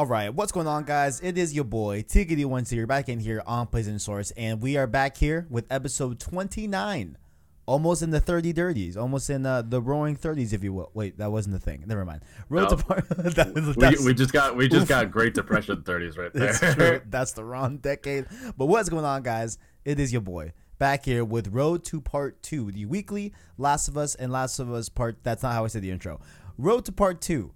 All 0.00 0.06
right, 0.06 0.32
what's 0.32 0.50
going 0.50 0.66
on, 0.66 0.84
guys? 0.84 1.20
It 1.20 1.36
is 1.36 1.52
your 1.52 1.64
boy 1.64 2.00
Tiggity 2.00 2.46
One 2.46 2.64
here, 2.64 2.86
back 2.86 3.10
in 3.10 3.20
here 3.20 3.42
on 3.46 3.66
Poison 3.66 3.98
Source, 3.98 4.30
and 4.30 4.62
we 4.62 4.78
are 4.78 4.86
back 4.86 5.18
here 5.18 5.46
with 5.50 5.66
episode 5.70 6.18
twenty 6.18 6.66
nine, 6.66 7.18
almost 7.66 8.00
in 8.00 8.08
the 8.08 8.18
thirty 8.18 8.54
dirties, 8.54 8.96
almost 8.96 9.28
in 9.28 9.44
uh, 9.44 9.60
the 9.60 9.78
roaring 9.78 10.16
thirties, 10.16 10.54
if 10.54 10.64
you 10.64 10.72
will. 10.72 10.90
Wait, 10.94 11.18
that 11.18 11.30
wasn't 11.30 11.52
the 11.52 11.60
thing. 11.60 11.84
Never 11.86 12.06
mind. 12.06 12.22
Road 12.48 12.70
No. 12.70 12.76
to 12.78 12.82
Par- 12.82 13.02
that 13.10 13.52
was- 13.54 13.76
We, 14.00 14.06
we 14.06 14.14
just 14.14 14.32
got 14.32 14.56
we 14.56 14.68
just 14.70 14.84
Oof. 14.84 14.88
got 14.88 15.10
Great 15.10 15.34
Depression 15.34 15.82
30s 15.82 16.16
right 16.16 16.32
there. 16.32 17.02
That's 17.10 17.32
the 17.32 17.44
wrong 17.44 17.76
decade. 17.76 18.24
But 18.56 18.66
what's 18.66 18.88
going 18.88 19.04
on, 19.04 19.22
guys? 19.22 19.58
It 19.84 20.00
is 20.00 20.12
your 20.14 20.22
boy 20.22 20.54
back 20.78 21.04
here 21.04 21.26
with 21.26 21.48
Road 21.48 21.84
to 21.84 22.00
Part 22.00 22.42
Two, 22.42 22.72
the 22.72 22.86
weekly 22.86 23.34
Last 23.58 23.86
of 23.86 23.98
Us 23.98 24.14
and 24.14 24.32
Last 24.32 24.60
of 24.60 24.72
Us 24.72 24.88
Part. 24.88 25.18
That's 25.24 25.42
not 25.42 25.52
how 25.52 25.64
I 25.64 25.66
said 25.66 25.82
the 25.82 25.90
intro. 25.90 26.22
Road 26.56 26.86
to 26.86 26.92
Part 26.92 27.20
Two, 27.20 27.52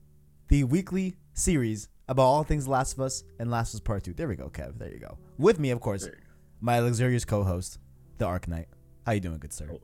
the 0.48 0.64
weekly 0.64 1.16
series 1.32 1.88
about 2.08 2.22
all 2.24 2.44
things 2.44 2.68
Last 2.68 2.94
of 2.94 3.00
Us 3.00 3.24
and 3.38 3.50
Last 3.50 3.74
of 3.74 3.78
Us 3.78 3.80
Part 3.80 4.04
Two. 4.04 4.12
There 4.12 4.28
we 4.28 4.36
go, 4.36 4.48
Kev. 4.48 4.78
There 4.78 4.90
you 4.92 4.98
go. 4.98 5.18
With 5.38 5.58
me, 5.58 5.70
of 5.70 5.80
course, 5.80 6.04
There 6.04 6.12
you 6.14 6.18
go. 6.20 6.26
my 6.60 6.78
luxurious 6.80 7.24
co-host, 7.24 7.78
the 8.18 8.26
Arc 8.26 8.48
Knight. 8.48 8.68
How 9.06 9.12
you 9.12 9.20
doing, 9.20 9.38
good 9.38 9.52
sir? 9.52 9.68
Oh. 9.72 9.80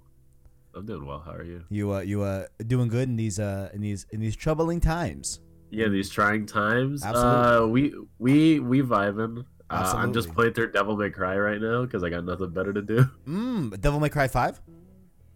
I'm 0.74 0.86
doing 0.86 1.04
well. 1.04 1.18
How 1.18 1.32
are 1.32 1.42
you? 1.42 1.64
You 1.68 1.92
uh, 1.94 2.00
you 2.00 2.22
uh, 2.22 2.46
doing 2.66 2.88
good 2.88 3.08
in 3.08 3.16
these 3.16 3.40
uh, 3.40 3.70
in 3.74 3.80
these 3.80 4.06
in 4.12 4.20
these 4.20 4.36
troubling 4.36 4.80
times? 4.80 5.40
Yeah, 5.70 5.88
these 5.88 6.10
trying 6.10 6.46
times. 6.46 7.04
Absolutely. 7.04 7.56
Uh, 7.56 7.66
we 7.66 7.94
we 8.18 8.60
we 8.60 8.82
vibing. 8.82 9.44
Uh, 9.68 9.92
I'm 9.96 10.12
just 10.12 10.32
playing 10.32 10.52
through 10.54 10.72
Devil 10.72 10.96
May 10.96 11.10
Cry 11.10 11.36
right 11.38 11.60
now 11.60 11.84
because 11.84 12.02
I 12.02 12.10
got 12.10 12.24
nothing 12.24 12.50
better 12.50 12.72
to 12.72 12.82
do. 12.82 13.04
Mmm. 13.26 13.80
Devil 13.80 14.00
May 14.00 14.08
Cry 14.08 14.28
Five. 14.28 14.60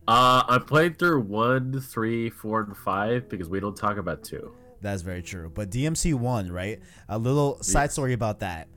Uh, 0.07 0.43
I'm 0.49 0.65
playing 0.65 0.95
through 0.95 1.21
one, 1.23 1.81
three, 1.81 2.31
four, 2.31 2.61
and 2.61 2.77
five 2.77 3.29
because 3.29 3.49
we 3.49 3.59
don't 3.59 3.77
talk 3.77 3.97
about 3.97 4.23
two. 4.23 4.55
That's 4.85 5.03
very 5.03 5.23
true. 5.23 5.51
But 5.53 5.71
DMC 5.71 6.15
one, 6.15 6.53
right? 6.53 6.81
A 7.09 7.19
little 7.19 7.61
side 7.63 7.91
story 7.91 8.13
about 8.13 8.41
that. 8.41 8.69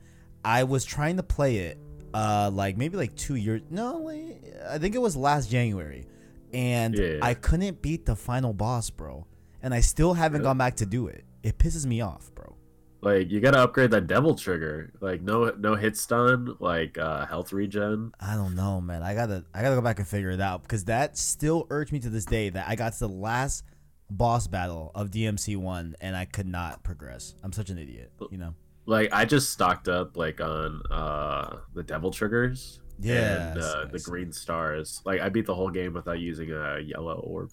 I 0.44 0.64
was 0.64 0.84
trying 0.84 1.16
to 1.18 1.22
play 1.22 1.58
it, 1.58 1.78
uh, 2.14 2.50
like 2.52 2.76
maybe 2.76 2.96
like 2.96 3.14
two 3.14 3.34
years. 3.36 3.62
No, 3.70 3.98
wait, 4.00 4.38
I 4.68 4.78
think 4.78 4.94
it 4.94 5.00
was 5.00 5.16
last 5.16 5.50
January, 5.50 6.06
and 6.52 6.96
Yeah. 6.96 7.18
I 7.22 7.34
couldn't 7.34 7.82
beat 7.82 8.06
the 8.06 8.16
final 8.16 8.52
boss, 8.52 8.90
bro. 8.90 9.26
And 9.62 9.74
I 9.74 9.80
still 9.80 10.14
haven't 10.14 10.40
Really? 10.40 10.48
gone 10.50 10.58
back 10.58 10.76
to 10.76 10.86
do 10.86 11.08
it. 11.08 11.24
It 11.42 11.58
pisses 11.58 11.84
me 11.84 12.00
off, 12.00 12.30
bro. 12.34 12.56
Like 13.00 13.30
you 13.30 13.40
gotta 13.40 13.58
upgrade 13.60 13.90
that 13.92 14.06
Devil 14.06 14.34
Trigger. 14.34 14.92
Like 15.00 15.20
no 15.22 15.52
no 15.58 15.74
hit 15.76 15.96
stun. 15.96 16.56
Like 16.60 16.96
uh, 16.98 17.26
health 17.26 17.52
regen. 17.52 18.12
I 18.20 18.34
don't 18.34 18.54
know, 18.56 18.80
man. 18.80 19.02
I 19.02 19.14
gotta, 19.14 19.44
I 19.54 19.62
gotta 19.62 19.76
go 19.76 19.80
back 19.82 19.98
and 19.98 20.08
figure 20.08 20.30
it 20.30 20.40
out 20.40 20.62
because 20.62 20.84
that 20.86 21.16
still 21.16 21.66
urged 21.70 21.92
me 21.92 21.98
to 22.00 22.10
this 22.10 22.24
day 22.24 22.48
that 22.50 22.66
I 22.68 22.74
got 22.76 22.92
to 22.94 22.98
the 23.00 23.08
last 23.08 23.62
boss 24.10 24.46
battle 24.46 24.90
of 24.94 25.10
DMC 25.10 25.56
one 25.56 25.94
and 26.00 26.16
I 26.16 26.24
could 26.24 26.46
not 26.46 26.82
progress. 26.82 27.34
I'm 27.42 27.52
such 27.52 27.70
an 27.70 27.78
idiot, 27.78 28.12
you 28.30 28.38
know. 28.38 28.54
Like 28.86 29.10
I 29.12 29.24
just 29.26 29.50
stocked 29.50 29.88
up 29.88 30.16
like 30.16 30.40
on 30.40 30.80
uh 30.90 31.58
the 31.74 31.82
Devil 31.82 32.10
Triggers. 32.10 32.80
Yeah, 33.00 33.52
and 33.52 33.60
uh, 33.62 33.84
the 33.92 34.00
green 34.00 34.32
stars. 34.32 35.02
Like 35.04 35.20
I 35.20 35.28
beat 35.28 35.46
the 35.46 35.54
whole 35.54 35.70
game 35.70 35.92
without 35.94 36.18
using 36.18 36.50
a 36.50 36.80
yellow 36.80 37.14
orb. 37.20 37.50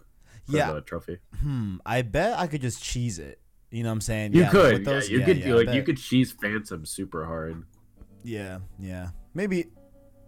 For 0.48 0.58
Yeah. 0.58 0.74
the 0.74 0.82
trophy. 0.82 1.18
Hmm. 1.42 1.78
I 1.86 2.02
bet 2.04 2.38
I 2.40 2.48
could 2.48 2.62
just 2.62 2.82
cheese 2.84 3.20
it. 3.20 3.40
You 3.72 3.84
know 3.84 3.90
what 3.90 3.94
I'm 3.94 4.02
saying? 4.02 4.34
You 4.34 4.42
Yeah, 4.42 4.50
could, 4.50 4.74
with 4.74 4.86
those- 4.86 5.10
yeah, 5.10 5.14
you 5.14 5.20
yeah, 5.20 5.26
could, 5.26 5.38
yeah, 5.40 5.54
like 5.56 5.70
you 5.74 5.84
could 5.84 5.98
cheese 5.98 6.32
Phantom 6.32 6.86
super 6.86 7.26
hard. 7.26 7.64
Yeah, 8.24 8.60
yeah. 8.80 9.10
Maybe, 9.34 9.66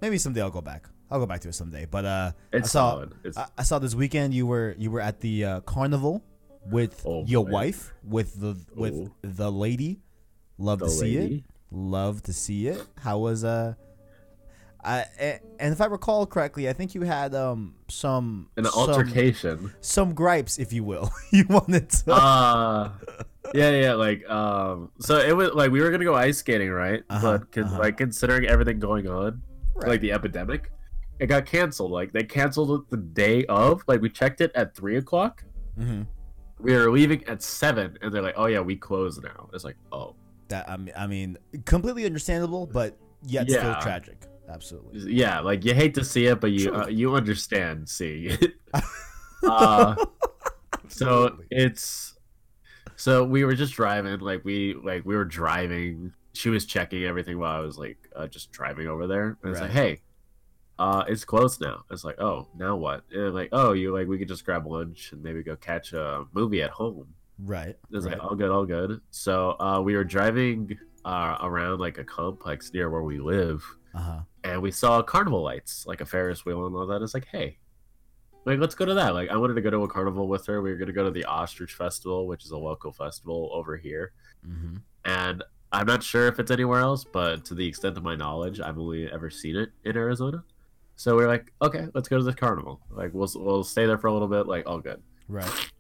maybe 0.01 0.17
someday 0.17 0.41
I'll 0.41 0.49
go 0.51 0.61
back. 0.61 0.87
I'll 1.09 1.19
go 1.19 1.25
back 1.25 1.41
to 1.41 1.49
it 1.49 1.55
someday. 1.55 1.85
But 1.89 2.05
uh, 2.05 2.31
It's 2.51 2.69
I 2.69 2.71
saw. 2.71 3.05
It's, 3.23 3.37
I, 3.37 3.47
I 3.57 3.63
saw 3.63 3.79
this 3.79 3.95
weekend 3.95 4.33
you 4.33 4.45
were 4.47 4.75
you 4.77 4.91
were 4.91 5.01
at 5.01 5.21
the 5.21 5.45
uh, 5.45 5.59
carnival 5.61 6.23
with 6.69 7.01
Oh, 7.05 7.23
your 7.25 7.45
boy. 7.45 7.51
wife 7.51 7.93
with 8.03 8.39
the 8.39 8.57
with 8.75 8.93
Oh. 8.93 9.11
the 9.21 9.51
lady. 9.51 10.01
Love 10.57 10.79
the 10.79 10.85
to 10.85 10.91
see 10.91 11.17
it. 11.17 11.43
Love 11.71 12.23
to 12.23 12.33
see 12.33 12.67
it. 12.67 12.83
How 12.99 13.19
was 13.19 13.43
uh? 13.43 13.73
I 14.83 15.05
and 15.59 15.73
if 15.73 15.81
I 15.81 15.85
recall 15.85 16.25
correctly, 16.25 16.69
I 16.69 16.73
think 16.73 16.93
you 16.95 17.01
had 17.01 17.33
um 17.35 17.75
some 17.87 18.49
An 18.57 18.65
some, 18.65 18.89
altercation. 18.89 19.73
some 19.81 20.13
gripes, 20.13 20.59
if 20.59 20.71
you 20.71 20.83
will. 20.83 21.11
you 21.31 21.45
wanted 21.49 21.89
to. 21.89 22.13
uh 22.13 22.91
yeah, 23.53 23.71
yeah, 23.71 23.93
like 23.93 24.29
um 24.29 24.91
so 24.99 25.17
it 25.17 25.35
was 25.35 25.51
like 25.53 25.71
we 25.71 25.81
were 25.81 25.89
gonna 25.91 26.05
go 26.05 26.15
ice 26.15 26.37
skating, 26.37 26.69
right? 26.69 27.03
Uh-huh, 27.09 27.39
but 27.39 27.51
con- 27.51 27.63
uh-huh. 27.63 27.79
like 27.79 27.97
considering 27.97 28.45
everything 28.45 28.79
going 28.79 29.07
on, 29.07 29.41
Right. 29.75 29.89
like 29.89 30.01
the 30.01 30.11
epidemic, 30.13 30.71
it 31.19 31.27
got 31.27 31.45
canceled. 31.45 31.91
Like 31.91 32.11
they 32.11 32.23
canceled 32.23 32.71
it 32.81 32.89
the 32.89 32.97
day 32.97 33.45
of. 33.45 33.83
Like 33.87 34.01
we 34.01 34.09
checked 34.09 34.41
it 34.41 34.51
at 34.55 34.75
three 34.75 34.97
o'clock. 34.97 35.43
hmm 35.77 36.03
We 36.59 36.73
were 36.75 36.91
leaving 36.91 37.23
at 37.25 37.41
seven, 37.41 37.97
and 38.01 38.13
they're 38.13 38.21
like, 38.21 38.35
"Oh 38.37 38.45
yeah, 38.47 38.59
we 38.59 38.75
close 38.75 39.19
now." 39.21 39.49
It's 39.53 39.63
like, 39.63 39.77
"Oh, 39.91 40.15
That 40.49 40.69
I 40.69 40.77
mean, 40.77 40.93
I 40.97 41.07
mean, 41.07 41.37
completely 41.65 42.05
understandable, 42.05 42.65
but 42.67 42.97
yet 43.25 43.49
still 43.49 43.75
tragic. 43.81 44.25
Absolutely. 44.49 45.11
yeah." 45.13 45.39
Like 45.39 45.65
you 45.65 45.73
hate 45.73 45.93
to 45.95 46.03
see 46.03 46.25
it, 46.27 46.39
but 46.39 46.51
you 46.51 46.73
uh, 46.73 46.87
you 46.87 47.15
understand 47.15 47.87
seeing 47.89 48.25
it. 48.41 48.53
uh, 49.47 49.95
so 50.87 51.37
it's 51.51 52.15
so 52.95 53.23
we 53.23 53.43
were 53.43 53.53
just 53.53 53.73
driving 53.73 54.19
like 54.19 54.43
we 54.43 54.73
like 54.83 55.05
we 55.05 55.15
were 55.15 55.25
driving 55.25 56.13
she 56.33 56.49
was 56.49 56.65
checking 56.65 57.03
everything 57.03 57.37
while 57.37 57.55
i 57.55 57.59
was 57.59 57.77
like 57.77 57.97
uh, 58.15 58.25
just 58.27 58.51
driving 58.51 58.87
over 58.87 59.05
there 59.05 59.37
and 59.43 59.51
it's 59.51 59.61
like 59.61 59.69
hey 59.71 59.99
uh 60.79 61.03
it's 61.07 61.25
closed 61.25 61.61
now 61.61 61.83
it's 61.91 62.03
like 62.03 62.19
oh 62.19 62.47
now 62.57 62.75
what 62.75 63.03
and 63.11 63.33
like 63.33 63.49
oh 63.51 63.73
you 63.73 63.93
like 63.93 64.07
we 64.07 64.17
could 64.17 64.27
just 64.27 64.45
grab 64.45 64.65
lunch 64.65 65.11
and 65.11 65.23
maybe 65.23 65.41
go 65.43 65.55
catch 65.55 65.93
a 65.93 66.25
movie 66.33 66.61
at 66.61 66.69
home 66.69 67.07
right. 67.39 67.75
it's 67.91 68.05
right. 68.05 68.13
like 68.13 68.23
all 68.23 68.35
good 68.35 68.51
all 68.51 68.65
good 68.65 69.01
so 69.09 69.55
uh 69.59 69.81
we 69.83 69.95
were 69.95 70.03
driving 70.03 70.77
uh 71.05 71.37
around 71.41 71.79
like 71.79 71.97
a 71.97 72.03
complex 72.03 72.71
near 72.73 72.89
where 72.89 73.03
we 73.03 73.19
live 73.19 73.63
uh 73.97 73.99
huh. 73.99 74.19
and 74.43 74.61
we 74.61 74.71
saw 74.71 75.01
carnival 75.01 75.41
lights, 75.41 75.85
like 75.87 76.01
a 76.01 76.05
Ferris 76.05 76.45
wheel 76.45 76.67
and 76.67 76.75
all 76.75 76.85
that. 76.87 77.01
It's 77.01 77.13
like, 77.13 77.27
hey, 77.31 77.57
like 78.45 78.59
let's 78.59 78.75
go 78.75 78.85
to 78.85 78.93
that. 78.93 79.13
Like 79.13 79.29
I 79.29 79.37
wanted 79.37 79.55
to 79.55 79.61
go 79.61 79.71
to 79.71 79.83
a 79.83 79.87
carnival 79.87 80.27
with 80.27 80.45
her. 80.45 80.61
We 80.61 80.71
were 80.71 80.77
gonna 80.77 80.93
go 80.93 81.03
to 81.03 81.11
the 81.11 81.25
Ostrich 81.25 81.73
Festival, 81.73 82.27
which 82.27 82.45
is 82.45 82.51
a 82.51 82.57
local 82.57 82.91
festival 82.91 83.49
over 83.53 83.75
here. 83.75 84.13
hmm 84.45 84.77
And 85.03 85.43
I'm 85.71 85.87
not 85.87 86.03
sure 86.03 86.27
if 86.27 86.39
it's 86.39 86.51
anywhere 86.51 86.79
else, 86.79 87.03
but 87.03 87.43
to 87.45 87.55
the 87.55 87.67
extent 87.67 87.97
of 87.97 88.03
my 88.03 88.15
knowledge, 88.15 88.59
I've 88.59 88.77
only 88.77 89.11
ever 89.11 89.29
seen 89.29 89.55
it 89.55 89.69
in 89.83 89.97
Arizona. 89.97 90.43
So 90.97 91.15
we're 91.15 91.27
like, 91.27 91.53
okay, 91.61 91.87
let's 91.93 92.09
go 92.09 92.17
to 92.17 92.23
the 92.23 92.33
carnival. 92.33 92.81
Like 92.89 93.13
we'll 93.13 93.29
we'll 93.35 93.63
stay 93.63 93.85
there 93.85 93.99
for 93.99 94.07
a 94.07 94.13
little 94.13 94.27
bit. 94.27 94.47
Like 94.47 94.67
all 94.67 94.79
good. 94.79 95.01
Right. 95.27 95.71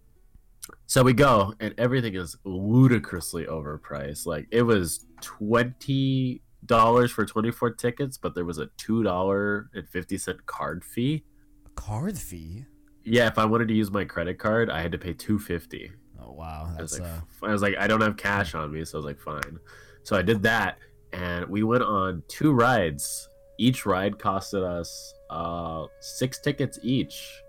So 0.85 1.01
we 1.01 1.13
go, 1.13 1.53
and 1.59 1.73
everything 1.77 2.13
is 2.13 2.37
ludicrously 2.43 3.45
overpriced. 3.45 4.27
Like 4.27 4.47
it 4.51 4.61
was 4.61 5.07
twenty 5.21 6.43
dollars 6.65 7.11
for 7.11 7.25
twenty 7.25 7.49
four 7.49 7.71
tickets, 7.71 8.17
but 8.17 8.35
there 8.35 8.45
was 8.45 8.59
a 8.59 8.67
two 8.77 9.01
dollar 9.01 9.71
and 9.73 9.89
fifty 9.89 10.19
cent 10.19 10.45
card 10.45 10.85
fee. 10.85 11.23
A 11.65 11.69
card 11.71 12.17
fee. 12.17 12.65
Yeah, 13.03 13.25
if 13.27 13.39
I 13.39 13.45
wanted 13.45 13.69
to 13.69 13.73
use 13.73 13.89
my 13.89 14.05
credit 14.05 14.37
card, 14.37 14.69
I 14.69 14.81
had 14.81 14.91
to 14.91 14.99
pay 14.99 15.13
two 15.13 15.39
fifty. 15.39 15.91
Oh 16.21 16.31
wow, 16.31 16.71
I 16.77 16.81
was 16.81 16.99
like, 16.99 17.09
uh. 17.09 17.21
I 17.41 17.51
was 17.51 17.63
like, 17.63 17.75
I 17.79 17.87
don't 17.87 18.01
have 18.01 18.17
cash 18.17 18.53
on 18.53 18.71
me, 18.71 18.85
so 18.85 18.97
I 18.97 18.99
was 18.99 19.05
like, 19.05 19.19
fine. 19.19 19.57
So 20.03 20.15
I 20.15 20.21
did 20.21 20.43
that, 20.43 20.77
and 21.11 21.47
we 21.47 21.63
went 21.63 21.83
on 21.83 22.21
two 22.27 22.53
rides. 22.53 23.29
Each 23.57 23.85
ride 23.85 24.17
costed 24.17 24.63
us 24.63 25.13
uh 25.29 25.85
six 25.99 26.39
tickets 26.39 26.79
each. 26.83 27.41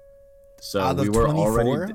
So 0.60 0.80
Out 0.80 0.96
we 0.96 1.08
were 1.08 1.24
24? 1.26 1.36
already 1.36 1.94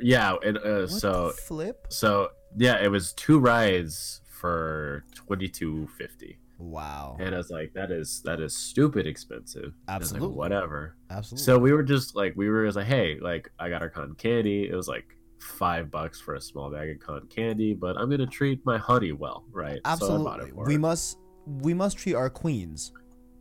yeah, 0.00 0.36
and 0.44 0.58
uh, 0.58 0.80
What 0.82 0.90
so 0.90 1.30
flip. 1.30 1.86
so 1.88 2.30
yeah, 2.56 2.82
it 2.82 2.88
was 2.90 3.12
two 3.14 3.38
rides 3.40 4.20
for 4.40 5.04
twenty 5.14 5.48
two 5.48 5.88
fifty, 5.98 6.38
Wow. 6.58 7.16
and 7.18 7.34
I 7.34 7.38
was 7.38 7.50
like, 7.50 7.72
that 7.74 7.90
is 7.90 8.22
that 8.24 8.40
is 8.40 8.56
stupid 8.56 9.06
expensive. 9.08 9.64
Was 9.64 9.72
like, 9.88 9.96
Absolutely. 9.96 10.28
whatever. 10.36 10.96
Absolutely. 11.10 11.44
So 11.44 11.58
we 11.58 11.72
were 11.72 11.82
just 11.82 12.14
like, 12.14 12.34
we 12.36 12.48
were 12.48 12.64
just 12.66 12.76
like, 12.76 12.86
hey, 12.86 13.18
like 13.20 13.50
I 13.58 13.68
got 13.68 13.82
our 13.82 13.90
cotton 13.90 14.14
candy. 14.14 14.68
It 14.68 14.74
was 14.74 14.86
like 14.86 15.04
five 15.40 15.90
bucks 15.90 16.20
for 16.20 16.34
a 16.36 16.40
small 16.40 16.70
bag 16.70 16.90
of 16.90 17.00
cotton 17.00 17.26
candy, 17.28 17.74
but 17.74 17.96
I'm 17.96 18.08
gonna 18.08 18.26
treat 18.26 18.64
my 18.64 18.78
honey 18.78 19.12
well, 19.12 19.44
right? 19.50 19.80
So 19.84 19.90
absolutely. 19.90 20.48
it 20.50 20.54
for 20.54 20.64
we 20.66 20.78
must 20.78 21.18
we 21.46 21.74
must 21.74 21.96
treat 21.98 22.14
our 22.14 22.30
queens, 22.30 22.92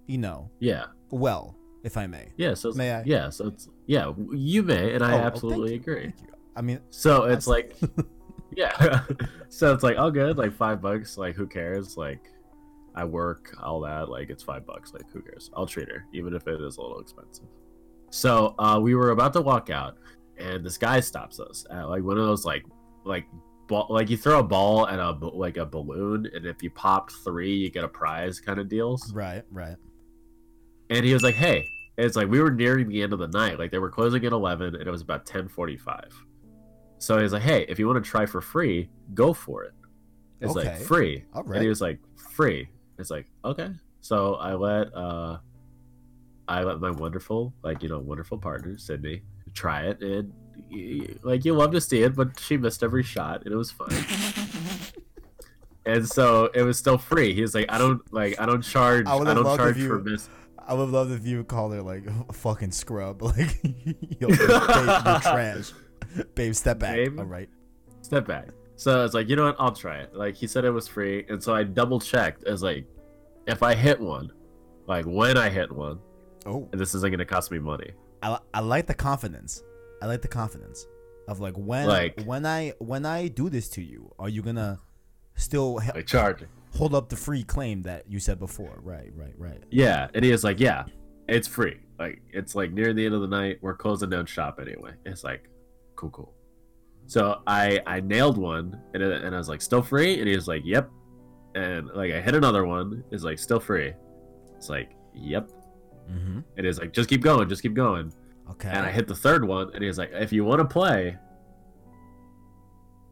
you 0.08 0.18
know, 0.18 0.50
yeah, 0.60 0.86
well, 1.12 1.56
if 1.84 1.96
I 1.98 2.08
may. 2.08 2.30
yeah. 2.38 2.54
So 2.54 2.72
May 2.74 2.94
I? 2.94 3.04
yeah, 3.06 3.30
so 3.30 3.48
it's 3.48 3.70
yeah, 3.86 4.12
you 4.32 4.64
may, 4.64 4.94
and 4.94 5.04
I 5.04 5.14
Oh, 5.14 5.18
oh, 5.18 5.20
absolutely 5.20 5.76
agree. 5.76 6.14
I 6.56 6.62
mean, 6.62 6.80
So 6.90 7.26
it's 7.26 7.46
like, 7.48 7.76
yeah. 8.56 9.04
so 9.50 9.74
it's 9.74 9.84
like, 9.84 9.98
all 9.98 10.10
good. 10.12 10.38
Like 10.38 10.54
five 10.54 10.82
bucks. 10.82 11.18
Like 11.18 11.36
who 11.36 11.46
cares? 11.48 11.96
Like 11.98 12.32
I 12.96 13.06
work, 13.06 13.56
all 13.62 13.80
that. 13.82 14.10
Like 14.10 14.30
it's 14.30 14.44
five 14.44 14.66
bucks. 14.66 14.94
Like 14.94 15.04
who 15.14 15.22
cares? 15.22 15.52
I'll 15.56 15.68
treat 15.68 15.90
her, 15.90 16.06
even 16.14 16.34
if 16.34 16.48
it 16.48 16.60
is 16.62 16.78
a 16.78 16.82
little 16.82 17.00
expensive. 17.00 17.46
So 18.10 18.56
uh, 18.58 18.80
we 18.82 18.96
were 18.96 19.12
about 19.12 19.34
to 19.34 19.42
walk 19.42 19.70
out, 19.70 19.98
and 20.38 20.66
this 20.66 20.78
guy 20.78 21.00
stops 21.00 21.40
us 21.40 21.66
at 21.70 21.84
like 21.90 22.04
one 22.04 22.18
of 22.18 22.26
those 22.26 22.44
like 22.46 22.66
like 23.06 23.26
ball, 23.68 23.86
like 23.90 24.10
you 24.10 24.18
throw 24.18 24.40
a 24.40 24.44
ball 24.44 24.88
at 24.88 25.00
a 25.00 25.12
like 25.12 25.58
a 25.58 25.66
balloon, 25.66 26.28
and 26.34 26.46
if 26.46 26.64
you 26.64 26.72
pop 26.72 27.12
three, 27.24 27.54
you 27.54 27.70
get 27.70 27.84
a 27.84 27.88
prize 27.88 28.40
kind 28.40 28.60
of 28.60 28.68
deals. 28.68 29.14
right, 29.14 29.44
right. 29.52 29.76
And 30.90 31.06
he 31.06 31.14
was 31.14 31.24
like, 31.24 31.36
"Hey." 31.36 31.70
It's 32.00 32.16
like 32.16 32.28
we 32.30 32.40
were 32.40 32.52
nearing 32.52 32.88
the 32.90 33.02
end 33.02 33.12
of 33.12 33.18
the 33.18 33.28
night. 33.28 33.58
Like 33.58 33.72
they 33.72 33.80
were 33.80 33.90
closing 33.90 34.24
at 34.24 34.32
eleven, 34.32 34.76
and 34.76 34.88
it 34.88 34.92
was 34.92 35.02
about 35.02 35.26
ten 35.26 35.48
forty-five. 35.48 36.14
So 37.00 37.20
he's 37.20 37.34
like, 37.34 37.42
"Hey, 37.42 37.66
if 37.68 37.80
you 37.80 37.88
want 37.88 38.04
to 38.04 38.08
try 38.08 38.28
for 38.28 38.40
free, 38.40 38.88
go 39.16 39.34
for 39.34 39.64
it." 39.64 39.74
It's 40.40 40.56
Okay. 40.56 40.70
like 40.70 40.82
free. 40.82 41.24
All 41.34 41.44
And 41.52 41.64
he 41.64 41.68
was 41.68 41.82
like, 41.82 42.00
free. 42.36 42.70
It's 43.00 43.10
like, 43.10 43.26
okay. 43.44 43.72
So 44.02 44.36
I 44.36 44.54
let 44.54 44.94
uh 44.96 45.38
I 46.48 46.64
let 46.64 46.80
my 46.80 46.92
wonderful, 46.92 47.54
like, 47.64 47.82
you 47.82 47.90
know, 47.90 47.98
wonderful 48.00 48.38
partner, 48.38 48.78
Sydney, 48.78 49.24
try 49.56 49.88
it 49.88 50.00
and 50.02 50.32
like 51.24 51.44
you 51.46 51.54
love 51.56 51.72
to 51.72 51.82
see 51.82 52.04
it, 52.04 52.16
but 52.16 52.40
she 52.40 52.58
missed 52.58 52.84
every 52.84 53.02
shot 53.04 53.44
and 53.44 53.52
it 53.54 53.58
was 53.58 53.72
fun. 53.72 53.90
and 55.86 56.08
so 56.08 56.50
it 56.54 56.62
was 56.62 56.78
still 56.78 56.98
free. 56.98 57.34
He 57.34 57.42
was 57.42 57.56
like, 57.56 57.66
I 57.70 57.78
don't 57.80 58.02
like 58.14 58.40
I 58.40 58.46
don't 58.46 58.62
charge 58.62 59.08
I 59.08 59.16
I, 59.18 59.34
don't 59.34 59.58
charge 59.58 59.78
for 59.82 60.00
miss 60.00 60.30
I 60.68 60.74
would 60.74 60.90
love 60.90 61.12
if 61.12 61.26
you 61.26 61.44
called 61.46 61.74
her 61.74 61.82
like 61.82 62.04
a 62.30 62.34
fucking 62.34 62.72
scrub. 62.72 63.22
Like, 63.24 63.58
yo, 64.20 64.28
babe, 64.28 64.38
you're 64.40 65.20
trash. 65.20 65.72
Babe, 66.36 66.54
step 66.54 66.80
back. 66.80 66.96
Babe? 66.96 67.20
All 67.20 67.26
right. 67.26 67.50
step 68.02 68.28
back. 68.28 68.50
So 68.76 69.04
it's 69.06 69.14
like, 69.14 69.28
you 69.30 69.36
know 69.36 69.46
what, 69.46 69.56
I'll 69.60 69.72
try 69.72 70.00
it. 70.00 70.14
Like 70.14 70.36
he 70.36 70.46
said 70.46 70.66
it 70.66 70.70
was 70.72 70.88
free, 70.88 71.26
and 71.30 71.42
so 71.42 71.56
I 71.56 71.64
double 71.64 72.00
checked 72.00 72.44
as 72.44 72.62
like 72.62 72.86
if 73.48 73.64
I 73.64 73.74
hit 73.76 74.00
one, 74.00 74.32
like 74.88 75.06
when 75.06 75.38
I 75.38 75.50
hit 75.50 75.72
one, 75.72 76.00
Oh, 76.46 76.68
and 76.72 76.80
this 76.80 76.94
isn't 76.96 77.12
gonna 77.12 77.26
cost 77.26 77.52
me 77.52 77.60
money. 77.60 77.92
I, 78.24 78.38
I 78.54 78.60
like 78.62 78.88
the 78.88 78.94
confidence. 78.94 79.64
I 80.02 80.06
like 80.06 80.22
the 80.22 80.28
confidence 80.28 80.86
of 81.28 81.40
like 81.40 81.56
when 81.58 81.88
Like- 81.88 82.22
when 82.26 82.46
I 82.46 82.74
when 82.80 83.06
I 83.06 83.28
do 83.30 83.50
this 83.50 83.68
to 83.70 83.82
you, 83.82 84.14
are 84.20 84.30
you 84.30 84.42
gonna 84.42 84.80
still 85.36 85.76
Like 85.96 86.06
charging. 86.08 86.48
Hold 86.76 86.94
up 86.94 87.10
the 87.10 87.16
free 87.16 87.44
claim 87.44 87.82
that 87.84 88.10
you 88.10 88.20
said 88.20 88.40
before? 88.40 88.80
Right, 88.82 89.12
right, 89.16 89.34
right. 89.38 89.64
Yeah, 89.72 90.08
and 90.14 90.24
he 90.24 90.32
is 90.32 90.44
like, 90.44 90.60
yeah, 90.60 90.86
it's 91.28 91.48
free. 91.48 91.80
Like 92.00 92.22
it's 92.32 92.56
like 92.56 92.72
near 92.72 92.94
the 92.94 93.06
end 93.06 93.16
of 93.16 93.22
the 93.22 93.28
night. 93.28 93.58
We're 93.62 93.76
closing 93.76 94.10
down 94.10 94.26
shop 94.26 94.60
anyway. 94.62 94.92
It's 95.06 95.24
like, 95.24 95.50
cool, 95.96 96.10
cool. 96.12 96.34
So 97.08 97.42
I 97.48 97.82
I 97.88 98.02
nailed 98.02 98.38
one, 98.38 98.80
and 98.94 99.02
it, 99.02 99.24
and 99.24 99.34
I 99.34 99.38
was 99.38 99.50
like, 99.50 99.62
still 99.62 99.82
free, 99.82 100.20
and 100.20 100.28
he 100.28 100.36
was 100.36 100.48
like, 100.48 100.62
yep. 100.66 100.90
And 101.56 101.88
like 101.96 102.12
I 102.12 102.22
hit 102.22 102.36
another 102.36 102.66
one, 102.66 103.04
is 103.12 103.24
like 103.24 103.40
still 103.40 103.60
free. 103.60 103.94
It's 104.56 104.70
like, 104.70 104.92
yep. 105.16 105.50
Mm-hmm. 106.12 106.40
It 106.58 106.66
is 106.66 106.80
like 106.80 106.94
just 106.94 107.10
keep 107.10 107.22
going, 107.22 107.50
just 107.50 107.62
keep 107.62 107.74
going. 107.74 108.14
Okay. 108.52 108.70
And 108.70 108.86
I 108.86 108.92
hit 108.92 109.08
the 109.08 109.16
third 109.16 109.46
one, 109.46 109.72
and 109.74 109.84
he's 109.84 109.98
like, 109.98 110.12
if 110.14 110.32
you 110.32 110.46
want 110.46 110.60
to 110.60 110.66
play, 110.66 111.18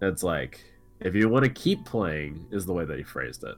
it's 0.01 0.23
like, 0.23 0.63
if 0.99 1.15
you 1.15 1.29
want 1.29 1.45
to 1.45 1.51
keep 1.51 1.85
playing, 1.85 2.47
is 2.51 2.65
the 2.65 2.73
way 2.73 2.85
that 2.85 2.97
he 2.97 3.03
phrased 3.03 3.43
it. 3.43 3.55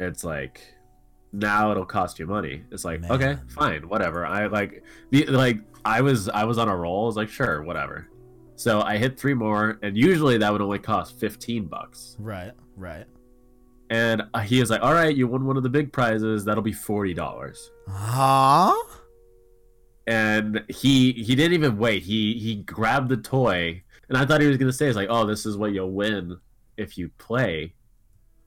It's 0.00 0.24
like, 0.24 0.62
now 1.32 1.70
it'll 1.70 1.84
cost 1.84 2.18
you 2.18 2.26
money. 2.26 2.64
It's 2.70 2.84
like, 2.84 3.00
Man. 3.00 3.12
okay, 3.12 3.36
fine, 3.48 3.88
whatever. 3.88 4.24
I 4.26 4.46
like, 4.46 4.82
the 5.10 5.26
like, 5.26 5.58
I 5.84 6.00
was, 6.00 6.28
I 6.28 6.44
was 6.44 6.58
on 6.58 6.68
a 6.68 6.76
roll. 6.76 7.04
I 7.04 7.06
was 7.06 7.16
like, 7.16 7.28
sure, 7.28 7.62
whatever. 7.62 8.08
So 8.56 8.80
I 8.80 8.96
hit 8.96 9.18
three 9.18 9.34
more, 9.34 9.78
and 9.82 9.96
usually 9.96 10.38
that 10.38 10.52
would 10.52 10.60
only 10.62 10.80
cost 10.80 11.18
fifteen 11.20 11.66
bucks. 11.66 12.16
Right, 12.18 12.52
right. 12.76 13.06
And 13.90 14.22
uh, 14.34 14.40
he 14.40 14.58
was 14.60 14.68
like, 14.68 14.82
all 14.82 14.92
right, 14.92 15.14
you 15.16 15.28
won 15.28 15.46
one 15.46 15.56
of 15.56 15.62
the 15.62 15.68
big 15.68 15.92
prizes. 15.92 16.44
That'll 16.44 16.62
be 16.62 16.72
forty 16.72 17.14
dollars. 17.14 17.70
Huh? 17.88 18.74
and 20.08 20.64
he 20.68 21.12
he 21.12 21.36
didn't 21.36 21.52
even 21.52 21.76
wait. 21.76 22.02
He 22.02 22.38
he 22.38 22.56
grabbed 22.56 23.10
the 23.10 23.16
toy, 23.18 23.82
and 24.08 24.18
I 24.18 24.24
thought 24.24 24.40
he 24.40 24.46
was 24.46 24.56
gonna 24.56 24.72
say, 24.72 24.86
"It's 24.86 24.96
like, 24.96 25.08
oh, 25.10 25.26
this 25.26 25.46
is 25.46 25.56
what 25.56 25.72
you'll 25.72 25.92
win 25.92 26.36
if 26.76 26.98
you 26.98 27.10
play." 27.18 27.74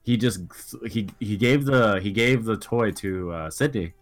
He 0.02 0.16
just 0.16 0.40
he 0.88 1.08
he 1.20 1.36
gave 1.36 1.64
the 1.64 2.00
he 2.02 2.10
gave 2.12 2.44
the 2.44 2.56
toy 2.56 2.90
to 2.92 3.32
uh, 3.32 3.50
Sydney, 3.50 3.94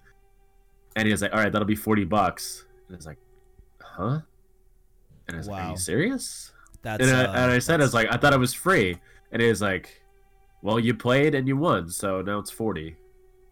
and 0.97 1.07
he 1.07 1.13
was 1.13 1.23
like, 1.23 1.33
"All 1.33 1.39
right, 1.39 1.53
that'll 1.53 1.67
be 1.67 1.75
forty 1.77 2.05
bucks." 2.05 2.67
And 2.89 2.97
it's 2.97 3.07
like, 3.07 3.19
"Huh?" 3.81 4.21
And 5.29 5.35
I 5.35 5.37
was 5.37 5.49
like, 5.49 5.65
"Are 5.65 5.71
you 5.71 5.77
serious?" 5.77 6.53
That's 6.83 7.03
And 7.03 7.15
I, 7.15 7.25
uh, 7.25 7.33
and 7.33 7.53
I 7.53 7.59
said, 7.59 7.81
"I 7.81 7.85
was 7.85 7.95
like, 7.95 8.09
I 8.11 8.17
thought 8.17 8.33
it 8.33 8.39
was 8.39 8.55
free," 8.55 8.97
and 9.33 9.43
he 9.43 9.49
was 9.49 9.61
like, 9.61 10.03
"Well, 10.63 10.81
you 10.81 10.95
played 10.95 11.35
and 11.35 11.47
you 11.47 11.57
won, 11.57 11.91
so 11.91 12.23
now 12.23 12.39
it's 12.39 12.51
40 12.51 12.97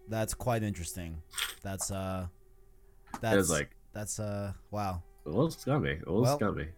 that's 0.08 0.34
quite 0.34 0.62
interesting. 0.62 1.22
That's 1.62 1.90
uh, 1.90 2.26
that's 3.20 3.50
like 3.50 3.70
that's 3.92 4.18
uh, 4.18 4.52
wow. 4.70 5.02
a 5.26 5.28
little 5.28 5.50
scummy, 5.50 5.92
a 5.92 6.10
little 6.10 6.22
Well, 6.22 6.36
scummy. 6.36 6.68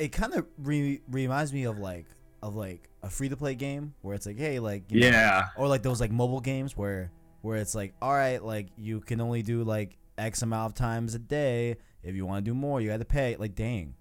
It 0.00 0.12
kind 0.12 0.34
of 0.34 0.46
re- 0.58 1.00
reminds 1.10 1.52
me 1.52 1.64
of 1.64 1.78
like 1.78 2.06
of 2.42 2.56
like 2.56 2.88
a 3.02 3.10
free 3.10 3.28
to 3.28 3.36
play 3.36 3.54
game 3.54 3.94
where 4.02 4.14
it's 4.14 4.26
like, 4.26 4.38
hey, 4.38 4.58
like 4.58 4.84
you 4.90 5.00
know, 5.00 5.08
Yeah, 5.08 5.48
or 5.56 5.68
like 5.68 5.82
those 5.82 6.00
like 6.00 6.10
mobile 6.10 6.40
games 6.40 6.76
where 6.76 7.12
where 7.42 7.56
it's 7.56 7.74
like 7.74 7.94
all 8.02 8.12
right 8.12 8.42
like 8.44 8.68
you 8.76 9.00
can 9.00 9.20
only 9.20 9.42
do 9.42 9.64
like 9.64 9.96
x 10.18 10.42
amount 10.42 10.72
of 10.72 10.74
times 10.74 11.14
a 11.14 11.18
day 11.18 11.76
if 12.02 12.14
you 12.14 12.26
want 12.26 12.44
to 12.44 12.50
do 12.50 12.54
more 12.54 12.80
you 12.80 12.88
got 12.90 12.98
to 12.98 13.04
pay 13.04 13.36
like 13.36 13.54
dang 13.54 13.94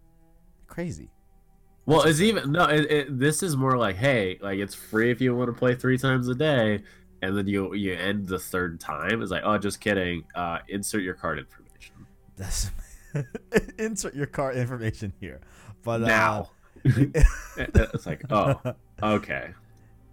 crazy 0.68 1.10
Well, 1.86 2.04
it's 2.04 2.22
even 2.22 2.52
no. 2.52 2.66
It, 2.66 2.92
it, 2.92 3.20
this 3.20 3.42
is 3.42 3.58
more 3.58 3.78
like, 3.78 3.96
hey, 3.96 4.38
like 4.42 4.60
it's 4.60 4.76
free 4.76 5.12
if 5.12 5.22
you 5.22 5.36
want 5.36 5.48
to 5.50 5.54
play 5.58 5.76
three 5.76 5.98
times 5.98 6.28
a 6.28 6.36
day, 6.36 6.84
and 7.22 7.38
then 7.38 7.48
you 7.48 7.74
you 7.74 7.94
end 7.94 8.28
the 8.28 8.40
third 8.40 8.80
time. 8.80 9.22
It's 9.22 9.32
like, 9.32 9.44
oh, 9.46 9.58
just 9.58 9.80
kidding. 9.82 10.24
Uh, 10.36 10.60
insert 10.68 11.02
your 11.04 11.16
card 11.16 11.40
information 11.40 12.06
that's 12.40 12.72
insert 13.78 14.16
your 14.16 14.26
card 14.26 14.56
information 14.56 15.14
here 15.20 15.42
but 15.84 16.04
uh, 16.04 16.08
now. 16.08 16.50
it's 16.86 18.06
like, 18.06 18.22
oh, 18.32 18.60
okay. 19.04 19.52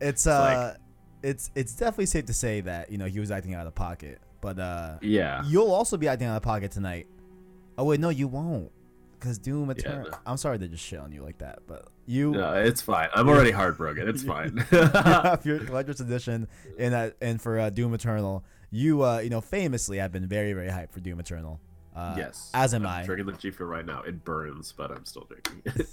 it's 0.00 0.26
uh 0.26 0.76
it's 1.22 1.50
it's 1.54 1.74
definitely 1.74 2.06
safe 2.06 2.26
to 2.26 2.32
say 2.32 2.60
that 2.60 2.90
you 2.90 2.98
know 2.98 3.06
he 3.06 3.20
was 3.20 3.30
acting 3.30 3.54
out 3.54 3.66
of 3.66 3.74
pocket 3.74 4.20
but 4.40 4.58
uh 4.58 4.96
Yeah, 5.00 5.42
you'll 5.46 5.72
also 5.72 5.96
be 5.96 6.08
acting 6.08 6.26
out 6.26 6.36
of 6.36 6.42
pocket 6.42 6.70
tonight 6.72 7.06
oh 7.78 7.84
wait 7.84 8.00
no 8.00 8.08
you 8.08 8.28
won't 8.28 8.70
because 9.12 9.38
doom 9.38 9.70
eternal 9.70 10.10
no. 10.10 10.18
i'm 10.26 10.36
sorry 10.36 10.58
to 10.58 10.68
just 10.68 10.84
shit 10.84 10.98
on 10.98 11.12
you 11.12 11.22
like 11.22 11.38
that 11.38 11.60
but 11.66 11.88
you 12.06 12.30
no, 12.30 12.54
it's 12.54 12.80
fine. 12.80 13.08
I'm 13.14 13.28
already 13.28 13.50
heartbroken. 13.50 14.08
It's 14.08 14.22
fine. 14.22 14.64
If 14.72 14.92
have 14.92 15.44
your 15.44 15.58
collector's 15.64 16.00
edition 16.00 16.48
and 16.78 16.94
uh, 16.94 17.10
and 17.20 17.42
for 17.42 17.58
uh, 17.58 17.70
Doom 17.70 17.94
Eternal, 17.94 18.44
you 18.70 19.02
uh, 19.02 19.19
you 19.19 19.30
know 19.30 19.40
famously 19.40 19.98
have 19.98 20.12
been 20.12 20.26
very 20.26 20.52
very 20.52 20.69
hyped 20.69 20.92
for 20.92 21.00
Doom 21.00 21.19
Eternal. 21.20 21.60
Uh, 21.96 22.14
yes, 22.16 22.50
as 22.52 22.75
am 22.75 22.87
I'm 22.87 23.02
I. 23.02 23.04
drinking 23.04 23.26
the 23.26 23.32
G 23.32 23.50
Fuel 23.50 23.69
right 23.69 23.87
now. 23.87 24.02
It 24.02 24.22
burns, 24.25 24.72
but 24.76 24.90
I'm 24.90 25.04
still 25.06 25.26
drinking. 25.28 25.87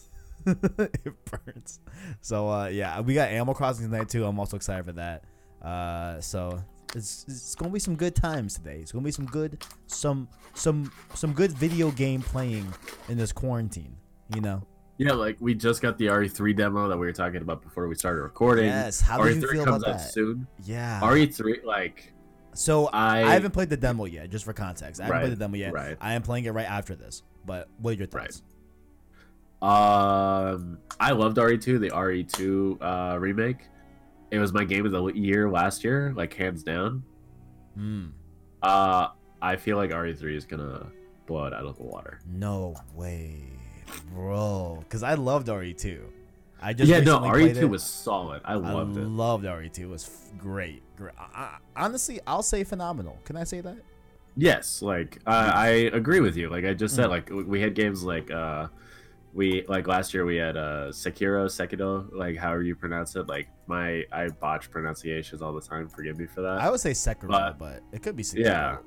it 0.46 1.14
burns. 1.26 1.80
So 2.22 2.50
uh, 2.50 2.68
yeah, 2.68 3.00
we 3.00 3.14
got 3.14 3.30
Animal 3.30 3.54
Crossing 3.54 3.90
tonight 3.90 4.10
too. 4.10 4.26
I'm 4.26 4.38
also 4.40 4.58
excited 4.58 4.86
for 4.86 4.92
that. 4.94 5.24
Uh, 5.62 6.20
so 6.20 6.62
it's 6.96 7.26
it's 7.28 7.56
gonna 7.56 7.72
be 7.72 7.80
some 7.80 7.96
good 7.96 8.16
times 8.16 8.56
today. 8.56 8.80
It's 8.82 8.92
gonna 8.92 9.06
be 9.06 9.12
some 9.12 9.26
good 9.26 9.64
some 9.88 10.28
some 10.54 10.92
some 11.14 11.32
good 11.34 11.52
video 11.54 11.90
game 11.92 12.22
playing 12.22 12.72
in 13.08 13.18
this 13.18 13.32
quarantine. 13.32 13.96
You 14.36 14.42
know. 14.42 14.62
yeah, 14.98 15.14
like 15.14 15.38
we 15.40 15.54
just 15.54 15.82
got 15.82 15.98
the 15.98 16.06
RE3 16.08 16.56
demo 16.56 16.88
that 16.88 16.98
we 16.98 17.06
were 17.06 17.14
talking 17.14 17.42
about 17.42 17.62
before 17.62 17.88
we 17.88 17.96
started 17.96 18.22
recording. 18.22 18.66
Yes. 18.66 19.00
How 19.00 19.18
do 19.18 19.24
RE3 19.24 19.36
you 19.36 19.48
feel 19.48 19.66
comes 19.66 19.84
about 19.84 19.96
out 19.96 20.00
that? 20.00 20.12
soon. 20.12 20.48
Yeah. 20.66 21.00
RE3, 21.02 21.64
like 21.64 22.13
so 22.54 22.88
I, 22.88 23.24
I 23.24 23.34
haven't 23.34 23.52
played 23.52 23.70
the 23.70 23.78
demo 23.78 24.06
yet, 24.06 24.30
just 24.30 24.46
for 24.46 24.54
context. 24.54 25.00
I 25.02 25.06
haven't 25.06 25.20
played 25.22 25.32
the 25.34 25.36
demo 25.38 25.56
yet. 25.58 25.74
right. 25.74 25.98
I 26.02 26.14
am 26.14 26.22
playing 26.22 26.46
it 26.46 26.52
right 26.52 26.70
after 26.70 26.96
this. 26.96 27.24
But 27.46 27.68
what 27.80 27.92
are 27.92 27.94
your 27.98 28.08
Right. 28.12 28.32
thoughts? 28.32 28.42
Um, 29.62 30.78
I 31.00 31.12
loved 31.12 31.38
RE2, 31.38 31.80
the 31.80 31.90
RE2 31.90 32.78
uh, 32.82 33.18
remake. 33.20 33.68
It 34.32 34.40
was 34.40 34.52
my 34.54 34.64
game 34.64 34.86
of 34.86 34.92
the 34.92 35.06
year 35.14 35.50
last 35.50 35.84
year, 35.84 36.14
like 36.16 36.34
hands 36.34 36.64
down. 36.64 37.04
Hmm. 37.76 38.08
Uh, 38.62 39.08
I 39.42 39.56
feel 39.56 39.78
like 39.78 39.92
RE3 39.92 40.36
is 40.36 40.46
gonna 40.46 40.88
blow 41.28 41.46
it 41.46 41.54
out 41.54 41.66
of 41.66 41.78
the 41.78 41.84
water. 41.84 42.20
No 42.28 42.76
way, 42.94 43.46
bro. 44.14 44.78
Because 44.80 45.04
I 45.04 45.14
loved 45.14 45.48
RE2. 45.48 46.00
I 46.64 46.74
just 46.74 46.90
yeah, 46.90 47.00
no, 47.02 47.20
recently 47.20 47.30
played 47.30 47.56
RE2 47.58 47.62
it. 47.62 47.66
was 47.66 47.84
solid. 47.84 48.42
I 48.46 48.54
loved 48.56 48.98
I 48.98 49.02
it. 49.02 49.08
loved 49.08 49.44
RE2. 49.46 49.80
It 49.80 49.86
was 49.88 50.06
f- 50.08 50.38
great. 50.40 50.82
Great. 50.96 51.14
I, 51.20 51.26
I, 51.76 51.84
honestly, 51.86 52.20
I'll 52.26 52.44
say 52.44 52.64
phenomenal. 52.64 53.20
Can 53.26 53.36
I 53.36 53.44
say 53.44 53.60
that? 53.62 53.76
Yes, 54.36 54.82
like 54.82 55.20
I 55.28 55.36
I 55.36 55.68
agree 56.00 56.20
with 56.22 56.36
you. 56.38 56.50
Like 56.50 56.66
I 56.66 56.74
just 56.74 56.96
said, 56.96 57.08
Mm. 57.08 57.10
like 57.10 57.30
we- 57.52 57.62
had 57.62 57.76
games 57.76 58.04
like 58.04 58.32
uh, 58.32 58.68
we 59.34 59.66
like 59.68 59.88
last 59.88 60.14
year 60.14 60.26
we 60.26 60.38
had 60.38 60.56
uh 60.58 60.88
Sekiro, 60.92 61.46
Sekiro, 61.46 62.08
like 62.14 62.38
however 62.38 62.64
you 62.64 62.76
pronounce 62.76 63.16
it. 63.16 63.28
Like 63.28 63.48
my 63.68 64.04
I 64.12 64.30
botch 64.30 64.72
pronunciations 64.72 65.42
all 65.42 65.54
the 65.54 65.62
time. 65.62 65.88
Forgive 65.90 66.18
me 66.18 66.26
for 66.28 66.42
that. 66.42 66.62
I 66.62 66.70
would 66.72 66.80
say 66.80 66.92
Sekiro, 66.92 67.28
but, 67.30 67.60
but- 67.60 67.82
it 67.92 68.02
could 68.02 68.16
be 68.16 68.24
Sekiro. 68.24 68.46
Yeah. 68.46 68.78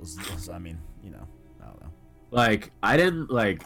I 0.52 0.58
mean, 0.58 0.78
you 1.02 1.10
know, 1.10 1.26
I 1.62 1.66
don't 1.66 1.80
know. 1.80 1.92
like 2.30 2.72
I 2.82 2.96
didn't 2.96 3.30
like 3.30 3.62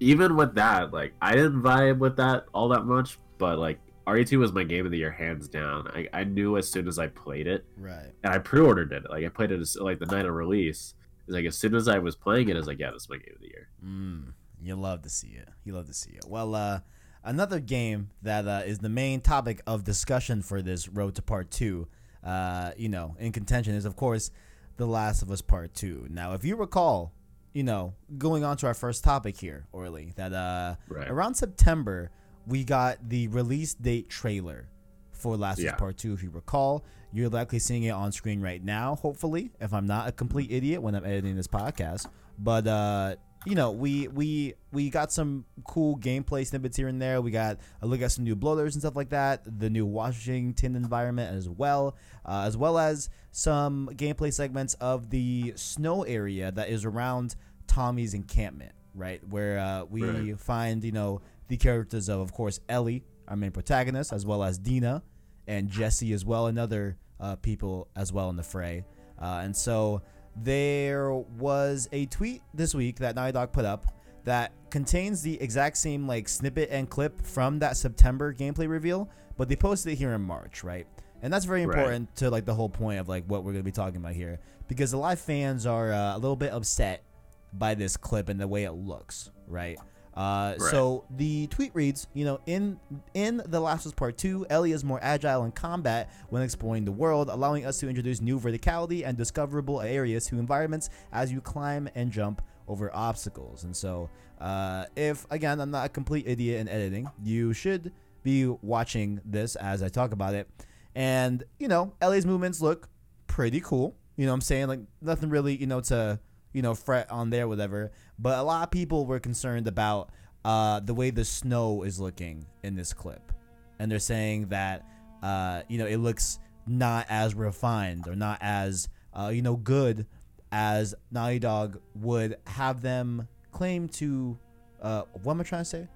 even 0.00 0.34
with 0.36 0.54
that 0.56 0.92
like 0.92 1.12
I 1.22 1.32
didn't 1.36 1.62
vibe 1.62 1.98
with 1.98 2.16
that 2.16 2.46
all 2.52 2.68
that 2.70 2.84
much 2.84 3.18
but 3.42 3.58
like 3.58 3.78
RE2 4.06 4.38
was 4.38 4.52
my 4.52 4.64
game 4.64 4.84
of 4.86 4.90
the 4.92 4.98
year 4.98 5.10
hands 5.24 5.48
down 5.48 5.78
I, 5.98 6.08
I 6.20 6.24
knew 6.24 6.56
as 6.60 6.66
soon 6.74 6.86
as 6.88 6.98
I 6.98 7.08
played 7.08 7.46
it 7.46 7.64
Right. 7.76 8.10
and 8.24 8.32
I 8.32 8.38
pre-ordered 8.38 8.92
it 8.92 9.02
like 9.10 9.24
I 9.24 9.28
played 9.28 9.50
it 9.52 9.60
as, 9.60 9.76
like 9.88 9.98
the 9.98 10.06
night 10.16 10.26
of 10.26 10.34
release 10.34 10.94
it's 11.26 11.34
like 11.38 11.44
as 11.52 11.56
soon 11.62 11.74
as 11.74 11.86
I 11.88 11.98
was 11.98 12.14
playing 12.16 12.48
it 12.48 12.54
I 12.56 12.58
was 12.58 12.66
like 12.66 12.78
yeah 12.80 12.90
this 12.92 13.02
is 13.04 13.08
my 13.08 13.16
game 13.24 13.34
of 13.34 13.40
the 13.40 13.48
year 13.54 13.68
Mm, 13.84 14.32
you 14.62 14.74
love 14.76 15.02
to 15.02 15.08
see 15.18 15.32
it. 15.42 15.48
You 15.64 15.72
love 15.74 15.86
to 15.88 15.94
see 16.02 16.12
it. 16.12 16.24
Well, 16.28 16.54
uh, 16.54 16.80
another 17.24 17.58
game 17.60 18.10
that 18.22 18.46
uh, 18.46 18.62
is 18.64 18.78
the 18.78 18.88
main 18.88 19.20
topic 19.20 19.60
of 19.66 19.82
discussion 19.82 20.40
for 20.42 20.62
this 20.62 20.88
Road 20.88 21.16
to 21.16 21.22
Part 21.22 21.50
Two, 21.50 21.88
uh, 22.24 22.70
you 22.76 22.88
know, 22.88 23.16
in 23.18 23.32
contention 23.32 23.74
is 23.74 23.84
of 23.84 23.96
course 23.96 24.30
The 24.76 24.86
Last 24.86 25.20
of 25.22 25.30
Us 25.32 25.42
Part 25.42 25.74
Two. 25.74 26.06
Now, 26.10 26.34
if 26.34 26.44
you 26.44 26.54
recall, 26.56 27.12
you 27.52 27.64
know, 27.64 27.94
going 28.18 28.44
on 28.44 28.56
to 28.58 28.66
our 28.68 28.74
first 28.74 29.02
topic 29.02 29.36
here, 29.36 29.66
Orly, 29.72 30.12
that 30.14 30.32
uh, 30.32 30.76
right 30.88 31.08
around 31.10 31.34
September 31.34 32.10
we 32.46 32.64
got 32.64 33.08
the 33.08 33.28
release 33.28 33.74
date 33.74 34.08
trailer 34.08 34.68
for 35.12 35.36
Last 35.36 35.58
of 35.58 35.64
Us 35.66 35.70
Yeah. 35.72 35.76
Part 35.76 35.98
Two. 35.98 36.12
If 36.12 36.22
you 36.22 36.30
recall, 36.30 36.84
you're 37.12 37.28
likely 37.28 37.58
seeing 37.58 37.84
it 37.84 37.90
on 37.90 38.10
screen 38.12 38.40
right 38.40 38.62
now. 38.62 38.96
Hopefully, 38.96 39.50
if 39.60 39.72
I'm 39.72 39.86
not 39.86 40.08
a 40.08 40.12
complete 40.12 40.50
idiot 40.50 40.82
when 40.82 40.94
I'm 40.94 41.04
editing 41.04 41.36
this 41.36 41.46
podcast, 41.46 42.06
but 42.38 42.66
uh, 42.66 43.16
you 43.44 43.54
know, 43.54 43.70
we 43.72 44.08
we 44.08 44.54
we 44.72 44.88
got 44.90 45.12
some 45.12 45.44
cool 45.64 45.96
gameplay 45.98 46.46
snippets 46.46 46.76
here 46.76 46.88
and 46.88 47.00
there. 47.00 47.20
We 47.20 47.30
got 47.30 47.58
a 47.82 47.86
look 47.86 48.00
at 48.02 48.10
some 48.12 48.24
new 48.24 48.34
bloaters 48.36 48.74
and 48.74 48.82
stuff 48.82 48.96
like 48.96 49.10
that. 49.10 49.42
The 49.60 49.68
new 49.70 49.86
Washington 49.86 50.74
environment 50.76 51.34
as 51.36 51.48
well, 51.48 51.96
uh, 52.24 52.44
as 52.46 52.56
well 52.56 52.78
as 52.78 53.08
some 53.30 53.88
gameplay 53.94 54.32
segments 54.32 54.74
of 54.74 55.10
the 55.10 55.52
snow 55.56 56.02
area 56.02 56.50
that 56.52 56.68
is 56.68 56.84
around 56.84 57.34
Tommy's 57.66 58.14
encampment, 58.14 58.72
right? 58.94 59.20
Where 59.28 59.58
uh, 59.58 59.84
we 59.84 60.02
Right. 60.04 60.38
find, 60.38 60.84
you 60.84 60.92
know, 60.92 61.20
the 61.52 61.58
characters 61.58 62.08
of, 62.08 62.18
of 62.18 62.32
course, 62.32 62.60
Ellie, 62.70 63.04
our 63.28 63.36
main 63.36 63.50
protagonist, 63.50 64.10
as 64.10 64.24
well 64.24 64.42
as 64.42 64.56
Dina 64.56 65.02
and 65.46 65.68
Jesse 65.68 66.14
as 66.14 66.24
well, 66.24 66.46
and 66.46 66.58
other 66.58 66.96
uh, 67.20 67.36
people 67.36 67.88
as 67.94 68.10
well 68.10 68.30
in 68.30 68.36
the 68.36 68.42
fray. 68.42 68.86
Uh, 69.20 69.42
and 69.44 69.54
so 69.54 70.00
there 70.34 71.12
was 71.12 71.90
a 71.92 72.06
tweet 72.06 72.40
this 72.54 72.74
week 72.74 72.96
that 73.00 73.14
Naughty 73.16 73.32
Dog 73.32 73.52
put 73.52 73.66
up 73.66 73.84
that 74.24 74.54
contains 74.70 75.20
the 75.20 75.38
exact 75.42 75.76
same 75.76 76.08
like 76.08 76.26
snippet 76.26 76.70
and 76.72 76.88
clip 76.88 77.20
from 77.20 77.58
that 77.58 77.76
September 77.76 78.32
gameplay 78.32 78.66
reveal, 78.66 79.10
but 79.36 79.46
they 79.50 79.56
posted 79.56 79.92
it 79.92 79.96
here 79.96 80.14
in 80.14 80.22
March, 80.22 80.64
right? 80.64 80.86
And 81.20 81.30
that's 81.30 81.44
very 81.44 81.66
Right. 81.66 81.76
important 81.76 82.16
to 82.16 82.30
like 82.30 82.46
the 82.46 82.54
whole 82.54 82.70
point 82.70 82.98
of 82.98 83.10
like 83.10 83.26
what 83.26 83.44
we're 83.44 83.52
gonna 83.52 83.62
be 83.62 83.72
talking 83.72 83.98
about 83.98 84.14
here, 84.14 84.40
because 84.68 84.94
a 84.94 84.96
lot 84.96 85.12
of 85.12 85.20
fans 85.20 85.66
are 85.66 85.92
uh, 85.92 86.16
a 86.16 86.18
little 86.18 86.34
bit 86.34 86.50
upset 86.50 87.04
by 87.52 87.74
this 87.74 87.98
clip 87.98 88.30
and 88.30 88.40
the 88.40 88.48
way 88.48 88.64
it 88.64 88.72
looks, 88.72 89.30
right? 89.46 89.78
Uh, 90.14 90.54
Right. 90.58 90.70
So 90.70 91.04
the 91.10 91.46
tweet 91.46 91.70
reads, 91.74 92.06
you 92.12 92.24
know, 92.24 92.40
in 92.46 92.78
in 93.14 93.42
The 93.46 93.60
Last 93.60 93.86
of 93.86 93.92
Us 93.92 93.94
Part 93.94 94.18
Two, 94.18 94.46
Ellie 94.50 94.72
is 94.72 94.84
more 94.84 94.98
agile 95.02 95.44
in 95.44 95.52
combat 95.52 96.10
when 96.28 96.42
exploring 96.42 96.84
the 96.84 96.92
world, 96.92 97.28
allowing 97.30 97.64
us 97.64 97.78
to 97.78 97.88
introduce 97.88 98.20
new 98.20 98.38
verticality 98.38 99.06
and 99.06 99.16
discoverable 99.16 99.80
areas 99.80 100.26
to 100.26 100.38
environments 100.38 100.90
as 101.12 101.32
you 101.32 101.40
climb 101.40 101.88
and 101.94 102.10
jump 102.12 102.42
over 102.68 102.94
obstacles. 102.94 103.64
And 103.64 103.74
so, 103.76 104.10
uh, 104.40 104.84
if 104.96 105.26
again, 105.30 105.60
I'm 105.60 105.70
not 105.70 105.86
a 105.86 105.88
complete 105.88 106.26
idiot 106.28 106.60
in 106.60 106.68
editing, 106.68 107.10
you 107.22 107.52
should 107.54 107.92
be 108.22 108.46
watching 108.46 109.20
this 109.24 109.56
as 109.56 109.82
I 109.82 109.88
talk 109.88 110.12
about 110.12 110.34
it. 110.34 110.48
And 110.94 111.42
you 111.58 111.68
know, 111.68 111.94
Ellie's 112.02 112.26
movements 112.26 112.60
look 112.60 112.88
pretty 113.26 113.60
cool. 113.60 113.96
You 114.16 114.26
know 114.26 114.32
what 114.32 114.36
I'm 114.36 114.40
saying? 114.42 114.66
Like 114.68 114.80
nothing 115.00 115.30
really, 115.30 115.56
you 115.56 115.66
know, 115.66 115.80
to 115.80 116.20
you 116.52 116.60
know, 116.60 116.74
fret 116.74 117.10
on 117.10 117.30
there, 117.30 117.48
whatever. 117.48 117.90
But 118.22 118.38
a 118.38 118.42
lot 118.42 118.62
of 118.62 118.70
people 118.70 119.04
were 119.04 119.18
concerned 119.18 119.66
about 119.66 120.10
uh, 120.44 120.78
the 120.80 120.94
way 120.94 121.10
the 121.10 121.24
snow 121.24 121.82
is 121.82 121.98
looking 121.98 122.46
in 122.62 122.76
this 122.76 122.92
clip, 122.92 123.32
and 123.80 123.90
they're 123.90 123.98
saying 123.98 124.46
that 124.48 124.86
uh, 125.22 125.62
you 125.68 125.76
know 125.78 125.86
it 125.86 125.96
looks 125.98 126.38
not 126.66 127.06
as 127.08 127.34
refined 127.34 128.06
or 128.06 128.14
not 128.14 128.38
as 128.40 128.88
uh, 129.12 129.30
you 129.34 129.42
know 129.42 129.56
good 129.56 130.06
as 130.52 130.94
Naughty 131.10 131.40
Dog 131.40 131.80
would 131.96 132.36
have 132.46 132.80
them 132.80 133.26
claim 133.50 133.88
to. 133.88 134.38
Uh, 134.80 135.02
what 135.22 135.34
am 135.34 135.40
I 135.40 135.44
trying 135.44 135.62
to 135.62 135.64
say? 135.68 135.88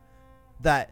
That 0.62 0.90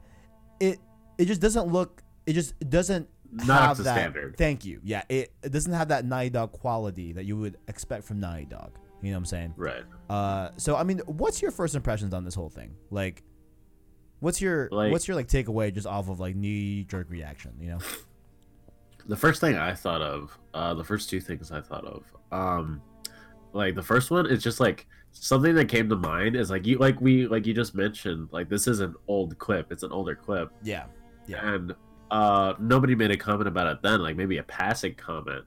it 0.61 0.79
it 1.19 1.25
just 1.25 1.41
doesn't 1.41 1.67
look. 1.67 2.03
It 2.27 2.35
just 2.35 2.55
doesn't 2.71 3.09
Not 3.33 3.63
have 3.63 3.77
to 3.79 3.83
that. 3.83 3.97
standard. 3.97 4.37
Thank 4.39 4.65
you. 4.65 4.81
Yeah, 4.85 5.03
it, 5.09 5.33
it 5.43 5.51
doesn't 5.53 5.73
have 5.73 5.89
that 5.89 6.05
Naughty 6.05 6.31
Dog 6.31 6.53
quality 6.53 7.13
that 7.13 7.25
you 7.25 7.37
would 7.39 7.57
expect 7.69 8.05
from 8.05 8.21
Naughty 8.21 8.45
Dog. 8.47 8.71
You 9.05 9.11
know 9.11 9.17
what 9.17 9.21
I'm 9.21 9.25
saying? 9.27 9.55
Right. 9.57 9.83
Uh, 10.09 10.51
so 10.57 10.77
I 10.77 10.83
mean, 10.85 11.01
what's 11.07 11.43
your 11.43 11.51
first 11.51 11.75
impressions 11.75 12.15
on 12.15 12.25
this 12.25 12.35
whole 12.35 12.49
thing? 12.49 12.75
Like, 12.91 13.23
what's 14.21 14.41
your 14.41 14.69
Like- 14.73 14.93
what's 14.93 15.07
your 15.07 15.15
like 15.17 15.29
takeaway 15.29 15.73
just 15.73 15.87
off 15.87 16.09
of 16.09 16.21
like 16.21 16.35
knee 16.37 16.85
jerk 16.85 17.11
reaction? 17.11 17.53
You 17.61 17.71
know? 17.73 17.79
the 19.07 19.17
first 19.17 19.41
thing 19.41 19.57
I 19.57 19.75
thought 19.75 20.01
of, 20.03 20.39
uh, 20.55 20.75
the 20.75 20.85
first 20.85 21.11
two 21.11 21.21
things 21.21 21.53
I 21.53 21.61
thought 21.61 21.85
of, 21.85 22.05
um, 22.33 22.81
like 23.53 23.75
the 23.75 23.83
first 23.83 24.11
one 24.11 24.27
is 24.27 24.43
just 24.43 24.61
like 24.61 24.87
something 25.13 25.55
that 25.55 25.69
came 25.69 25.89
to 25.91 25.97
mind 25.97 26.35
is 26.37 26.51
like 26.51 26.67
you, 26.67 26.79
like 26.79 27.01
we, 27.01 27.27
like 27.27 27.47
you 27.47 27.53
just 27.55 27.75
mentioned, 27.75 28.29
like 28.33 28.49
this 28.49 28.67
is 28.67 28.81
an 28.81 28.95
old 29.07 29.39
clip. 29.39 29.71
It's 29.71 29.83
an 29.83 29.93
older 29.93 30.15
clip, 30.15 30.51
Yeah. 30.63 30.87
Yeah. 31.27 31.47
and 31.55 31.75
uh, 32.11 32.55
nobody 32.59 32.95
made 32.95 33.11
a 33.11 33.17
comment 33.17 33.47
about 33.49 33.67
it 33.67 33.83
then, 33.83 34.01
like 34.01 34.17
maybe 34.17 34.39
a 34.39 34.43
passing 34.43 34.95
comment. 34.95 35.45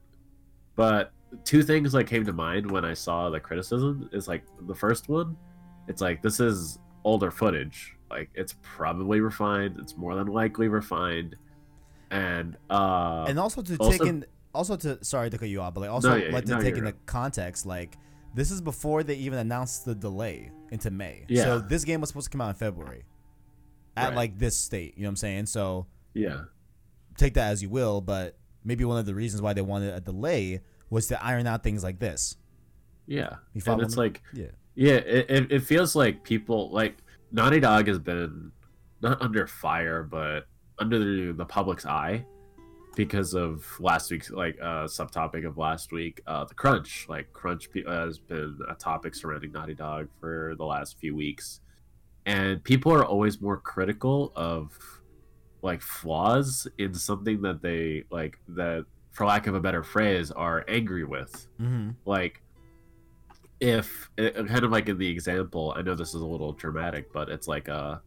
But 0.76 1.12
two 1.44 1.64
things 1.64 1.94
like 1.94 2.08
came 2.08 2.26
to 2.26 2.34
mind 2.34 2.70
when 2.70 2.86
I 2.86 2.94
saw 2.94 3.30
the 3.30 3.40
criticism 3.40 4.10
is 4.14 4.28
like 4.28 4.44
the 4.68 4.76
first 4.76 5.10
one, 5.10 5.36
it's 5.88 6.02
like 6.02 6.22
this 6.22 6.40
is 6.40 6.80
older 7.04 7.32
footage. 7.32 7.96
Like 8.10 8.30
it's 8.34 8.56
probably 8.62 9.20
refined. 9.20 9.78
It's 9.80 9.98
more 9.98 10.16
than 10.16 10.28
likely 10.28 10.68
refined, 10.70 11.36
and 12.12 12.56
uh, 12.70 13.26
and 13.28 13.40
also 13.40 13.62
to 13.62 13.76
also- 13.78 13.92
take 13.92 14.08
in 14.08 14.26
also 14.54 14.76
to 14.78 15.04
sorry 15.04 15.30
to 15.30 15.38
cut 15.38 15.50
you 15.50 15.62
off, 15.62 15.74
but 15.74 15.82
like 15.82 15.90
also 15.90 16.10
No, 16.12 16.16
yeah, 16.16 16.32
like 16.32 16.46
to 16.46 16.52
no, 16.56 16.60
take 16.62 16.76
you're 16.76 16.86
into 16.86 16.98
context, 17.06 17.66
like 17.66 17.98
this 18.34 18.50
is 18.52 18.62
before 18.62 19.04
they 19.04 19.16
even 19.16 19.40
announced 19.40 19.86
the 19.86 19.94
delay 19.96 20.52
into 20.72 20.90
May. 20.92 21.26
Yeah. 21.28 21.44
So 21.44 21.60
this 21.60 21.84
game 21.84 22.02
was 22.02 22.10
supposed 22.10 22.26
to 22.26 22.32
come 22.32 22.42
out 22.42 22.50
in 22.50 22.56
February. 22.56 23.04
At 23.96 24.10
Right. 24.10 24.16
like 24.16 24.38
this 24.38 24.56
state, 24.58 24.94
you 24.96 25.04
know 25.04 25.08
what 25.08 25.12
I'm 25.12 25.16
saying? 25.18 25.46
So 25.48 25.88
yeah. 26.14 26.42
take 27.18 27.34
that 27.34 27.52
as 27.52 27.62
you 27.64 27.70
will, 27.70 28.00
but 28.00 28.38
maybe 28.64 28.86
one 28.86 28.98
of 29.00 29.06
the 29.06 29.16
reasons 29.16 29.42
why 29.42 29.54
they 29.54 29.62
wanted 29.62 29.94
a 29.94 30.00
delay 30.02 30.62
was 30.90 31.08
to 31.08 31.24
iron 31.24 31.48
out 31.48 31.64
things 31.64 31.84
like 31.84 32.00
this. 32.00 32.38
Yeah, 33.06 33.36
You 33.54 33.62
and 33.66 33.82
it's 33.82 33.96
me? 33.96 34.04
like 34.04 34.22
Yeah. 34.34 34.48
yeah, 34.76 34.96
it, 34.96 35.52
it, 35.52 35.64
feels 35.64 35.96
like 35.96 36.24
people 36.24 36.70
like 36.72 36.98
Naughty 37.32 37.60
Dog 37.60 37.88
has 37.88 38.00
been 38.00 38.52
not 39.02 39.22
under 39.22 39.48
fire, 39.48 40.04
but 40.04 40.48
under 40.80 41.00
the, 41.00 41.34
the 41.34 41.46
public's 41.46 41.86
eye 41.86 42.26
because 42.96 43.36
of 43.36 43.64
last 43.80 44.10
week's 44.10 44.32
like 44.32 44.58
uh, 44.60 44.86
subtopic 44.86 45.46
of 45.46 45.58
last 45.58 45.92
week, 45.92 46.20
uh, 46.28 46.44
the 46.46 46.56
crunch. 46.56 47.06
Like 47.08 47.32
crunch 47.32 47.70
uh, 47.86 48.06
has 48.06 48.18
been 48.18 48.60
a 48.68 48.74
topic 48.74 49.16
surrounding 49.16 49.52
Naughty 49.52 49.76
Dog 49.76 50.10
for 50.20 50.56
the 50.58 50.66
last 50.66 50.98
few 50.98 51.16
weeks, 51.16 51.62
and 52.26 52.62
people 52.64 52.92
are 52.92 53.06
always 53.06 53.40
more 53.40 53.58
critical 53.58 54.34
of 54.36 54.78
like 55.62 55.82
flaws 55.82 56.68
in 56.78 56.94
something 56.94 57.42
that 57.44 57.62
they 57.62 58.04
like 58.10 58.40
that, 58.50 58.86
for 59.18 59.26
lack 59.26 59.48
of 59.48 59.56
a 59.56 59.60
better 59.60 59.84
phrase, 59.84 60.30
are 60.30 60.64
angry 60.68 61.04
with. 61.04 61.48
Mm-hmm. 61.60 61.90
like 62.06 62.42
if 63.60 64.08
kind 64.16 64.64
of 64.64 64.70
like 64.70 64.88
in 64.88 65.00
the 65.00 65.10
example 65.10 65.74
i 65.76 65.82
know 65.82 65.96
this 65.96 66.10
is 66.10 66.22
a 66.22 66.26
little 66.26 66.54
dramatic 66.54 67.12
but 67.12 67.28
it's 67.28 67.48
like 67.48 67.68
uh 67.68 67.98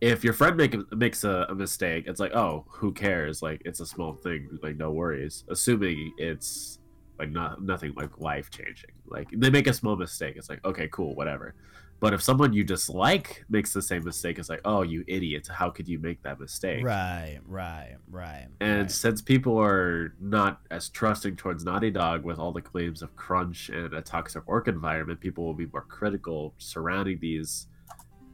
if 0.00 0.24
your 0.24 0.32
friend 0.32 0.56
make, 0.56 0.74
makes 0.92 1.24
a, 1.24 1.44
a 1.50 1.54
mistake 1.54 2.04
it's 2.06 2.20
like 2.20 2.32
oh 2.34 2.64
who 2.68 2.90
cares? 2.92 3.42
Like 3.42 3.60
it's 3.66 3.80
a 3.80 3.86
small 3.86 4.14
thing 4.14 4.58
like 4.62 4.76
no 4.76 4.90
worries. 4.92 5.44
Assuming 5.50 6.14
it's 6.16 6.78
like 7.18 7.30
not 7.30 7.62
nothing 7.62 7.92
like 7.96 8.18
life 8.18 8.48
changing 8.48 8.92
like 9.06 9.28
they 9.32 9.50
make 9.50 9.66
a 9.66 9.74
small 9.74 9.96
mistake. 9.96 10.36
It's 10.36 10.48
like 10.48 10.64
okay 10.64 10.88
cool 10.90 11.14
whatever 11.14 11.54
but 12.00 12.14
if 12.14 12.22
someone 12.22 12.52
you 12.52 12.62
dislike 12.64 13.44
makes 13.48 13.72
the 13.72 13.82
same 13.82 14.04
mistake 14.04 14.38
it's 14.38 14.48
like 14.48 14.60
oh 14.64 14.82
you 14.82 15.04
idiot 15.08 15.48
how 15.52 15.68
could 15.70 15.88
you 15.88 15.98
make 15.98 16.22
that 16.22 16.38
mistake 16.38 16.84
Right, 16.84 17.38
right, 17.46 17.96
right. 18.10 18.46
and 18.60 18.82
right. 18.82 18.90
since 18.90 19.20
people 19.22 19.58
are 19.60 20.14
not 20.20 20.60
as 20.70 20.88
trusting 20.88 21.36
towards 21.36 21.64
Naughty 21.64 21.90
Dog 21.90 22.24
with 22.24 22.38
all 22.38 22.52
the 22.52 22.62
claims 22.62 23.02
of 23.02 23.14
crunch 23.16 23.68
and 23.68 23.92
a 23.94 24.00
toxic 24.02 24.46
work 24.46 24.68
environment, 24.68 25.20
people 25.20 25.44
will 25.44 25.54
be 25.54 25.66
more 25.66 25.82
critical 25.82 26.54
surrounding 26.58 27.18
these 27.20 27.66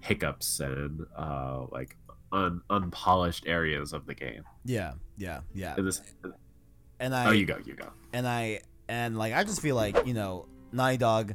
hiccups 0.01 0.61
and 0.61 1.07
uh, 1.17 1.65
like 1.71 1.97
un- 2.33 2.61
unpolished 2.71 3.45
areas 3.47 3.93
of 3.93 4.07
the 4.07 4.15
game. 4.15 4.43
yeah, 4.65 4.93
yeah, 5.17 5.41
yeah. 5.55 5.75
And 5.77 5.87
this, 5.87 6.03
And 7.01 7.15
I 7.15 7.27
oh, 7.29 7.31
you 7.33 7.47
go, 7.47 7.59
you 7.65 7.75
go. 7.75 7.89
and 8.13 8.27
I 8.27 8.61
and 8.89 9.17
like 9.17 9.33
I 9.33 9.45
just 9.45 9.61
feel 9.63 9.77
like 9.77 10.07
you 10.07 10.15
know 10.15 10.47
Naughty 10.73 10.97
Dog, 10.99 11.35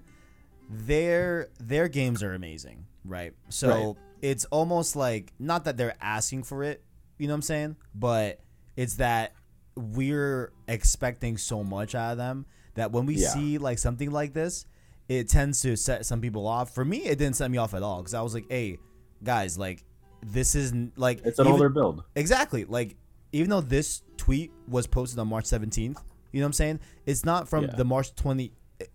their 0.69 1.49
their 1.59 1.87
games 1.87 2.21
are 2.23 2.33
amazing, 2.33 2.85
right? 3.03 3.33
So 3.49 3.69
Right. 3.69 3.95
it's 4.21 4.45
almost 4.45 4.95
like 4.95 5.33
not 5.39 5.65
that 5.65 5.77
they're 5.77 5.95
asking 6.01 6.43
for 6.43 6.63
it, 6.63 6.83
you 7.17 7.27
know 7.27 7.33
what 7.33 7.37
I'm 7.37 7.41
saying, 7.43 7.75
but 7.95 8.39
it's 8.77 8.95
that 8.95 9.33
we're 9.75 10.51
expecting 10.67 11.37
so 11.37 11.63
much 11.63 11.95
out 11.95 12.11
of 12.13 12.17
them 12.17 12.45
that 12.75 12.91
when 12.91 13.05
we 13.05 13.15
Yeah. 13.15 13.29
see 13.29 13.57
like 13.57 13.79
something 13.79 14.11
like 14.11 14.33
this, 14.33 14.65
it 15.07 15.27
tends 15.27 15.61
to 15.61 15.75
set 15.75 16.05
some 16.05 16.21
people 16.21 16.45
off. 16.47 16.73
For 16.75 16.85
me, 16.85 16.99
it 17.05 17.17
didn't 17.17 17.35
set 17.35 17.49
me 17.49 17.57
off 17.57 17.73
at 17.73 17.81
all 17.81 17.97
because 17.97 18.13
I 18.13 18.21
was 18.21 18.33
like, 18.33 18.45
hey, 18.49 18.77
guys, 19.23 19.57
like 19.57 19.83
this 20.21 20.53
isn't 20.53 20.97
like 20.97 21.21
It's 21.25 21.39
an 21.39 21.45
even- 21.45 21.53
older 21.53 21.69
build. 21.69 22.03
Exactly. 22.15 22.65
Like, 22.65 22.95
even 23.31 23.49
though 23.49 23.61
this 23.61 24.01
tweet 24.17 24.51
was 24.67 24.85
posted 24.85 25.17
on 25.17 25.27
March 25.29 25.45
17th, 25.45 25.97
you 26.31 26.41
know 26.41 26.45
what 26.45 26.47
I'm 26.49 26.53
saying? 26.53 26.79
It's 27.05 27.23
not 27.25 27.47
from 27.47 27.65
Yeah. 27.65 27.75
the 27.75 27.85
March 27.85 28.13
20. 28.15 28.51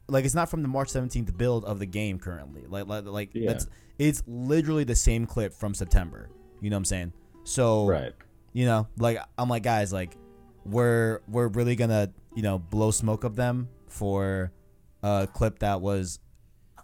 Like, 0.08 0.24
it's 0.24 0.34
not 0.34 0.48
from 0.48 0.62
the 0.62 0.68
March 0.68 0.88
17th 0.88 1.36
build 1.36 1.64
of 1.64 1.78
the 1.78 1.86
game 1.86 2.18
currently. 2.18 2.64
Like, 2.66 2.86
like, 2.86 3.04
like 3.06 3.30
Yeah. 3.34 3.52
that's 3.52 3.66
it's 3.98 4.22
literally 4.26 4.84
the 4.84 4.94
same 4.96 5.26
clip 5.26 5.52
from 5.54 5.74
September. 5.74 6.30
You 6.60 6.70
know 6.70 6.76
what 6.76 6.78
I'm 6.80 6.84
saying? 6.86 7.12
So, 7.44 7.86
Right. 7.86 8.12
you 8.52 8.64
know, 8.66 8.88
like 8.98 9.18
I'm 9.38 9.48
like, 9.48 9.62
guys, 9.62 9.92
like, 9.92 10.16
we're 10.64 11.20
we're 11.28 11.48
really 11.48 11.76
gonna 11.76 12.10
you 12.34 12.42
know 12.42 12.58
blow 12.58 12.90
smoke 12.90 13.22
of 13.24 13.36
them 13.36 13.68
for 13.88 14.50
a 15.02 15.28
clip 15.32 15.58
that 15.58 15.80
was 15.82 16.18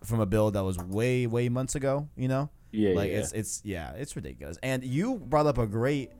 from 0.04 0.20
a 0.20 0.26
build 0.26 0.52
that 0.54 0.62
was 0.64 0.76
way 0.78 1.26
way 1.26 1.48
months 1.48 1.74
ago. 1.74 2.08
You 2.16 2.28
know? 2.28 2.50
Yeah, 2.72 2.94
like 2.94 3.10
yeah. 3.10 3.18
it's 3.18 3.32
it's 3.32 3.62
yeah 3.64 3.92
it's 3.94 4.14
ridiculous 4.14 4.56
and 4.62 4.84
you 4.84 5.16
brought 5.16 5.46
up 5.46 5.58
a 5.58 5.66
great 5.66 6.10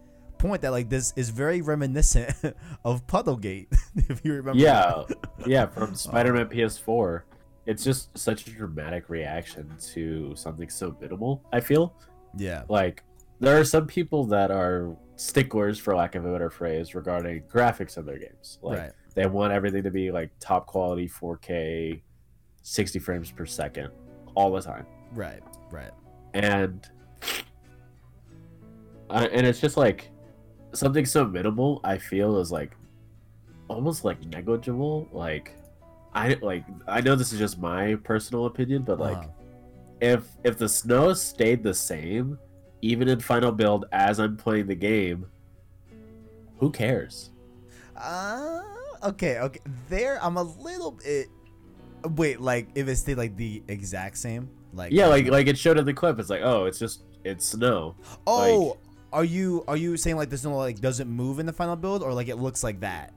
point 0.40 0.62
that 0.62 0.70
like 0.70 0.88
this 0.88 1.12
is 1.16 1.30
very 1.30 1.61
reminiscent 1.62 2.35
of 2.85 3.06
Puddlegate, 3.06 3.68
if 4.09 4.25
you 4.25 4.35
remember. 4.35 4.59
Yeah, 4.61 5.04
yeah, 5.47 5.66
from 5.66 5.94
Spider-Man 6.06 6.47
PS4. 6.47 7.23
It's 7.66 7.85
just 7.85 8.16
such 8.18 8.47
a 8.47 8.50
dramatic 8.50 9.09
reaction 9.09 9.70
to 9.92 10.35
something 10.35 10.68
so 10.68 10.97
minimal. 11.00 11.44
I 11.52 11.61
feel 11.61 11.94
Yeah. 12.37 12.62
like 12.68 13.04
there 13.38 13.59
are 13.61 13.64
some 13.64 13.87
people 13.87 14.25
that 14.26 14.50
are 14.50 14.97
sticklers, 15.16 15.78
for 15.78 15.94
lack 15.94 16.14
of 16.14 16.25
a 16.25 16.32
better 16.32 16.50
phrase, 16.50 16.94
regarding 16.94 17.42
graphics 17.42 17.97
of 17.97 18.06
their 18.06 18.18
games. 18.18 18.59
Like 18.62 18.78
right. 18.78 18.92
they 19.14 19.26
want 19.26 19.52
everything 19.52 19.82
to 19.85 19.90
be 19.90 20.11
like 20.11 20.30
top 20.40 20.66
quality, 20.66 21.06
4K, 21.09 22.00
60 22.62 22.99
frames 22.99 23.30
per 23.30 23.44
second, 23.47 23.90
all 24.35 24.50
the 24.52 24.62
time. 24.62 24.87
Right. 25.12 25.42
Right. 25.70 25.92
and 26.35 26.88
uh, 29.11 29.28
and 29.32 29.47
it's 29.47 29.61
just 29.61 29.76
like 29.76 30.11
something 30.72 31.04
so 31.04 31.24
minimal 31.24 31.80
i 31.84 31.96
feel 31.98 32.38
is 32.38 32.50
like 32.52 32.76
almost 33.68 34.04
like 34.04 34.24
negligible 34.26 35.08
like 35.12 35.52
i 36.14 36.36
like 36.42 36.64
i 36.88 37.00
know 37.00 37.14
this 37.14 37.32
is 37.32 37.38
just 37.38 37.58
my 37.58 37.94
personal 38.04 38.46
opinion 38.46 38.82
but 38.82 38.98
like 38.98 39.16
Uh-huh. 39.16 39.28
if 40.00 40.28
if 40.44 40.58
the 40.58 40.68
snow 40.68 41.12
stayed 41.12 41.62
the 41.62 41.74
same 41.74 42.38
even 42.82 43.08
in 43.08 43.20
final 43.20 43.52
build 43.52 43.84
as 43.92 44.18
i'm 44.20 44.36
playing 44.36 44.66
the 44.66 44.74
game 44.74 45.26
who 46.58 46.70
cares 46.70 47.30
Uh, 47.96 48.62
okay, 49.04 49.38
okay. 49.40 49.60
There, 49.90 50.18
I'm 50.24 50.36
a 50.38 50.42
little 50.42 50.92
bit. 50.92 51.28
Wait, 52.16 52.40
like 52.40 52.68
if 52.74 52.88
it 52.88 52.96
stayed 52.96 53.18
like 53.18 53.36
the 53.36 53.62
exact 53.68 54.16
same, 54.16 54.48
like 54.72 54.90
yeah 54.90 55.06
like 55.06 55.26
like 55.28 55.46
it 55.48 55.58
showed 55.58 55.76
in 55.78 55.84
the 55.84 55.92
clip 55.92 56.18
it's 56.18 56.30
like 56.30 56.40
oh 56.42 56.64
it's 56.64 56.78
just 56.78 57.02
it's 57.24 57.44
snow 57.44 57.94
Oh, 58.26 58.78
are 59.12 59.24
you 59.24 59.64
are 59.68 59.76
you 59.76 59.96
saying 59.96 60.16
like 60.16 60.30
this 60.30 60.44
no 60.44 60.56
like 60.56 60.80
doesn't 60.80 61.08
move 61.08 61.38
in 61.38 61.46
the 61.46 61.52
final 61.52 61.76
build 61.76 62.02
or 62.02 62.12
like 62.14 62.28
it 62.28 62.36
looks 62.36 62.62
like 62.62 62.80
that? 62.80 63.12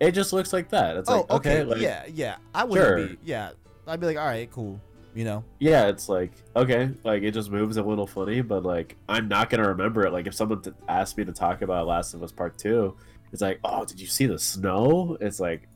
it 0.00 0.12
just 0.12 0.32
looks 0.32 0.52
like 0.52 0.68
that 0.70 0.96
it's 0.96 1.08
oh, 1.08 1.20
like 1.20 1.30
okay, 1.30 1.62
like, 1.62 1.80
yeah, 1.80 2.04
yeah. 2.12 2.36
I 2.54 2.64
wouldn't 2.64 2.86
Sure. 2.86 3.06
be. 3.08 3.18
Yeah, 3.24 3.50
I'd 3.86 4.00
be 4.00 4.06
like, 4.06 4.16
all 4.16 4.26
right, 4.26 4.50
cool. 4.50 4.80
You 5.14 5.24
know. 5.24 5.44
Yeah, 5.60 5.88
it's 5.88 6.08
like 6.08 6.32
okay, 6.56 6.90
like 7.04 7.22
it 7.22 7.32
just 7.32 7.50
moves 7.50 7.76
a 7.76 7.82
little 7.82 8.06
funny, 8.06 8.40
but 8.40 8.64
like 8.64 8.96
I'm 9.08 9.28
not 9.28 9.48
gonna 9.50 9.68
remember 9.68 10.04
it. 10.06 10.12
Like 10.12 10.26
if 10.26 10.34
someone 10.34 10.62
t- 10.62 10.72
asked 10.88 11.16
me 11.18 11.24
to 11.24 11.32
talk 11.32 11.62
about 11.62 11.86
Last 11.86 12.14
of 12.14 12.22
Us 12.22 12.32
Part 12.32 12.58
Two, 12.58 12.96
it's 13.32 13.42
like, 13.42 13.60
oh, 13.62 13.84
did 13.84 14.00
you 14.00 14.06
see 14.06 14.26
the 14.26 14.38
snow? 14.38 15.16
It's 15.20 15.38
like 15.38 15.68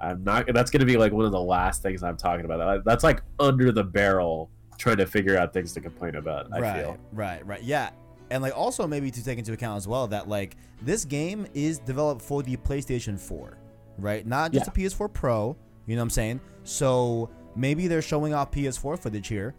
I'm 0.00 0.22
not. 0.22 0.46
That's 0.52 0.70
gonna 0.70 0.84
be 0.84 0.96
like 0.96 1.12
one 1.12 1.24
of 1.24 1.32
the 1.32 1.40
last 1.40 1.82
things 1.82 2.02
I'm 2.02 2.16
talking 2.16 2.44
about. 2.44 2.84
That's 2.84 3.02
like 3.02 3.22
under 3.40 3.72
the 3.72 3.84
barrel, 3.84 4.50
trying 4.78 4.98
to 4.98 5.06
figure 5.06 5.36
out 5.38 5.52
things 5.52 5.72
to 5.72 5.80
complain 5.80 6.14
about. 6.16 6.48
I 6.52 6.60
right, 6.60 6.84
feel. 6.84 6.98
right, 7.12 7.46
right. 7.46 7.62
Yeah. 7.62 7.90
And 8.30 8.42
like 8.42 8.56
also 8.56 8.86
maybe 8.86 9.10
to 9.10 9.24
take 9.24 9.38
into 9.38 9.52
account 9.52 9.76
as 9.76 9.86
well 9.86 10.06
that 10.08 10.28
like 10.28 10.56
this 10.82 11.04
game 11.04 11.46
is 11.54 11.78
developed 11.78 12.22
for 12.22 12.42
the 12.42 12.56
PlayStation 12.56 13.18
4, 13.18 13.56
right? 13.98 14.26
Not 14.26 14.52
just 14.52 14.66
Yeah. 14.66 14.72
the 14.72 14.88
PS4 14.88 15.12
Pro, 15.12 15.56
you 15.86 15.94
know 15.94 16.00
what 16.00 16.04
I'm 16.04 16.10
saying? 16.10 16.40
So 16.64 17.30
maybe 17.54 17.86
they're 17.86 18.02
showing 18.02 18.34
off 18.34 18.50
PS4 18.50 18.98
footage 18.98 19.28
here. 19.28 19.54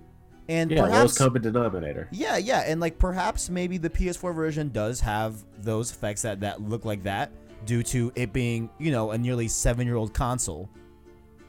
And 0.49 0.71
Yeah, 0.71 0.81
perhaps 0.83 0.97
lowest 0.97 1.17
common 1.19 1.41
denominator. 1.41 2.07
Yeah, 2.11 2.37
yeah, 2.37 2.59
and 2.65 2.79
like 2.79 2.97
perhaps 2.99 3.49
maybe 3.49 3.77
the 3.77 3.89
PS4 3.89 4.33
version 4.33 4.69
does 4.69 4.99
have 5.01 5.43
those 5.61 5.91
effects 5.91 6.21
that 6.21 6.39
that 6.41 6.61
look 6.61 6.85
like 6.85 7.03
that 7.03 7.31
due 7.65 7.83
to 7.83 8.11
it 8.15 8.31
being, 8.31 8.69
you 8.79 8.91
know, 8.91 9.11
a 9.11 9.17
nearly 9.17 9.47
7-year-old 9.47 10.13
console. 10.13 10.69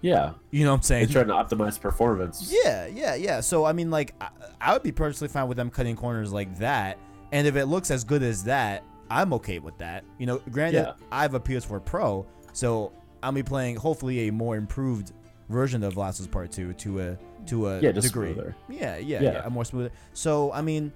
Yeah, 0.00 0.34
You 0.52 0.64
know 0.64 0.70
what 0.70 0.76
I'm 0.76 0.82
saying? 0.82 1.06
they're 1.08 1.24
trying 1.24 1.48
to 1.48 1.56
optimize 1.56 1.80
performance. 1.80 2.52
Yeah, 2.64 2.86
yeah, 2.86 3.14
yeah. 3.16 3.40
So 3.40 3.64
I 3.64 3.72
mean, 3.72 3.90
like, 3.90 4.14
I, 4.20 4.28
I 4.60 4.72
would 4.72 4.82
be 4.84 4.92
personally 4.92 5.32
fine 5.32 5.48
with 5.48 5.56
them 5.56 5.70
cutting 5.70 5.96
corners 5.96 6.32
like 6.32 6.56
that. 6.58 6.98
And 7.32 7.46
if 7.46 7.56
it 7.56 7.66
looks 7.66 7.90
as 7.90 8.04
good 8.04 8.22
as 8.22 8.44
that, 8.44 8.82
I'm 9.10 9.32
okay 9.34 9.58
with 9.58 9.76
that. 9.78 10.04
You 10.18 10.26
know, 10.26 10.38
granted, 10.50 10.78
Yeah. 10.80 10.92
I 11.12 11.22
have 11.22 11.34
a 11.34 11.40
PS4 11.40 11.84
Pro, 11.84 12.26
so 12.52 12.92
I'll 13.22 13.32
be 13.32 13.42
playing 13.42 13.76
hopefully 13.76 14.28
a 14.28 14.32
more 14.32 14.56
improved 14.56 15.12
version 15.48 15.82
of 15.82 15.96
Last 15.96 16.20
of 16.20 16.26
Us 16.26 16.30
Part 16.32 16.50
Two 16.52 16.72
to 16.74 17.00
a 17.00 17.18
to 17.46 17.68
a 17.68 17.80
Yeah, 17.80 17.92
just 17.92 18.08
degree. 18.08 18.34
Yeah, 18.68 18.96
yeah, 18.98 18.98
Yeah. 18.98 19.20
yeah, 19.22 19.46
a 19.46 19.50
more 19.50 19.64
smoother. 19.64 19.90
So 20.12 20.52
I 20.52 20.60
mean, 20.62 20.92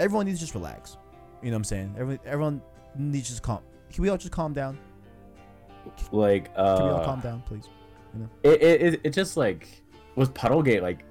everyone 0.00 0.26
needs 0.26 0.38
to 0.38 0.44
just 0.44 0.54
relax. 0.54 0.96
You 1.42 1.50
know 1.50 1.56
what 1.56 1.58
I'm 1.58 1.64
saying? 1.64 1.94
Everyone, 1.98 2.18
everyone 2.26 2.62
needs 2.96 3.26
to 3.26 3.32
just 3.32 3.42
calm. 3.42 3.60
Can 3.92 4.02
we 4.02 4.08
all 4.08 4.16
just 4.16 4.32
calm 4.32 4.52
down? 4.52 4.78
Like, 6.10 6.50
uh, 6.56 6.76
Can 6.76 6.86
we 6.86 6.92
all 6.92 7.04
calm 7.04 7.20
down, 7.20 7.42
please? 7.46 7.68
You 8.16 8.28
it, 8.42 8.62
it, 8.62 8.82
it, 8.94 9.00
it 9.04 9.10
just 9.10 9.36
like 9.36 9.68
with 10.16 10.32
Puddlegate, 10.34 10.82
like 10.82 11.04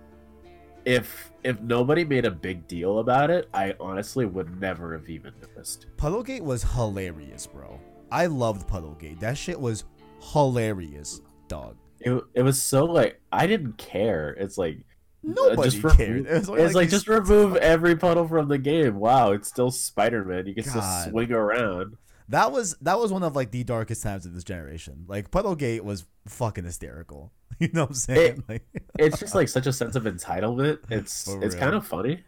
if 0.86 1.32
if 1.43 1.60
nobody 1.62 2.04
made 2.06 2.26
a 2.26 2.32
big 2.32 2.67
deal 2.67 3.00
about 3.00 3.30
it, 3.30 3.50
I 3.54 3.76
honestly 3.80 4.26
would 4.26 4.60
never 4.60 4.93
have 4.93 5.10
even 5.10 5.34
noticed. 5.41 5.88
Puddlegate 5.98 6.41
was 6.41 6.63
hilarious, 6.63 7.48
bro. 7.48 7.80
I 8.12 8.28
loved 8.28 8.67
Puddlegate. 8.67 9.19
That 9.19 9.38
shit 9.38 9.60
was 9.60 9.84
hilarious, 10.32 11.22
dog. 11.48 11.76
It, 12.00 12.22
it 12.34 12.41
was 12.43 12.62
so 12.62 12.86
like 12.86 13.19
I 13.32 13.48
didn't 13.48 13.78
care. 13.78 14.32
It's 14.32 14.58
like 14.58 14.78
uh, 14.78 15.32
Nobody 15.36 15.69
just 15.69 15.98
cared. 15.98 16.26
It 16.28 16.48
was 16.48 16.50
it's 16.50 16.76
like 16.76 16.89
these- 16.89 17.04
just 17.04 17.08
remove 17.08 17.56
every 17.58 17.96
puddle 17.96 18.28
from 18.28 18.48
the 18.50 18.58
game. 18.58 18.96
Wow, 18.96 19.32
it's 19.32 19.48
still 19.48 19.72
Spider 19.72 20.24
Man. 20.26 20.46
You 20.48 20.54
can 20.54 20.63
God. 20.63 20.72
still 20.72 21.12
swing 21.12 21.32
around. 21.32 21.98
That 22.30 22.52
was 22.52 22.76
that 22.82 23.00
was 23.00 23.12
one 23.12 23.24
of 23.24 23.36
like 23.36 23.52
the 23.52 23.64
darkest 23.64 24.04
times 24.04 24.26
of 24.26 24.34
this 24.34 24.44
generation. 24.44 25.06
Like 25.08 25.32
Puddlegate 25.32 25.82
was 25.82 26.06
fucking 26.28 26.64
hysterical. 26.66 27.32
You 27.60 27.70
know 27.72 27.82
what 27.82 27.90
I'm 27.92 27.96
saying? 27.96 28.44
like 28.50 28.66
It's 28.98 29.20
just 29.20 29.36
like 29.36 29.48
such 29.48 29.68
a 29.68 29.72
sense 29.74 29.96
of 29.96 30.04
entitlement. 30.06 30.80
It's 30.90 31.28
it's 31.42 31.54
kind 31.54 31.76
of 31.76 31.86
funny. 31.86 32.24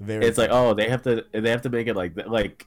very. 0.00 0.24
It's 0.24 0.38
like 0.38 0.48
oh 0.50 0.72
they 0.72 0.88
have 0.88 1.02
to 1.02 1.26
they 1.32 1.50
have 1.50 1.60
to 1.62 1.68
make 1.68 1.88
it 1.88 1.94
like 1.94 2.16
like. 2.26 2.66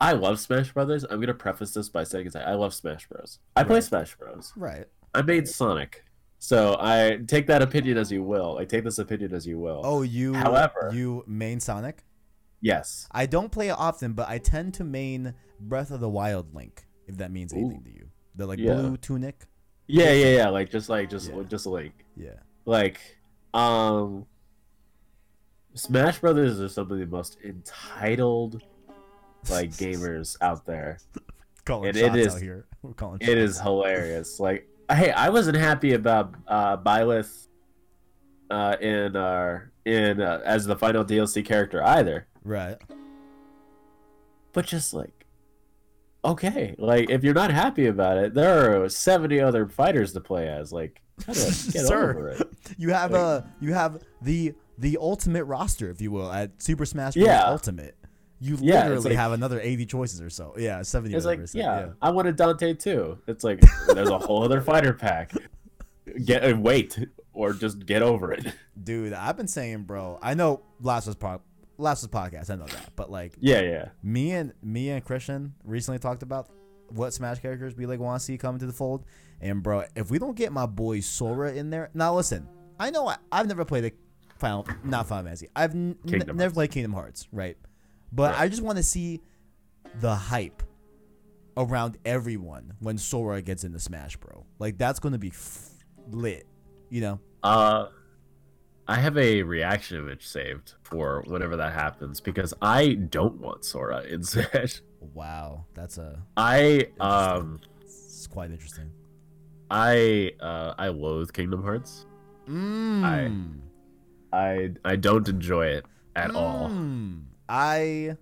I 0.00 0.12
love 0.12 0.38
Smash 0.38 0.72
Brothers. 0.72 1.04
I'm 1.08 1.20
gonna 1.20 1.32
preface 1.34 1.72
this 1.72 1.88
by 1.88 2.04
saying 2.04 2.30
I 2.36 2.52
love 2.54 2.74
Smash 2.74 3.08
Bros. 3.08 3.38
I 3.56 3.64
play 3.64 3.80
Smash 3.80 4.14
Bros. 4.16 4.52
right. 4.56 4.84
I 5.14 5.22
made 5.22 5.48
Sonic. 5.48 6.04
So 6.38 6.76
I 6.78 7.18
take 7.26 7.46
that 7.48 7.62
opinion 7.62 7.96
as 7.96 8.12
you 8.12 8.22
will. 8.22 8.58
I 8.58 8.64
take 8.64 8.84
this 8.84 8.98
opinion 8.98 9.34
as 9.34 9.46
you 9.46 9.58
will. 9.58 9.80
Oh, 9.82 10.02
you. 10.02 10.34
However- 10.34 10.90
you 10.92 11.24
main 11.26 11.58
Sonic. 11.60 12.04
Yes. 12.60 13.08
I 13.10 13.26
don't 13.26 13.50
play 13.50 13.68
it 13.68 13.76
often, 13.78 14.12
but 14.12 14.28
I 14.28 14.38
tend 14.38 14.74
to 14.74 14.84
main 14.84 15.34
Breath 15.60 15.90
of 15.90 16.00
the 16.00 16.08
Wild 16.08 16.54
Link. 16.54 16.86
If 17.06 17.16
that 17.18 17.30
means 17.32 17.52
anything 17.52 17.82
to 17.84 17.90
you, 17.90 18.08
the 18.36 18.46
like 18.46 18.58
Yeah. 18.58 18.74
blue 18.74 18.96
tunic. 18.96 19.46
Yeah, 19.86 20.12
yeah, 20.12 20.36
yeah. 20.36 20.48
Like 20.50 20.70
just 20.70 20.88
like 20.88 21.08
just 21.10 21.30
Yeah. 21.30 21.42
just 21.48 21.66
like 21.66 22.04
Yeah. 22.16 22.34
like 22.66 23.00
um 23.54 24.26
Smash 25.74 26.18
Brothers 26.20 26.60
are 26.60 26.68
some 26.68 26.90
of 26.90 26.98
the 26.98 27.06
most 27.06 27.38
entitled 27.44 28.62
like 29.50 29.70
gamers 29.82 30.36
out 30.40 30.66
there. 30.66 30.98
Calling 31.64 31.90
It- 31.90 31.96
it 31.96 32.06
shots 32.06 32.16
is- 32.18 32.34
out 32.36 32.42
here. 32.42 32.66
We're 32.82 32.92
calling. 32.92 33.18
It 33.20 33.36
is 33.38 33.58
hilarious. 33.60 34.38
Like 34.38 34.68
hey, 34.90 35.10
I 35.10 35.28
wasn't 35.30 35.56
happy 35.56 35.94
about 35.94 36.34
uh 36.46 36.76
Byleth 36.76 37.48
uh 38.50 38.76
in 38.80 39.16
our 39.16 39.72
in 39.84 40.20
uh, 40.20 40.40
as 40.44 40.66
the 40.66 40.76
final 40.76 41.04
DLC 41.04 41.44
character 41.44 41.82
either. 41.82 42.26
Right. 42.44 42.76
but 44.52 44.66
just 44.66 44.92
like 44.94 45.26
okay 46.24 46.74
like 46.78 47.10
if 47.10 47.22
you're 47.22 47.34
not 47.34 47.50
happy 47.50 47.86
about 47.86 48.18
it 48.18 48.34
there 48.34 48.82
are 48.82 48.88
70 48.88 49.40
other 49.40 49.66
fighters 49.68 50.12
to 50.14 50.20
play 50.20 50.48
as 50.48 50.72
like 50.72 51.00
get 51.26 51.34
Sir. 51.36 52.10
over 52.10 52.28
it 52.30 52.42
You 52.78 52.90
have 52.92 53.10
Like- 53.12 53.20
uh 53.20 53.40
you 53.60 53.72
have 53.74 54.02
the 54.22 54.54
the 54.80 54.96
ultimate 55.00 55.44
roster, 55.44 55.90
if 55.90 56.00
you 56.00 56.12
will, 56.12 56.30
at 56.30 56.62
Super 56.62 56.86
Smash 56.86 57.14
Bros. 57.14 57.26
Yeah. 57.26 57.42
Ultimate. 57.48 57.96
You 58.40 58.56
Yeah, 58.60 58.84
literally 58.84 59.10
like- 59.10 59.16
have 59.16 59.32
another 59.32 59.60
eighty 59.60 59.84
choices 59.86 60.20
or 60.20 60.30
so. 60.30 60.54
Yeah, 60.56 60.82
seventy. 60.82 61.16
it's 61.16 61.26
like 61.26 61.40
whatever, 61.40 61.58
yeah, 61.58 61.86
so, 61.86 61.94
i 62.02 62.10
wanted 62.10 62.36
dante 62.36 62.74
too 62.74 63.18
it's 63.26 63.42
like 63.42 63.60
there's 63.88 64.10
a 64.10 64.18
whole 64.18 64.44
other 64.44 64.60
fighter 64.60 64.92
pack 64.92 65.32
get 66.24 66.44
uh, 66.48 66.56
wait 66.56 66.98
or 67.32 67.52
just 67.52 67.84
get 67.86 68.02
over 68.02 68.32
it 68.32 68.46
Dude, 68.80 69.12
I've 69.12 69.36
been 69.36 69.48
saying, 69.48 69.82
bro. 69.82 70.20
I 70.22 70.34
know 70.34 70.60
last 70.80 71.08
was 71.08 71.16
po- 71.16 71.40
last 71.78 72.02
was 72.02 72.10
podcast. 72.10 72.50
I 72.50 72.56
know 72.56 72.66
that, 72.66 72.92
but 72.96 73.10
like 73.10 73.34
yeah 73.40 73.60
yeah 73.60 73.88
me 74.02 74.32
and 74.32 74.52
me 74.62 74.90
and 74.90 75.04
Christian 75.04 75.54
recently 75.64 75.98
talked 75.98 76.22
about 76.22 76.50
what 76.90 77.12
Smash 77.14 77.38
characters 77.40 77.76
we 77.76 77.86
like 77.86 78.00
want 78.00 78.20
to 78.20 78.24
see 78.24 78.36
come 78.38 78.54
into 78.54 78.66
the 78.66 78.72
fold. 78.72 79.04
And 79.40 79.62
bro, 79.62 79.84
if 79.96 80.10
we 80.10 80.18
don't 80.18 80.36
get 80.36 80.52
my 80.52 80.66
boy 80.66 81.00
Sora 81.00 81.52
in 81.52 81.70
there, 81.70 81.90
now 81.94 82.14
listen. 82.14 82.48
I 82.80 82.90
know 82.90 83.08
I, 83.08 83.16
I've 83.32 83.46
never 83.48 83.64
played 83.64 83.84
a 83.86 83.92
Final, 84.38 84.66
not 84.84 85.06
Final 85.08 85.24
Fantasy. 85.24 85.48
I've 85.56 85.72
n- 85.74 85.96
n- 86.06 86.22
never 86.34 86.54
played 86.54 86.70
Kingdom 86.70 86.92
Hearts, 86.92 87.26
right? 87.32 87.56
But 88.12 88.32
Right. 88.32 88.42
I 88.42 88.48
just 88.48 88.62
want 88.62 88.76
to 88.78 88.84
see 88.84 89.20
the 90.00 90.14
hype 90.14 90.62
around 91.56 91.98
everyone 92.04 92.74
when 92.78 92.98
Sora 92.98 93.42
gets 93.42 93.64
into 93.64 93.80
Smash, 93.80 94.16
bro. 94.16 94.46
Like 94.60 94.78
that's 94.78 95.00
gonna 95.00 95.18
be 95.18 95.28
f- 95.28 95.70
lit, 96.10 96.46
you 96.88 97.00
know? 97.00 97.20
uh 97.42 97.86
i 98.88 98.96
have 98.96 99.16
a 99.18 99.42
reaction 99.42 99.98
image 99.98 100.26
saved 100.26 100.74
for 100.82 101.22
whenever 101.26 101.56
that 101.56 101.72
happens 101.72 102.20
because 102.20 102.52
i 102.62 102.94
don't 102.94 103.38
want 103.40 103.64
sora 103.64 104.02
in 104.08 104.22
smash 104.24 104.80
Wow, 105.14 105.64
that's 105.74 105.96
a 105.98 106.20
i 106.36 106.86
um 106.98 107.60
it's 107.80 108.26
quite 108.26 108.50
interesting. 108.50 108.90
i 109.70 110.32
uh 110.40 110.74
i 110.78 110.88
loathe 110.88 111.32
kingdom 111.32 111.62
hearts 111.62 112.04
Mm. 112.48 113.60
I 114.32 114.70
I 114.84 114.96
don't 114.96 115.28
enjoy 115.28 115.66
it 115.66 115.84
at 116.16 116.34
all. 116.34 116.70
Mm. 116.70 117.24
I 117.48 118.16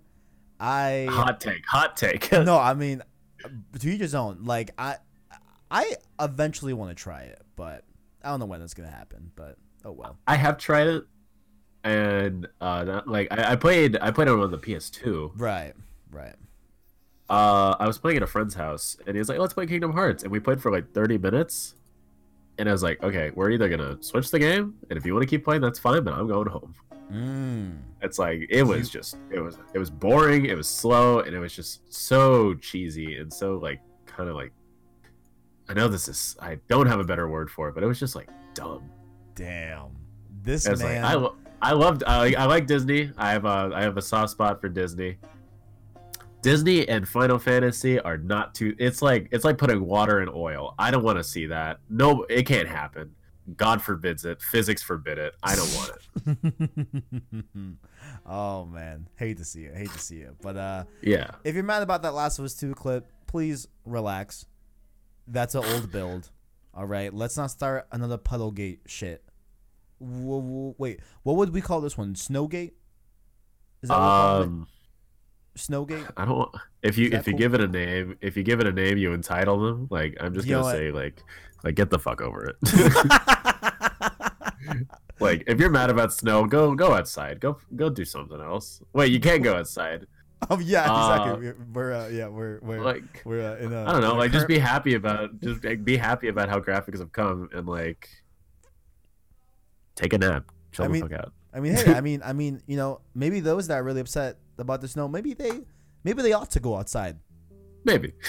I 0.59 1.07
Hot 1.09 1.39
take. 1.39 1.65
Hot 1.67 1.95
take. 1.95 2.29
no, 2.31 2.57
I 2.59 2.73
mean, 2.73 3.01
to 3.79 3.87
each 3.89 4.01
his 4.01 4.13
own. 4.13 4.43
Like 4.43 4.71
I, 4.77 4.97
I 5.71 5.95
eventually 6.19 6.73
want 6.73 6.91
to 6.95 7.01
try 7.01 7.21
it, 7.21 7.41
but 7.55 7.85
I 8.21 8.29
don't 8.29 8.41
know 8.41 8.45
when 8.47 8.59
that's 8.59 8.73
gonna 8.73 8.89
happen. 8.91 9.31
But 9.35 9.57
oh 9.85 9.91
well. 9.91 10.17
I 10.27 10.35
have 10.35 10.57
tried 10.57 10.87
it, 10.87 11.03
and 11.83 12.47
uh, 12.61 12.83
not, 12.83 13.07
like 13.07 13.27
I, 13.31 13.53
I 13.53 13.55
played, 13.55 13.97
I 14.01 14.11
played 14.11 14.27
it 14.27 14.31
on 14.31 14.51
the 14.51 14.57
PS2. 14.57 15.31
Right, 15.35 15.73
right. 16.11 16.35
Uh, 17.29 17.75
I 17.79 17.87
was 17.87 17.97
playing 17.97 18.17
at 18.17 18.23
a 18.23 18.27
friend's 18.27 18.55
house, 18.55 18.97
and 19.05 19.15
he 19.15 19.19
was 19.19 19.29
like, 19.29 19.39
"Let's 19.39 19.53
play 19.53 19.65
Kingdom 19.65 19.93
Hearts," 19.93 20.23
and 20.23 20.31
we 20.31 20.39
played 20.39 20.61
for 20.61 20.71
like 20.71 20.93
30 20.93 21.17
minutes. 21.17 21.75
And 22.59 22.67
I 22.67 22.71
was 22.71 22.81
like, 22.81 23.03
"Okay, 23.03 23.31
we're 23.35 23.51
either 23.51 23.69
gonna 23.69 24.01
switch 24.01 24.31
the 24.31 24.39
game, 24.39 24.75
and 24.89 24.97
if 24.97 25.05
you 25.05 25.13
want 25.13 25.23
to 25.23 25.29
keep 25.29 25.43
playing, 25.43 25.61
that's 25.61 25.79
fine, 25.79 26.03
but 26.03 26.13
I'm 26.13 26.27
going 26.27 26.47
home." 26.47 26.73
Mm. 27.11 27.77
It's 28.01 28.19
like 28.19 28.47
it 28.49 28.63
was 28.63 28.89
just, 28.89 29.17
it 29.31 29.39
was, 29.39 29.57
it 29.73 29.79
was 29.79 29.89
boring, 29.89 30.45
it 30.45 30.55
was 30.55 30.67
slow, 30.67 31.19
and 31.19 31.35
it 31.35 31.39
was 31.39 31.53
just 31.53 31.93
so 31.93 32.53
cheesy 32.55 33.17
and 33.17 33.31
so 33.31 33.57
like 33.57 33.79
kind 34.05 34.29
of 34.29 34.35
like. 34.35 34.51
I 35.69 35.73
know 35.73 35.89
this 35.89 36.07
is, 36.07 36.37
I 36.41 36.59
don't 36.69 36.87
have 36.87 37.01
a 37.01 37.03
better 37.03 37.27
word 37.27 37.51
for 37.51 37.67
it, 37.67 37.73
but 37.73 37.83
it 37.83 37.87
was 37.87 37.99
just 37.99 38.15
like 38.15 38.29
dumb. 38.53 38.89
Damn. 39.37 39.91
This 40.43 40.67
man. 40.67 40.77
like 40.79 40.97
I, 40.97 41.13
lo- 41.15 41.35
I 41.61 41.71
loved 41.73 42.03
I, 42.05 42.17
like- 42.19 42.35
I 42.35 42.45
like 42.45 42.67
Disney. 42.67 43.11
I 43.17 43.31
have 43.31 43.45
a 43.45 43.71
I 43.73 43.81
have 43.83 43.97
a 43.97 44.01
soft 44.01 44.31
spot 44.31 44.59
for 44.61 44.67
Disney. 44.69 45.17
Disney 46.41 46.87
and 46.87 47.07
Final 47.07 47.39
Fantasy 47.39 47.99
are 47.99 48.17
not 48.17 48.53
too. 48.55 48.75
It's 48.79 49.01
like 49.01 49.27
it's 49.31 49.43
like 49.43 49.57
putting 49.57 49.85
water 49.85 50.21
in 50.21 50.29
oil. 50.33 50.75
I 50.79 50.91
don't 50.91 51.03
want 51.03 51.17
to 51.17 51.23
see 51.23 51.47
that. 51.47 51.79
No, 51.89 52.23
it 52.29 52.43
can't 52.43 52.67
happen. 52.67 53.11
God 53.55 53.81
forbids 53.81 54.25
it. 54.25 54.41
Physics 54.41 54.83
forbid 54.83 55.17
it. 55.17 55.33
I 55.41 55.55
don't 55.55 55.73
want 55.75 55.91
it. 56.43 57.43
oh 58.25 58.65
man, 58.65 59.07
hate 59.15 59.37
to 59.37 59.45
see 59.45 59.63
it. 59.63 59.75
Hate 59.75 59.89
to 59.91 59.99
see 59.99 60.17
it. 60.19 60.35
But 60.41 60.57
uh, 60.57 60.83
Yeah. 61.01 61.31
if 61.43 61.55
you're 61.55 61.63
mad 61.63 61.81
about 61.83 62.01
that 62.03 62.13
Last 62.13 62.39
of 62.39 62.45
Us 62.45 62.53
Two 62.55 62.73
clip, 62.75 63.09
please 63.25 63.67
relax. 63.85 64.45
That's 65.27 65.55
an 65.55 65.63
old 65.65 65.91
build. 65.91 66.29
All 66.77 66.85
right, 66.85 67.11
let's 67.11 67.35
not 67.35 67.49
start 67.49 67.87
another 67.91 68.19
Puddlegate 68.19 68.81
shit. 68.85 69.23
W- 69.99 70.41
w- 70.41 70.75
wait, 70.77 70.99
what 71.23 71.37
would 71.37 71.51
we 71.51 71.59
call 71.59 71.81
this 71.81 71.97
one? 71.97 72.13
Snowgate? 72.13 72.73
Is 73.81 73.89
that 73.89 73.97
what 73.97 74.03
we 74.03 74.07
call 74.07 74.41
it? 74.41 74.45
Um, 74.45 74.67
Snowgate? 75.57 76.11
I 76.15 76.25
don't. 76.25 76.55
If 76.83 76.99
you 76.99 77.09
if 77.11 77.25
you 77.25 77.33
cool? 77.33 77.39
give 77.39 77.55
it 77.55 77.61
a 77.61 77.67
name, 77.67 78.15
if 78.21 78.37
you 78.37 78.43
give 78.43 78.59
it 78.59 78.67
a 78.67 78.71
name, 78.71 78.99
you 78.99 79.11
entitle 79.13 79.59
them. 79.59 79.87
Like 79.89 80.15
I'm 80.19 80.35
just 80.35 80.47
You 80.47 80.57
gonna 80.57 80.71
say 80.71 80.91
like 80.91 81.23
like 81.63 81.73
get 81.73 81.89
the 81.89 81.97
fuck 81.97 82.21
over 82.21 82.45
it. 82.45 82.57
like 85.19 85.45
if 85.47 85.59
you're 85.59 85.71
mad 85.71 85.89
about 85.89 86.13
snow, 86.13 86.45
go 86.45 86.75
go 86.75 86.93
outside. 86.93 87.39
Go 87.39 87.57
go 87.75 87.89
do 87.89 88.05
something 88.05 88.39
else. 88.39 88.83
Wait, 88.93 89.11
you 89.11 89.19
can't 89.19 89.41
go 89.41 89.55
outside. 89.55 90.05
Oh 90.49 90.59
yeah, 90.63 90.91
Uh, 90.91 91.13
exactly. 91.13 91.47
We're, 91.47 91.57
we're 91.73 91.93
uh, 91.93 92.07
yeah, 92.09 92.27
we're 92.27 92.59
we're 92.61 92.81
Like 92.81 93.21
we're 93.25 93.41
uh, 93.53 93.57
in 93.57 93.73
a. 93.73 93.83
I 93.85 93.91
don't 93.91 94.01
know. 94.01 94.15
Like 94.15 94.31
just 94.31 94.47
be 94.47 94.59
happy 94.59 94.93
about 94.95 95.39
just 95.41 95.63
like, 95.63 95.83
be 95.83 95.97
happy 95.97 96.27
about 96.27 96.49
how 96.49 96.59
graphics 96.59 96.99
have 96.99 97.11
come 97.11 97.49
and 97.53 97.67
like 97.67 98.09
take 99.95 100.13
a 100.13 100.17
nap. 100.17 100.45
Chill 100.71 100.85
I 100.85 100.87
the 100.87 100.93
mean- 100.93 101.01
fuck 101.03 101.13
out. 101.13 101.33
I 101.53 101.59
mean, 101.59 101.73
hey, 101.73 101.93
I 101.95 102.01
mean, 102.07 102.21
I 102.23 102.33
mean, 102.33 102.61
you 102.67 102.77
know, 102.77 103.01
maybe 103.15 103.39
those 103.39 103.67
that 103.67 103.75
are 103.75 103.83
really 103.83 104.01
upset 104.01 104.37
about 104.59 104.81
the 104.81 104.87
snow, 104.87 105.07
maybe 105.07 105.33
they, 105.33 105.51
maybe 106.03 106.21
they 106.21 106.33
ought 106.33 106.51
to 106.51 106.59
go 106.59 106.75
outside. 106.75 107.17
Maybe. 107.83 108.13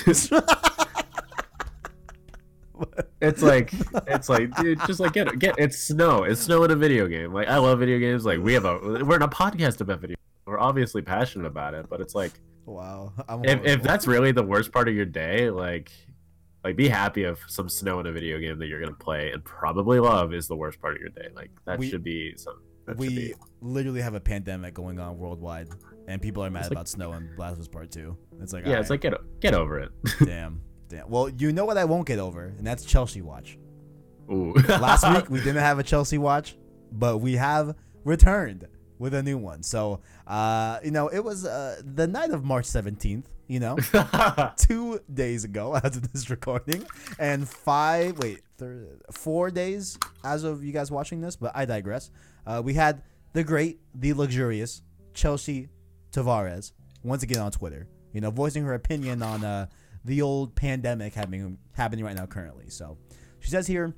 It's 3.20 3.42
like 3.42 3.72
it's 4.06 4.28
like 4.28 4.54
dude, 4.56 4.78
just 4.86 5.00
like 5.00 5.12
get 5.12 5.36
get 5.40 5.56
it's 5.58 5.76
snow. 5.76 6.22
It's 6.22 6.40
snow 6.42 6.62
in 6.62 6.70
a 6.70 6.76
video 6.76 7.08
game. 7.08 7.32
Like 7.32 7.48
I 7.48 7.56
love 7.58 7.80
video 7.80 7.98
games. 7.98 8.24
Like 8.24 8.38
we 8.38 8.52
have 8.54 8.64
a 8.64 8.78
we're 9.04 9.16
in 9.16 9.22
a 9.22 9.28
podcast 9.28 9.80
about 9.80 10.00
video. 10.00 10.16
We're 10.48 10.58
obviously 10.58 11.02
passionate 11.02 11.46
about 11.46 11.74
it, 11.74 11.86
but 11.90 12.00
it's 12.00 12.14
like 12.14 12.32
wow. 12.64 13.12
I'm 13.28 13.44
if, 13.44 13.64
if 13.64 13.82
that's 13.82 14.06
really 14.06 14.32
the 14.32 14.42
worst 14.42 14.72
part 14.72 14.88
of 14.88 14.94
your 14.94 15.04
day, 15.04 15.50
like 15.50 15.92
like 16.64 16.74
be 16.76 16.88
happy 16.88 17.24
of 17.24 17.38
some 17.48 17.68
snow 17.68 18.00
in 18.00 18.06
a 18.06 18.12
video 18.12 18.38
game 18.38 18.58
that 18.58 18.66
you're 18.66 18.80
gonna 18.80 18.92
play 18.94 19.30
and 19.30 19.44
probably 19.44 20.00
love 20.00 20.32
is 20.32 20.48
the 20.48 20.56
worst 20.56 20.80
part 20.80 20.94
of 20.94 21.00
your 21.00 21.10
day. 21.10 21.28
Like 21.36 21.50
that 21.66 21.78
We- 21.78 21.90
should 21.90 22.02
be 22.02 22.34
some. 22.36 22.60
That 22.86 22.96
we 22.96 23.08
be. 23.10 23.34
literally 23.60 24.00
have 24.00 24.14
a 24.14 24.20
pandemic 24.20 24.72
going 24.72 24.98
on 24.98 25.18
worldwide, 25.18 25.68
and 26.06 26.22
people 26.22 26.42
are 26.42 26.48
mad 26.48 26.60
It's 26.60 26.68
like- 26.70 26.76
about 26.78 26.88
snow 26.88 27.12
and 27.12 27.38
Last 27.38 27.52
of 27.52 27.58
Us 27.60 27.68
Part 27.68 27.90
Two. 27.90 28.16
It's 28.40 28.54
like, 28.54 28.64
Yeah, 28.64 28.80
it's 28.80 28.88
like 28.88 29.02
get 29.02 29.12
get 29.40 29.52
over 29.52 29.78
it. 29.78 29.90
damn, 30.24 30.62
damn. 30.88 31.10
Well, 31.10 31.28
you 31.28 31.52
know 31.52 31.66
what 31.66 31.76
I 31.76 31.84
won't 31.84 32.06
get 32.06 32.18
over, 32.18 32.44
and 32.56 32.66
that's 32.66 32.86
Chelsea 32.86 33.20
watch. 33.20 33.58
Ooh. 34.32 34.54
Last 34.54 35.06
week 35.14 35.28
we 35.30 35.38
didn't 35.40 35.56
have 35.56 35.78
a 35.78 35.82
Chelsea 35.82 36.16
watch, 36.16 36.56
but 36.90 37.18
we 37.18 37.34
have 37.34 37.74
returned 38.04 38.66
with 38.98 39.14
a 39.14 39.22
new 39.22 39.38
one. 39.38 39.62
So, 39.62 40.00
uh, 40.26 40.78
you 40.84 40.90
know, 40.90 41.08
it 41.08 41.20
was 41.20 41.44
uh, 41.44 41.80
the 41.84 42.06
night 42.06 42.30
of 42.30 42.44
March 42.44 42.66
seventeenth. 42.66 43.28
You 43.46 43.60
know, 43.60 43.78
two 44.56 45.00
days 45.12 45.44
ago 45.44 45.74
as 45.82 45.96
of 45.96 46.12
this 46.12 46.28
recording, 46.30 46.84
and 47.18 47.48
five 47.48 48.18
wait, 48.18 48.42
thir- 48.58 48.98
four 49.12 49.50
days 49.50 49.98
as 50.24 50.44
of 50.44 50.62
you 50.62 50.72
guys 50.72 50.90
watching 50.90 51.20
this. 51.20 51.36
But 51.36 51.52
I 51.54 51.64
digress. 51.64 52.10
Uh, 52.46 52.62
we 52.64 52.74
had 52.74 53.02
the 53.32 53.44
great, 53.44 53.80
the 53.94 54.12
luxurious 54.12 54.82
Chelsea 55.14 55.68
Tavares 56.12 56.72
once 57.02 57.22
again 57.22 57.40
on 57.40 57.50
Twitter. 57.50 57.86
You 58.12 58.20
know, 58.20 58.30
voicing 58.30 58.64
her 58.64 58.74
opinion 58.74 59.22
on 59.22 59.44
uh, 59.44 59.66
the 60.04 60.22
old 60.22 60.54
pandemic 60.54 61.14
happening 61.14 61.58
happening 61.72 62.04
right 62.04 62.16
now 62.16 62.26
currently. 62.26 62.68
So 62.70 62.98
she 63.40 63.50
says 63.50 63.66
here, 63.66 63.94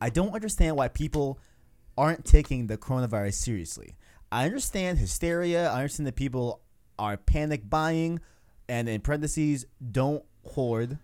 I 0.00 0.10
don't 0.10 0.34
understand 0.34 0.76
why 0.76 0.88
people 0.88 1.38
aren't 1.96 2.24
taking 2.24 2.66
the 2.66 2.76
coronavirus 2.76 3.34
seriously. 3.34 3.94
I 4.32 4.46
understand 4.46 4.98
hysteria. 4.98 5.70
I 5.70 5.76
understand 5.76 6.06
that 6.06 6.16
people 6.16 6.62
are 6.98 7.18
panic 7.18 7.68
buying, 7.68 8.18
and 8.66 8.88
in 8.88 9.02
parentheses, 9.02 9.66
don't 9.92 10.24
hoard. 10.44 10.98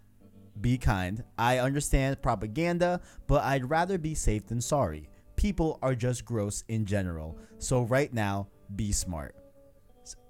Be 0.58 0.78
kind. 0.78 1.22
I 1.38 1.58
understand 1.58 2.20
propaganda, 2.22 3.00
but 3.26 3.44
I'd 3.44 3.68
rather 3.68 3.98
be 3.98 4.14
safe 4.14 4.46
than 4.46 4.60
sorry. 4.60 5.08
People 5.36 5.78
are 5.82 5.94
just 5.94 6.24
gross 6.24 6.64
in 6.68 6.86
general. 6.86 7.38
So 7.58 7.82
right 7.82 8.12
now, 8.12 8.48
be 8.74 8.90
smart. 8.90 9.36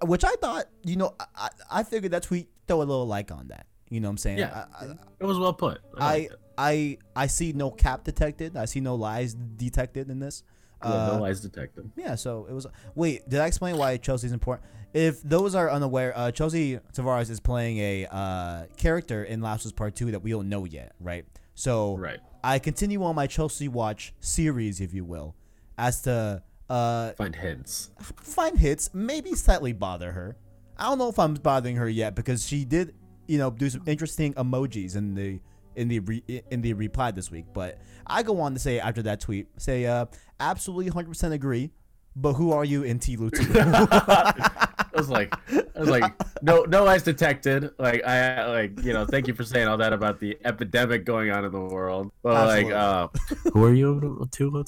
Which 0.05 0.25
I 0.25 0.35
thought, 0.35 0.65
you 0.83 0.97
know, 0.97 1.15
I, 1.35 1.49
I, 1.71 1.83
figured 1.83 2.11
that 2.11 2.23
tweet 2.23 2.49
throw 2.67 2.77
a 2.77 2.79
little 2.79 3.07
like 3.07 3.31
on 3.31 3.47
that. 3.47 3.65
You 3.89 4.01
know 4.01 4.09
what 4.09 4.11
I'm 4.11 4.17
saying? 4.17 4.39
Yeah. 4.39 4.65
I, 4.79 4.85
I, 4.85 4.87
it 5.19 5.25
was 5.25 5.39
well 5.39 5.53
put. 5.53 5.79
I, 5.97 6.15
I. 6.15 6.29
I 6.61 6.97
I 7.15 7.27
see 7.27 7.53
no 7.53 7.71
cap 7.71 8.03
detected. 8.03 8.57
I 8.57 8.65
see 8.65 8.81
no 8.81 8.95
lies 8.95 9.33
detected 9.33 10.09
in 10.09 10.19
this. 10.19 10.43
Yeah, 10.83 10.89
Uh, 10.89 11.13
no 11.15 11.21
lies 11.21 11.41
detected. 11.41 11.91
yeah, 11.97 12.15
so 12.15 12.45
it 12.49 12.53
was. 12.53 12.65
Wait, 12.95 13.27
did 13.29 13.39
I 13.39 13.47
explain 13.47 13.77
why 13.77 13.97
Chelsea's 13.97 14.31
important? 14.31 14.67
If 14.93 15.21
those 15.21 15.53
are 15.55 15.69
unaware, 15.69 16.13
uh, 16.17 16.31
Chelsea 16.31 16.79
Tavares 16.93 17.29
is 17.29 17.39
playing 17.39 17.77
a 17.77 18.07
uh, 18.09 18.65
character 18.77 19.23
in 19.23 19.41
Last 19.41 19.65
of 19.65 19.67
Us 19.69 19.71
Part 19.73 19.95
Two 19.95 20.11
that 20.11 20.21
we 20.23 20.31
don't 20.31 20.49
know 20.49 20.65
yet, 20.65 20.93
right? 20.99 21.25
So 21.53 21.95
Right. 21.97 22.19
I 22.43 22.57
continue 22.59 23.03
on 23.03 23.15
my 23.15 23.27
Chelsea 23.27 23.67
Watch 23.67 24.13
series, 24.21 24.79
if 24.81 24.93
you 24.93 25.03
will, 25.05 25.35
as 25.77 26.01
to 26.03 26.41
uh, 26.69 27.11
Find 27.13 27.35
hints. 27.35 27.91
find 28.21 28.57
hits, 28.57 28.89
maybe 28.93 29.35
slightly 29.35 29.73
bother 29.73 30.11
her. 30.13 30.37
I 30.77 30.83
don't 30.85 30.97
know 30.97 31.09
if 31.09 31.19
I'm 31.19 31.33
bothering 31.33 31.75
her 31.75 31.89
yet 31.89 32.15
because 32.15 32.47
she 32.47 32.63
did, 32.63 32.95
you 33.27 33.37
know, 33.37 33.51
do 33.51 33.69
some 33.69 33.83
interesting 33.85 34.33
emojis 34.35 34.95
in 34.95 35.13
the 35.13 35.39
in 35.75 35.87
the 35.87 35.99
re, 35.99 36.23
in 36.49 36.61
the 36.61 36.73
reply 36.73 37.11
this 37.11 37.29
week. 37.29 37.45
But 37.53 37.79
I 38.07 38.23
go 38.23 38.39
on 38.41 38.53
to 38.53 38.59
say 38.59 38.79
after 38.79 39.01
that 39.03 39.19
tweet, 39.19 39.47
say, 39.57 39.85
uh, 39.85 40.05
absolutely 40.39 40.89
100% 40.91 41.31
agree. 41.31 41.71
But 42.15 42.33
who 42.33 42.51
are 42.51 42.65
you 42.65 42.83
in 42.83 42.99
T 42.99 43.15
Lutu? 43.17 43.39
I 43.55 44.89
was 44.93 45.09
like, 45.09 45.33
I 45.51 45.79
was 45.79 45.89
like, 45.89 46.11
no, 46.41 46.63
no 46.63 46.83
lies 46.83 47.03
detected. 47.03 47.69
Like, 47.77 48.03
I 48.03 48.45
like, 48.47 48.83
you 48.83 48.93
know, 48.93 49.05
thank 49.05 49.27
you 49.27 49.33
for 49.33 49.43
saying 49.43 49.67
all 49.67 49.77
that 49.77 49.93
about 49.93 50.19
the 50.19 50.37
epidemic 50.43 51.05
going 51.05 51.29
on 51.31 51.45
in 51.45 51.51
the 51.51 51.61
world. 51.61 52.11
But 52.23 52.47
like, 52.47 52.71
uh, 52.71 53.07
who 53.53 53.63
are 53.63 53.73
you 53.73 54.27
to? 54.31 54.65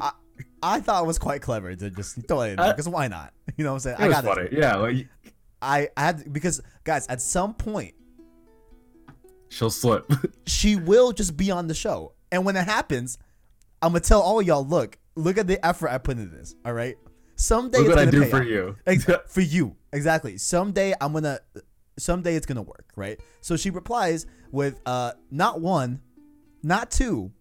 I 0.00 0.12
I 0.62 0.80
thought 0.80 1.04
it 1.04 1.06
was 1.06 1.18
quite 1.18 1.42
clever 1.42 1.74
to 1.74 1.90
just 1.90 2.26
throw 2.26 2.42
it 2.42 2.52
in 2.52 2.60
Uh, 2.60 2.72
because 2.72 2.88
why 2.88 3.08
not? 3.08 3.32
You 3.56 3.64
know 3.64 3.72
what 3.72 3.86
I'm 3.86 3.96
saying? 3.96 3.96
It 4.00 4.08
was 4.08 4.16
I 4.16 4.22
funny. 4.22 4.48
Yeah, 4.52 4.76
like 4.76 5.08
I, 5.60 5.88
I 5.96 6.02
had 6.02 6.32
because 6.32 6.60
guys, 6.84 7.06
at 7.08 7.20
some 7.20 7.54
point 7.54 7.94
she'll 9.48 9.70
slip. 9.70 10.10
she 10.46 10.76
will 10.76 11.12
just 11.12 11.36
be 11.36 11.50
on 11.50 11.66
the 11.66 11.74
show. 11.74 12.12
And 12.32 12.44
when 12.44 12.56
it 12.56 12.64
happens, 12.64 13.18
I'm 13.82 13.92
gonna 13.92 14.00
tell 14.00 14.20
all 14.20 14.40
y'all, 14.40 14.66
look, 14.66 14.98
look 15.16 15.38
at 15.38 15.46
the 15.46 15.64
effort 15.64 15.90
I 15.90 15.98
put 15.98 16.18
into 16.18 16.34
this. 16.34 16.54
All 16.64 16.72
right. 16.72 16.96
Someday 17.36 17.78
Look 17.78 17.86
it's 17.88 17.96
what 17.96 18.08
I 18.08 18.10
do 18.10 18.24
for 18.26 18.40
off. 18.42 18.46
you. 18.46 18.76
For 19.28 19.40
you. 19.40 19.76
Exactly. 19.92 20.36
Someday 20.36 20.92
I'm 21.00 21.12
gonna 21.14 21.40
someday 21.98 22.36
it's 22.36 22.46
gonna 22.46 22.62
work, 22.62 22.90
right? 22.96 23.18
So 23.40 23.56
she 23.56 23.70
replies 23.70 24.26
with 24.52 24.80
uh 24.84 25.12
not 25.30 25.60
one, 25.60 26.02
not 26.62 26.90
two, 26.90 27.32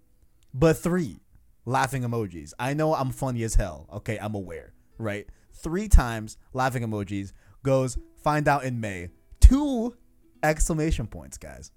but 0.54 0.78
three 0.78 1.20
laughing 1.66 2.04
emojis. 2.04 2.54
I 2.58 2.74
know 2.74 2.96
I'm 2.96 3.12
funny 3.12 3.44
as 3.44 3.56
hell. 3.56 3.88
Okay, 3.94 4.18
I'm 4.18 4.36
aware, 4.36 4.74
right? 4.98 5.28
Three 5.54 5.90
times 5.90 6.38
laughing 6.54 6.84
emojis 6.84 7.34
goes 7.64 7.98
find 8.24 8.48
out 8.48 8.64
in 8.64 8.80
May. 8.80 9.10
Two 9.42 9.96
exclamation 10.42 11.08
points, 11.08 11.38
guys. 11.38 11.72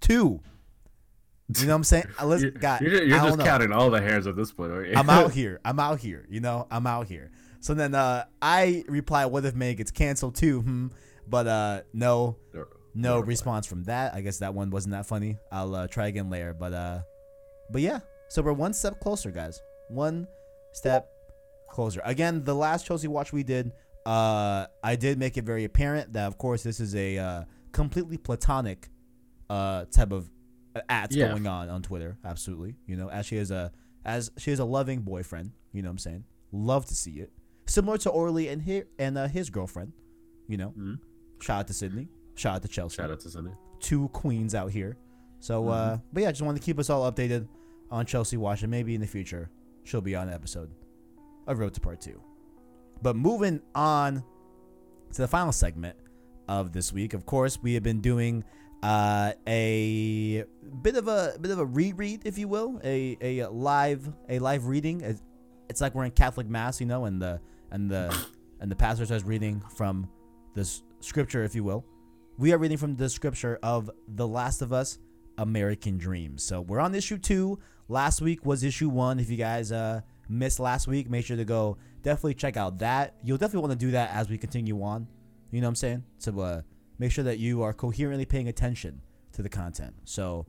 Two. 0.00 0.40
You 1.48 1.66
know 1.66 1.74
what 1.74 1.76
I'm 1.76 1.84
saying? 1.84 2.04
You're, 2.20 2.50
guys, 2.50 2.80
you're, 2.80 3.04
you're 3.04 3.20
I 3.20 3.24
just 3.26 3.38
know. 3.38 3.44
counting 3.44 3.72
all 3.72 3.88
the 3.88 4.00
hairs 4.00 4.26
at 4.26 4.34
this 4.34 4.50
point, 4.50 4.72
aren't 4.72 4.88
you? 4.88 4.96
I'm 4.96 5.08
out 5.08 5.32
here. 5.40 5.60
I'm 5.64 5.78
out 5.78 6.00
here. 6.00 6.26
You 6.28 6.40
know, 6.40 6.66
I'm 6.70 6.86
out 6.86 7.06
here. 7.06 7.30
So 7.60 7.72
then 7.74 7.94
uh, 7.94 8.24
I 8.42 8.84
reply, 8.88 9.26
"What 9.26 9.44
if 9.44 9.54
May 9.54 9.74
gets 9.74 9.90
canceled 9.92 10.34
too?" 10.34 10.62
Hmm. 10.62 10.86
But 11.28 11.46
uh, 11.46 11.80
no, 11.92 12.36
no 12.94 13.20
response 13.20 13.66
from 13.66 13.84
that. 13.84 14.14
I 14.14 14.22
guess 14.22 14.38
that 14.38 14.54
one 14.54 14.70
wasn't 14.70 14.92
that 14.92 15.06
funny. 15.06 15.38
I'll 15.52 15.74
uh, 15.74 15.86
try 15.86 16.08
again 16.08 16.30
later. 16.30 16.52
But 16.52 16.72
uh, 16.72 17.00
but 17.70 17.82
yeah. 17.82 18.00
So 18.28 18.42
we're 18.42 18.52
one 18.52 18.72
step 18.72 19.00
closer, 19.00 19.30
guys. 19.30 19.60
One 19.88 20.26
step 20.72 21.08
closer. 21.68 22.00
Again, 22.04 22.42
the 22.44 22.54
last 22.54 22.86
Chelsea 22.86 23.06
watch 23.06 23.32
we 23.32 23.44
did, 23.44 23.72
uh, 24.04 24.66
I 24.82 24.96
did 24.96 25.18
make 25.18 25.36
it 25.36 25.44
very 25.44 25.64
apparent 25.64 26.12
that, 26.14 26.26
of 26.26 26.38
course, 26.38 26.62
this 26.62 26.80
is 26.80 26.94
a 26.96 27.18
uh, 27.18 27.44
completely 27.72 28.18
platonic 28.18 28.88
uh, 29.48 29.84
type 29.86 30.12
of 30.12 30.28
ads 30.88 31.14
Yeah. 31.16 31.28
going 31.28 31.46
on 31.46 31.68
on 31.68 31.82
Twitter. 31.82 32.16
Absolutely, 32.24 32.76
you 32.86 32.96
know, 32.96 33.08
as 33.10 33.26
she 33.26 33.36
is 33.36 33.50
a 33.50 33.72
as 34.04 34.30
she 34.38 34.50
is 34.52 34.58
a 34.58 34.64
loving 34.64 35.00
boyfriend. 35.02 35.52
You 35.72 35.82
know 35.82 35.88
what 35.88 35.92
I'm 35.92 35.98
saying? 35.98 36.24
Love 36.52 36.86
to 36.86 36.94
see 36.94 37.20
it. 37.20 37.32
Similar 37.66 37.98
to 37.98 38.10
Orly 38.10 38.48
and 38.48 38.62
his 38.62 38.84
and 38.98 39.18
uh, 39.18 39.28
his 39.28 39.50
girlfriend. 39.50 39.92
You 40.48 40.56
know, 40.56 40.74
Mhm. 40.78 40.98
shout 41.40 41.60
out 41.60 41.66
to 41.68 41.74
Sydney. 41.74 42.08
Shout 42.34 42.56
out 42.56 42.62
to 42.62 42.68
Chelsea 42.68 42.96
Shout 42.96 43.10
out 43.10 43.20
to 43.20 43.30
Sydney. 43.30 43.52
two 43.80 44.08
queens 44.08 44.54
out 44.54 44.70
here. 44.70 44.96
So, 45.40 45.68
uh, 45.68 45.98
but 46.12 46.22
yeah, 46.22 46.30
just 46.30 46.42
wanted 46.42 46.60
to 46.60 46.64
keep 46.64 46.78
us 46.78 46.88
all 46.90 47.10
updated 47.10 47.46
on 47.90 48.06
Chelsea 48.06 48.36
Watch, 48.36 48.62
and 48.62 48.70
maybe 48.70 48.94
in 48.94 49.00
the 49.00 49.06
future 49.06 49.50
she'll 49.84 50.00
be 50.00 50.14
on 50.16 50.28
an 50.28 50.34
episode 50.34 50.70
of 51.46 51.58
Road 51.58 51.74
to 51.74 51.80
Part 51.80 52.00
Two. 52.00 52.20
But 53.02 53.16
moving 53.16 53.60
on 53.74 54.22
to 55.12 55.22
the 55.22 55.28
final 55.28 55.52
segment 55.52 55.96
of 56.48 56.72
this 56.72 56.92
week, 56.92 57.12
of 57.14 57.26
course, 57.26 57.60
we 57.62 57.74
have 57.74 57.82
been 57.82 58.00
doing 58.00 58.44
uh, 58.82 59.32
a 59.46 60.44
bit 60.82 60.96
of 60.96 61.08
a 61.08 61.36
bit 61.40 61.50
of 61.50 61.58
a 61.58 61.64
reread, 61.66 62.22
if 62.24 62.38
you 62.38 62.48
will, 62.48 62.80
a 62.84 63.16
a 63.20 63.46
live 63.48 64.08
a 64.28 64.38
live 64.38 64.66
reading. 64.66 65.00
It's- 65.00 65.22
It's 65.68 65.80
like 65.80 65.96
we're 65.96 66.04
in 66.04 66.12
Catholic 66.12 66.48
mass, 66.48 66.80
you 66.80 66.86
know, 66.86 67.06
and 67.06 67.20
the 67.20 67.40
and 67.72 67.90
the 67.90 68.04
and 68.60 68.70
the 68.70 68.76
pastor 68.76 69.04
starts 69.04 69.24
reading 69.24 69.60
from 69.76 70.08
this 70.54 70.82
scripture, 71.00 71.42
if 71.44 71.54
you 71.54 71.64
will 71.64 71.84
we 72.38 72.52
are 72.52 72.58
reading 72.58 72.76
from 72.76 72.94
the 72.96 73.08
scripture 73.08 73.58
of 73.62 73.90
The 74.06 74.28
Last 74.28 74.60
of 74.60 74.70
Us 74.70 74.98
American 75.38 75.96
Dreams. 75.96 76.42
So 76.42 76.60
we're 76.60 76.80
on 76.80 76.94
issue 76.94 77.16
two. 77.18 77.58
Last 77.88 78.20
week 78.20 78.44
was 78.44 78.62
issue 78.62 78.90
one. 78.90 79.18
If 79.18 79.30
you 79.30 79.38
guys 79.38 79.72
uh, 79.72 80.02
missed 80.28 80.60
last 80.60 80.86
week, 80.86 81.08
make 81.08 81.24
sure 81.24 81.36
to 81.38 81.44
go 81.46 81.78
definitely 82.02 82.34
check 82.34 82.56
out 82.58 82.78
that. 82.80 83.14
You'll 83.24 83.38
definitely 83.38 83.66
want 83.66 83.80
to 83.80 83.86
do 83.86 83.92
that 83.92 84.10
as 84.10 84.28
we 84.28 84.36
continue 84.38 84.82
on. 84.82 85.08
You 85.50 85.60
know 85.62 85.66
what 85.66 85.70
I'm 85.70 85.74
saying? 85.76 86.04
So 86.18 86.38
uh, 86.40 86.60
make 86.98 87.12
sure 87.12 87.24
that 87.24 87.38
you 87.38 87.62
are 87.62 87.72
coherently 87.72 88.24
paying 88.24 88.48
attention 88.48 89.00
to 89.32 89.42
the 89.42 89.48
content. 89.48 89.94
So 90.04 90.46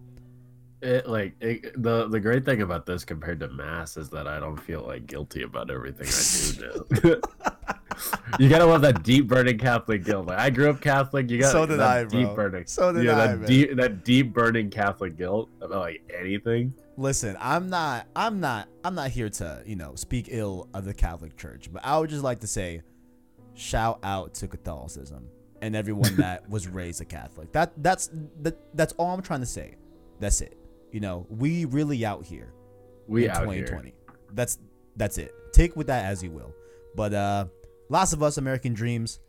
It 0.82 1.08
like 1.08 1.34
it, 1.42 1.82
the 1.82 2.08
the 2.08 2.20
great 2.20 2.46
thing 2.46 2.62
about 2.62 2.86
this 2.86 3.04
compared 3.04 3.40
to 3.42 3.48
mass 3.50 3.98
is 3.98 4.10
that 4.12 4.28
I 4.28 4.40
don't 4.40 4.58
feel 4.58 4.82
like 4.82 5.08
guilty 5.08 5.44
about 5.44 5.70
everything 5.72 6.08
I 6.08 6.92
do 7.02 7.10
now. 7.10 7.18
you 8.40 8.48
gotta 8.50 8.66
love 8.66 8.82
that 8.82 9.04
deep 9.04 9.28
burning 9.28 9.58
Catholic 9.58 10.04
guilt. 10.04 10.28
Like 10.28 10.40
I 10.40 10.50
grew 10.50 10.70
up 10.70 10.80
Catholic. 10.82 11.30
You 11.30 11.40
got 11.42 11.52
So 11.52 11.66
did 11.66 11.80
that 11.80 11.98
I, 11.98 12.04
bro. 12.06 12.24
deep 12.26 12.36
burning. 12.36 12.66
So 12.68 12.94
did 12.94 13.06
yeah, 13.06 13.14
I, 13.18 13.28
that 13.28 13.40
man. 13.40 13.48
deep 13.48 13.76
that 13.76 14.04
deep 14.06 14.34
burning 14.34 14.70
Catholic 14.70 15.18
guilt 15.18 15.50
about 15.62 15.80
like 15.80 16.02
anything. 16.18 16.74
listen, 16.96 17.36
I'm 17.40 17.70
not, 17.70 18.08
I'm 18.16 18.40
not, 18.40 18.68
I'm 18.84 18.96
not 18.96 19.10
here 19.10 19.30
to 19.30 19.64
you 19.66 19.76
know 19.76 19.96
speak 19.96 20.28
ill 20.30 20.70
of 20.74 20.86
the 20.86 20.94
Catholic 20.94 21.38
Church, 21.38 21.70
but 21.74 21.84
I 21.84 21.98
would 21.98 22.10
just 22.10 22.24
like 22.24 22.40
to 22.42 22.48
say, 22.48 22.82
shout 23.56 24.00
out 24.04 24.34
to 24.36 24.48
Catholicism 24.48 25.28
and 25.62 25.76
everyone 25.76 26.16
that 26.18 26.50
was 26.50 26.68
raised 26.68 27.02
a 27.02 27.06
Catholic. 27.06 27.52
That 27.52 27.72
that's 27.78 28.10
that, 28.42 28.58
that's 28.76 28.94
all 28.94 29.14
I'm 29.14 29.22
trying 29.22 29.42
to 29.42 29.46
say. 29.46 29.76
That's 30.20 30.42
it. 30.42 30.58
You 30.92 31.00
know, 31.00 31.26
we 31.30 31.66
really 31.66 32.06
out 32.06 32.26
here 32.26 32.54
We 33.08 33.26
in 33.26 33.32
out 33.32 33.42
2020. 33.42 33.94
That's 34.34 34.60
that's 34.96 35.18
it. 35.18 35.34
Take 35.54 35.76
with 35.76 35.88
that 35.88 36.06
as 36.06 36.24
you 36.24 36.32
will. 36.32 36.54
But 36.96 37.14
uh 37.14 37.46
Last 37.90 38.14
of 38.14 38.22
Us 38.22 38.38
American 38.38 38.74
Dreams 38.74 39.20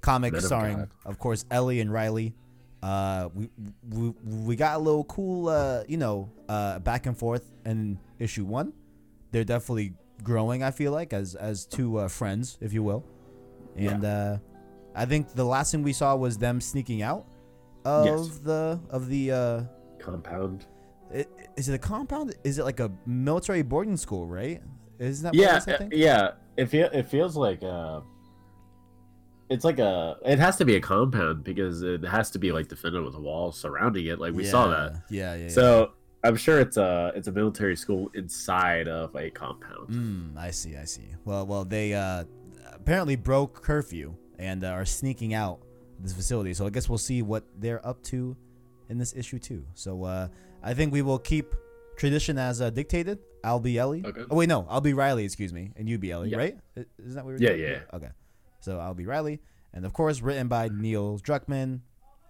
comic 0.00 0.32
of 0.34 0.42
starring 0.42 0.88
of 1.04 1.18
course 1.18 1.44
Ellie 1.50 1.80
and 1.80 1.92
Riley. 1.92 2.34
Uh 2.82 3.28
we 3.34 3.50
we, 3.88 4.14
we 4.24 4.56
got 4.56 4.76
a 4.76 4.78
little 4.78 5.04
cool 5.04 5.48
uh 5.48 5.82
you 5.88 5.96
know 5.96 6.30
uh 6.48 6.78
back 6.78 7.06
and 7.06 7.16
forth 7.16 7.50
in 7.64 7.98
issue 8.18 8.44
1. 8.44 8.72
They're 9.32 9.44
definitely 9.44 9.94
growing 10.22 10.62
I 10.62 10.70
feel 10.70 10.92
like 10.92 11.12
as 11.12 11.34
as 11.34 11.66
two 11.66 11.98
uh, 11.98 12.08
friends 12.08 12.58
if 12.60 12.72
you 12.72 12.82
will. 12.82 13.04
And 13.76 14.04
uh 14.04 14.38
I 14.94 15.04
think 15.04 15.32
the 15.34 15.44
last 15.44 15.70
thing 15.72 15.82
we 15.82 15.92
saw 15.92 16.16
was 16.16 16.38
them 16.38 16.60
sneaking 16.60 17.02
out 17.02 17.26
of 17.84 18.04
Yes. 18.06 18.38
the 18.38 18.80
of 18.90 19.08
the 19.08 19.32
uh. 19.32 19.62
Compound. 19.98 20.66
I- 21.14 21.26
Is 21.56 21.68
it 21.68 21.74
a 21.74 21.78
compound? 21.78 22.34
Is 22.44 22.58
it 22.58 22.64
like 22.64 22.80
a 22.80 22.90
military 23.06 23.62
boarding 23.62 23.96
school, 23.96 24.26
right? 24.26 24.60
Isn't 24.98 25.24
that 25.24 25.34
it 25.34 25.40
Yeah, 25.40 25.56
is, 25.56 25.68
I 25.68 25.88
yeah. 25.92 26.30
It 26.56 26.66
feel 26.66 26.88
it 26.92 27.06
feels 27.06 27.36
like 27.36 27.62
uh 27.62 28.00
it's 29.50 29.64
like 29.64 29.78
a 29.78 30.16
it 30.24 30.38
has 30.38 30.56
to 30.56 30.64
be 30.64 30.76
a 30.76 30.80
compound 30.80 31.42
because 31.44 31.82
it 31.82 32.04
has 32.04 32.30
to 32.32 32.38
be 32.38 32.52
like 32.52 32.68
defended 32.68 33.02
with 33.04 33.14
walls 33.16 33.58
surrounding 33.58 34.06
it 34.06 34.18
like 34.18 34.34
we 34.34 34.44
saw 34.44 34.68
that 34.68 35.02
Yeah, 35.08 35.34
yeah, 35.34 35.42
yeah. 35.44 35.48
so 35.48 35.92
i'm 36.22 36.36
sure 36.36 36.60
it's 36.60 36.76
a 36.76 37.12
it's 37.14 37.28
a 37.28 37.32
military 37.32 37.74
school 37.76 38.10
inside 38.14 38.88
of 38.88 39.14
a 39.16 39.30
compound 39.30 39.88
Mm, 39.88 40.36
I 40.36 40.50
see, 40.50 40.76
I 40.76 40.84
see. 40.84 41.14
Well, 41.24 41.46
well, 41.46 41.64
they 41.64 41.94
uh, 41.94 42.24
apparently 42.74 43.16
broke 43.16 43.62
curfew 43.62 44.14
and 44.38 44.64
uh, 44.64 44.68
are 44.68 44.84
sneaking 44.84 45.34
out 45.34 45.60
this 46.00 46.12
facility. 46.12 46.54
So 46.54 46.66
I 46.66 46.70
guess 46.70 46.88
we'll 46.88 46.98
see 46.98 47.22
what 47.22 47.44
they're 47.58 47.84
up 47.86 48.02
to 48.04 48.36
in 48.88 48.98
this 48.98 49.14
issue 49.14 49.38
too. 49.38 49.64
So 49.74 50.04
uh, 50.04 50.28
I 50.62 50.74
think 50.74 50.92
we 50.92 51.02
will 51.02 51.18
keep 51.18 51.54
tradition 51.96 52.38
as 52.38 52.60
uh, 52.60 52.70
dictated. 52.70 53.18
I'll 53.44 53.60
be 53.60 53.78
Ellie. 53.78 54.02
Okay. 54.04 54.22
Oh 54.30 54.36
wait, 54.36 54.48
no, 54.48 54.66
I'll 54.68 54.80
be 54.80 54.94
Riley. 54.94 55.24
Excuse 55.24 55.52
me, 55.52 55.72
and 55.76 55.88
you 55.88 55.98
be 55.98 56.10
Ellie, 56.10 56.30
Yeah. 56.30 56.38
right? 56.38 56.58
Isn't 56.76 57.14
that 57.14 57.24
what 57.24 57.26
we 57.26 57.32
were 57.34 57.38
Yeah, 57.40 57.48
doing? 57.50 57.60
yeah. 57.62 57.78
Okay. 57.96 58.08
So 58.60 58.78
I'll 58.78 58.94
be 58.94 59.06
Riley, 59.06 59.40
and 59.72 59.84
of 59.84 59.92
course, 59.92 60.20
written 60.20 60.48
by 60.48 60.68
Neil 60.68 61.18
Druckmann, 61.20 61.80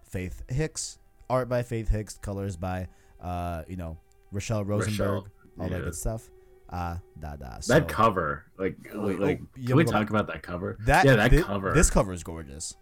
Faith 0.07 0.43
Hicks, 0.49 0.99
art 1.29 1.49
by 1.49 1.63
Faith 1.63 1.89
Hicks, 1.89 2.17
colors 2.19 2.55
by 2.57 2.87
uh, 3.21 3.63
you 3.67 3.75
know 3.77 3.97
Rachelle 4.33 4.65
Rosenberg, 4.65 5.23
Rachelle, 5.23 5.27
all 5.59 5.69
that 5.69 5.83
good 5.83 5.95
stuff. 5.95 6.29
Uh, 6.71 6.97
da 7.19 7.35
da. 7.35 7.57
that 7.67 7.87
cover 7.87 8.45
like 8.59 8.77
Wait, 8.93 9.19
like 9.19 9.41
oh, 9.43 9.65
can 9.67 9.75
we 9.75 9.83
talk 9.83 10.09
about 10.11 10.27
that 10.27 10.43
cover 10.43 10.77
That 10.85 11.03
yeah 11.03 11.15
that 11.15 11.31
thi- 11.31 11.41
cover 11.41 11.73
This 11.73 11.89
cover 11.89 12.13
is 12.13 12.23
gorgeous. 12.23 12.75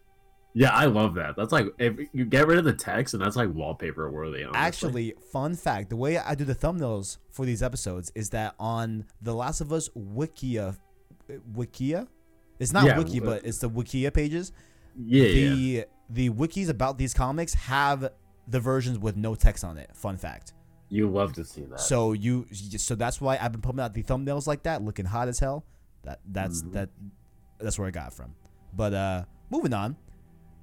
yeah 0.53 0.71
i 0.73 0.85
love 0.85 1.13
that 1.15 1.35
that's 1.37 1.53
like 1.53 1.67
if 1.79 1.93
you 2.11 2.25
get 2.25 2.47
rid 2.47 2.57
of 2.57 2.65
the 2.65 2.73
text 2.73 3.13
and 3.13 3.23
that's 3.23 3.37
like 3.37 3.49
wallpaper 3.53 4.11
worthy 4.11 4.43
honestly. 4.43 4.59
Actually, 4.59 5.13
fun 5.31 5.55
fact: 5.55 5.89
the 5.89 5.95
way 5.95 6.17
I 6.17 6.35
do 6.35 6.43
the 6.43 6.55
thumbnails 6.55 7.17
for 7.31 7.45
these 7.45 7.63
episodes 7.63 8.11
is 8.13 8.29
that 8.31 8.55
on 8.59 9.05
the 9.21 9.33
Last 9.33 9.61
of 9.61 9.71
Us 9.71 9.87
Wikia, 9.95 10.75
Wikia, 11.55 12.07
it's 12.59 12.73
not 12.73 12.85
Yeah, 12.85 12.97
Wiki, 12.97 13.19
w- 13.19 13.25
but 13.39 13.45
it's 13.45 13.59
the 13.59 13.69
Wikia 13.69 14.13
pages. 14.13 14.51
yeah 14.97 15.23
the 15.27 15.31
yeah 15.39 15.83
the 16.09 16.29
wikis 16.29 16.69
about 16.69 16.97
these 16.97 17.13
comics 17.13 17.53
have 17.53 18.09
the 18.47 18.59
versions 18.59 18.97
with 18.97 19.15
no 19.17 19.35
text 19.35 19.63
on 19.63 19.77
it. 19.77 19.89
Fun 19.93 20.17
fact. 20.17 20.53
You 20.89 21.09
love 21.09 21.33
to 21.33 21.43
see 21.43 21.63
that 21.63 21.79
So 21.79 22.13
you, 22.13 22.47
so 22.53 22.95
that's 22.95 23.19
why 23.19 23.37
I've 23.41 23.51
been 23.51 23.61
putting 23.61 23.79
out 23.81 23.93
the 23.93 24.03
thumbnails 24.03 24.47
like 24.47 24.63
that, 24.63 24.81
looking 24.83 25.05
hot 25.05 25.27
as 25.27 25.39
hell. 25.39 25.65
That 26.03 26.19
that's 26.25 26.61
Mhm. 26.63 26.71
that 26.73 26.89
that's 27.59 27.77
where 27.77 27.87
I 27.87 27.91
got 27.91 28.13
from. 28.13 28.33
But 28.73 28.93
uh, 28.93 29.25
moving 29.49 29.73
on, 29.73 29.97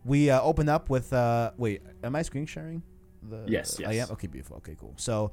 we 0.04 0.30
uh, 0.30 0.40
open 0.40 0.68
up 0.68 0.88
with 0.90 1.12
uh, 1.12 1.52
wait, 1.56 1.82
am 2.02 2.14
I 2.16 2.22
screen 2.22 2.46
sharing? 2.46 2.82
The, 3.22 3.44
Yes, 3.46 3.80
I 3.84 3.94
am. 3.94 4.10
Okay, 4.12 4.26
beautiful. 4.26 4.56
Okay, 4.58 4.76
cool. 4.78 4.92
So 4.96 5.32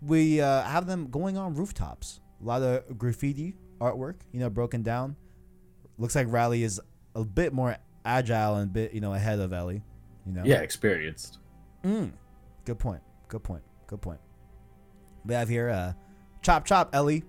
we 0.00 0.40
uh, 0.40 0.62
have 0.62 0.86
them 0.86 1.08
going 1.10 1.36
on 1.36 1.54
rooftops. 1.54 2.20
A 2.40 2.44
lot 2.46 2.62
of 2.62 2.96
graffiti 2.98 3.56
artwork, 3.80 4.16
you 4.32 4.40
know, 4.40 4.48
broken 4.48 4.82
down. 4.82 5.16
Looks 5.98 6.14
like 6.14 6.26
Riley 6.30 6.62
is 6.62 6.80
a 7.14 7.24
bit 7.24 7.52
more 7.52 7.76
agile 8.04 8.56
and 8.56 8.70
a 8.70 8.72
bit, 8.72 8.92
you 8.94 9.00
know, 9.00 9.12
ahead 9.12 9.40
of 9.40 9.52
Ellie. 9.52 9.82
You 10.26 10.32
know. 10.32 10.42
yeah 10.44 10.56
experienced 10.58 11.38
Mm. 11.82 12.12
Good 12.64 12.78
point. 12.78 13.02
Good 13.28 13.42
point. 13.42 13.62
Good 13.90 14.00
point. 14.00 14.20
We 15.26 15.34
have 15.34 15.48
here 15.48 15.68
uh 15.68 15.92
Chop 16.42 16.64
Chop 16.64 16.94
Ellie. 16.94 17.24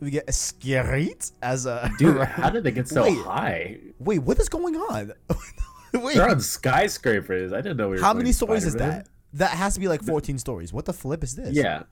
We 0.00 0.10
get 0.10 0.26
Skerit 0.26 1.30
as 1.42 1.64
a 1.66 1.88
dude 1.98 2.20
how 2.22 2.50
did 2.50 2.64
they 2.64 2.72
get 2.72 2.88
so 2.88 3.04
Wait. 3.04 3.18
high 3.18 3.78
Wait, 4.00 4.18
what 4.18 4.38
is 4.40 4.48
going 4.48 4.74
on? 4.74 5.12
Wait, 5.94 6.16
They're 6.16 6.28
on 6.28 6.40
skyscrapers. 6.40 7.52
I 7.52 7.58
didn't 7.58 7.76
know 7.76 7.88
we 7.88 7.96
were. 7.96 8.02
how 8.02 8.12
many 8.12 8.32
stories 8.32 8.64
is 8.64 8.72
Spider-Man. 8.72 8.98
that? 8.98 9.08
That 9.34 9.50
has 9.52 9.74
to 9.74 9.80
be 9.80 9.86
like 9.86 10.02
14 10.02 10.38
stories. 10.38 10.72
What 10.72 10.86
the 10.86 10.92
flip 10.92 11.22
is 11.22 11.36
this? 11.36 11.54
Yeah, 11.54 11.84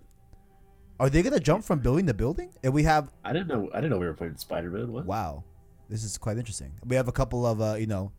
Are 0.99 1.09
they 1.09 1.23
gonna 1.23 1.39
jump 1.39 1.65
from 1.65 1.79
building 1.79 2.07
to 2.07 2.15
building? 2.15 2.51
And 2.65 2.75
we 2.75 2.83
have 2.83 3.13
I 3.25 3.33
didn't 3.33 3.47
know. 3.47 3.71
I 3.73 3.77
didn't 3.77 3.91
know 3.91 3.99
we 3.99 4.07
were 4.07 4.15
playing 4.15 4.37
Spider 4.39 4.71
Man. 4.71 5.07
Wow, 5.07 5.45
this 5.89 6.03
is 6.03 6.19
quite 6.19 6.37
interesting. 6.37 6.73
We 6.85 6.97
have 6.97 7.07
a 7.07 7.13
couple 7.13 7.47
of 7.47 7.61
uh, 7.61 7.75
you 7.75 7.87
know, 7.87 8.11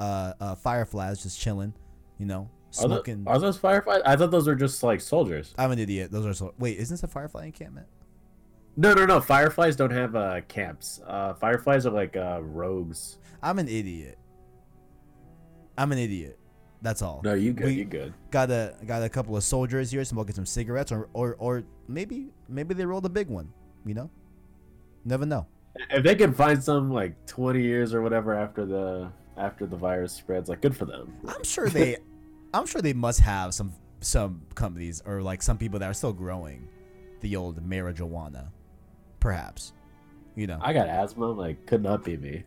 uh, 0.00 0.32
uh 0.40 0.54
fireflies 0.54 1.22
just 1.22 1.38
chilling, 1.38 1.74
you 2.18 2.26
know, 2.26 2.48
Are, 2.80 2.88
tho- 2.88 3.02
are 3.26 3.38
those 3.38 3.58
fireflies? 3.58 4.02
I 4.06 4.16
thought 4.16 4.30
those 4.30 4.46
were 4.46 4.54
just 4.54 4.82
like 4.82 5.00
soldiers. 5.00 5.54
I'm 5.58 5.70
an 5.72 5.78
idiot. 5.78 6.10
Those 6.10 6.26
are 6.26 6.32
so. 6.34 6.54
Wait, 6.58 6.78
isn't 6.78 6.94
this 6.94 7.02
a 7.02 7.08
firefly 7.08 7.46
encampment? 7.46 7.86
No, 8.76 8.94
no, 8.94 9.04
no. 9.04 9.20
Fireflies 9.20 9.76
don't 9.76 9.90
have 9.90 10.16
uh, 10.16 10.40
camps. 10.48 11.00
Uh, 11.06 11.34
fireflies 11.34 11.84
are 11.86 11.90
like 11.90 12.16
uh, 12.16 12.40
rogues. 12.42 13.18
I'm 13.42 13.58
an 13.58 13.68
idiot. 13.68 14.18
I'm 15.76 15.92
an 15.92 15.98
idiot. 15.98 16.38
That's 16.80 17.02
all. 17.02 17.20
No, 17.22 17.34
you 17.34 17.52
good. 17.52 17.66
We- 17.66 17.74
you 17.74 17.84
good. 17.84 18.12
Got 18.30 18.50
a 18.50 18.74
got 18.86 19.02
a 19.02 19.08
couple 19.08 19.36
of 19.36 19.44
soldiers 19.44 19.90
here 19.90 20.04
smoking 20.04 20.34
some 20.34 20.46
cigarettes, 20.46 20.90
or 20.90 21.08
or 21.12 21.36
or 21.38 21.64
maybe 21.88 22.28
maybe 22.48 22.74
they 22.74 22.84
rolled 22.86 23.06
a 23.06 23.10
big 23.10 23.28
one. 23.28 23.52
You 23.84 23.94
know, 23.94 24.10
never 25.04 25.26
know. 25.26 25.46
if 25.90 26.02
they 26.04 26.14
can 26.14 26.32
find 26.32 26.62
some 26.62 26.90
like 26.92 27.14
20 27.26 27.62
years 27.62 27.94
or 27.94 28.02
whatever 28.02 28.34
after 28.34 28.64
the 28.66 29.10
after 29.36 29.66
the 29.66 29.76
virus 29.76 30.12
spreads, 30.12 30.48
like 30.48 30.60
good 30.60 30.76
for 30.76 30.84
them. 30.84 31.12
I'm 31.26 31.42
sure 31.44 31.68
they, 31.68 31.96
I'm 32.54 32.66
sure 32.66 32.82
they 32.82 32.92
must 32.92 33.20
have 33.20 33.54
some 33.54 33.72
some 34.00 34.42
companies 34.54 35.02
or 35.06 35.22
like 35.22 35.42
some 35.42 35.58
people 35.58 35.78
that 35.78 35.88
are 35.88 35.94
still 35.94 36.12
growing 36.12 36.68
the 37.20 37.36
old 37.36 37.66
marijuana, 37.66 38.48
perhaps. 39.20 39.72
You 40.34 40.46
know, 40.46 40.58
I 40.60 40.72
got 40.72 40.88
asthma, 40.88 41.30
like 41.30 41.66
could 41.66 41.82
not 41.82 42.04
be 42.04 42.16
me. 42.16 42.44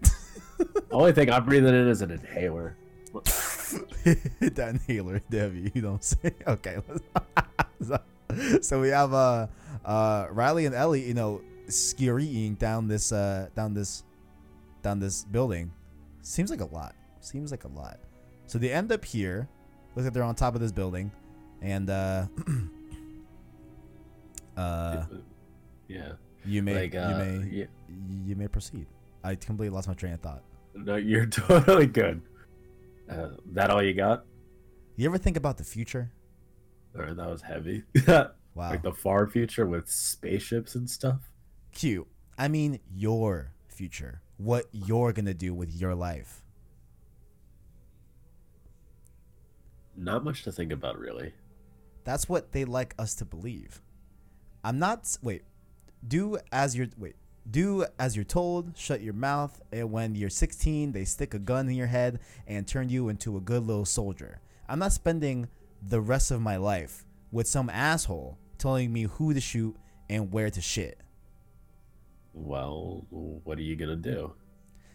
the 0.58 0.84
only 0.92 1.14
thing 1.14 1.32
I'm 1.32 1.46
breathing 1.46 1.70
in 1.70 1.88
is 1.88 2.02
an 2.02 2.12
inhaler. 2.12 2.76
that 3.14 4.70
inhaler, 4.70 5.22
Debbie. 5.30 5.72
You 5.74 5.82
don't 5.82 6.04
say. 6.04 6.34
Okay. 6.48 6.78
so, 7.82 8.00
so 8.62 8.82
we 8.82 8.90
have 8.90 9.14
uh 9.14 9.48
uh 9.84 10.28
Riley 10.32 10.66
and 10.66 10.76
Ellie, 10.76 11.04
you 11.04 11.14
know, 11.14 11.42
scurrying 11.68 12.56
down 12.56 12.88
this 12.88 13.12
uh 13.12 13.50
down 13.56 13.74
this 13.74 14.04
down 14.82 15.00
this 15.00 15.24
building. 15.26 15.72
Seems 16.22 16.50
like 16.50 16.62
a 16.62 16.66
lot. 16.66 16.96
Seems 17.22 17.52
like 17.52 17.64
a 17.64 17.70
lot. 17.70 18.00
So 18.48 18.58
they 18.58 18.72
end 18.72 18.92
up 18.92 19.06
here. 19.06 19.48
Looks 19.96 20.06
like 20.06 20.14
they're 20.14 20.24
on 20.24 20.36
top 20.36 20.56
of 20.56 20.62
this 20.62 20.74
building, 20.74 21.10
and 21.62 21.90
uh, 21.90 22.26
uh, 24.58 25.06
yeah. 25.88 26.12
you 26.46 26.62
may 26.62 26.82
Like, 26.82 26.96
uh, 26.96 27.08
you 27.10 27.16
may 27.16 27.48
yeah. 27.50 27.66
you 28.26 28.36
may 28.36 28.50
proceed. 28.50 28.88
I 29.24 29.36
completely 29.36 29.74
lost 29.74 29.88
my 29.88 29.94
train 29.94 30.14
of 30.14 30.20
thought. 30.20 30.44
No, 30.74 30.98
you're 30.98 31.26
totally 31.26 31.88
good. 31.88 32.22
Uh, 33.10 33.30
that 33.54 33.70
all 33.70 33.82
you 33.82 33.94
got? 33.94 34.26
You 34.98 35.08
ever 35.08 35.18
think 35.18 35.38
about 35.38 35.58
the 35.58 35.64
future? 35.64 36.12
Or 36.98 37.14
that 37.14 37.30
was 37.30 37.42
heavy. 37.42 37.84
Wow. 38.56 38.70
like 38.70 38.84
the 38.84 38.94
far 38.94 39.28
future 39.28 39.66
with 39.66 39.90
spaceships 39.90 40.76
and 40.76 40.90
stuff. 40.90 41.30
Cute. 41.74 42.08
I 42.38 42.48
mean 42.48 42.80
your 42.90 43.52
future. 43.68 44.22
What 44.38 44.68
you're 44.72 45.12
gonna 45.12 45.34
do 45.34 45.54
with 45.54 45.74
your 45.74 45.94
life. 45.94 46.42
Not 49.98 50.24
much 50.24 50.44
to 50.44 50.52
think 50.52 50.72
about, 50.72 51.00
really. 51.00 51.34
That's 52.04 52.30
what 52.30 52.52
they 52.52 52.66
like 52.66 52.94
us 53.00 53.16
to 53.16 53.26
believe. 53.26 53.82
I'm 54.64 54.80
not 54.80 55.18
wait. 55.22 55.44
Do 56.08 56.38
as 56.52 56.76
you're 56.76 56.88
wait. 56.98 57.16
Do 57.50 57.86
as 58.00 58.16
you're 58.16 58.26
told. 58.26 58.78
Shut 58.78 59.02
your 59.02 59.14
mouth. 59.14 59.62
And 59.72 59.92
when 59.92 60.16
you're 60.16 60.30
16, 60.30 60.92
they 60.92 61.06
stick 61.06 61.34
a 61.34 61.40
gun 61.40 61.70
in 61.70 61.76
your 61.76 61.88
head 61.88 62.20
and 62.48 62.68
turn 62.68 62.90
you 62.90 63.10
into 63.10 63.38
a 63.38 63.42
good 63.42 63.64
little 63.66 63.86
soldier. 63.86 64.40
I'm 64.68 64.80
not 64.80 64.94
spending 64.94 65.48
the 65.82 66.02
rest 66.02 66.32
of 66.32 66.42
my 66.42 66.58
life 66.58 67.06
with 67.32 67.48
some 67.48 67.70
asshole 67.70 68.38
telling 68.58 68.92
me 68.92 69.04
who 69.04 69.34
to 69.34 69.42
shoot 69.42 69.76
and 70.10 70.32
where 70.32 70.50
to 70.50 70.62
shit. 70.62 71.00
Well, 72.34 73.06
what 73.10 73.58
are 73.58 73.64
you 73.64 73.76
gonna 73.76 73.96
do? 73.96 74.34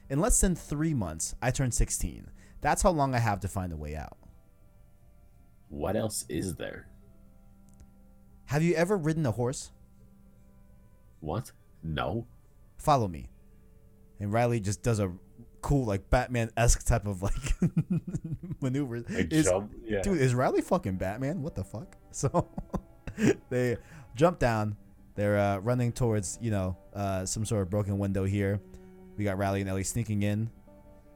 In 0.09 0.19
less 0.21 0.41
than 0.41 0.57
three 0.57 0.95
months, 0.95 1.35
I 1.41 1.51
turn 1.51 1.71
16. 1.71 2.31
That's 2.61 2.83
how 2.83 2.91
long 2.91 3.15
I 3.15 3.19
have 3.19 3.41
to 3.41 3.49
find 3.49 3.73
a 3.73 3.77
way 3.77 3.95
out. 3.97 4.19
What 5.71 5.97
else 5.97 6.27
is 6.29 6.57
there? 6.57 6.87
Have 8.47 8.63
you 8.63 8.75
ever 8.75 8.97
ridden 8.97 9.25
a 9.25 9.31
horse? 9.31 9.71
What? 11.21 11.53
No. 11.83 12.27
Follow 12.77 13.09
me. 13.09 13.31
And 14.19 14.33
Riley 14.33 14.61
just 14.61 14.83
does 14.83 14.99
a 14.99 15.13
cool, 15.63 15.87
like 15.87 16.11
Batman 16.11 16.51
esque 16.57 16.85
type 16.85 17.07
of 17.07 17.23
like 17.23 17.55
maneuver. 18.61 18.97
Is- 19.09 19.47
jump. 19.47 19.73
Yeah. 19.85 20.03
Dude, 20.03 20.21
is 20.21 20.35
Riley 20.35 20.61
fucking 20.61 20.97
Batman? 20.97 21.43
What 21.43 21.55
the 21.55 21.65
fuck? 21.65 21.97
So 22.13 22.49
they 23.51 23.77
jump 24.17 24.41
down. 24.41 24.77
They're 25.15 25.39
uh, 25.39 25.59
running 25.59 25.93
towards, 25.93 26.39
you 26.41 26.51
know, 26.51 26.77
uh, 26.93 27.25
some 27.25 27.45
sort 27.45 27.63
of 27.63 27.71
broken 27.71 27.99
window 27.99 28.25
here. 28.25 28.61
We 29.17 29.23
got 29.23 29.39
Riley 29.39 29.61
and 29.61 29.71
Ellie 29.71 29.85
sneaking 29.85 30.25
in. 30.25 30.51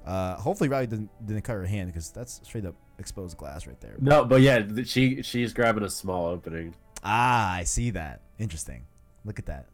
Uh, 0.07 0.37
hopefully 0.37 0.69
Riley 0.69 0.87
didn't 0.87 1.11
didn't 1.27 1.43
cut 1.43 1.55
her 1.55 1.64
hand 1.67 1.88
because 1.88 2.11
that's 2.11 2.40
straight 2.45 2.64
up 2.64 2.77
exposed 2.98 3.37
glass 3.37 3.66
right 3.66 3.80
there. 3.80 3.96
No, 4.00 4.24
but 4.24 4.40
yeah, 4.40 4.62
she 4.85 5.22
she's 5.22 5.52
grabbing 5.52 5.83
a 5.85 5.90
small 5.90 6.26
opening. 6.26 6.74
Ah, 7.02 7.54
I 7.54 7.64
see 7.64 7.90
that. 7.90 8.22
Interesting. 8.38 8.87
Look 9.24 9.38
at 9.38 9.46
that. 9.46 9.66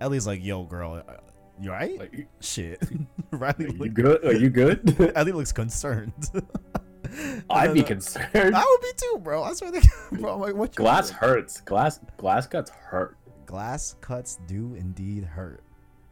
Ellie's 0.00 0.26
like, 0.26 0.44
"Yo, 0.44 0.64
girl, 0.64 1.02
uh, 1.06 1.12
you 1.60 1.70
alright?" 1.70 1.98
Like, 1.98 2.28
Shit. 2.40 2.82
Riley, 3.30 3.66
are 3.66 3.68
you 3.84 3.88
good? 3.88 4.24
Are 4.24 4.32
you 4.34 4.50
good? 4.50 5.12
Ellie 5.16 5.32
looks 5.32 5.52
concerned. 5.52 6.12
I'd 7.50 7.74
be 7.74 7.80
then, 7.80 7.88
concerned. 7.88 8.56
I 8.56 8.64
would 8.64 8.80
be 8.80 8.90
too, 8.96 9.18
bro. 9.22 9.42
I 9.42 9.52
swear 9.52 9.70
to 9.72 9.80
God, 9.80 10.20
bro. 10.20 10.34
I'm 10.34 10.40
like, 10.40 10.54
what? 10.54 10.74
Glass 10.74 11.10
doing? 11.10 11.18
hurts. 11.20 11.60
Glass 11.60 12.00
glass 12.16 12.46
cuts 12.46 12.70
hurt. 12.70 13.16
Glass 13.46 13.94
cuts 14.00 14.38
do 14.46 14.74
indeed 14.74 15.24
hurt. 15.24 15.62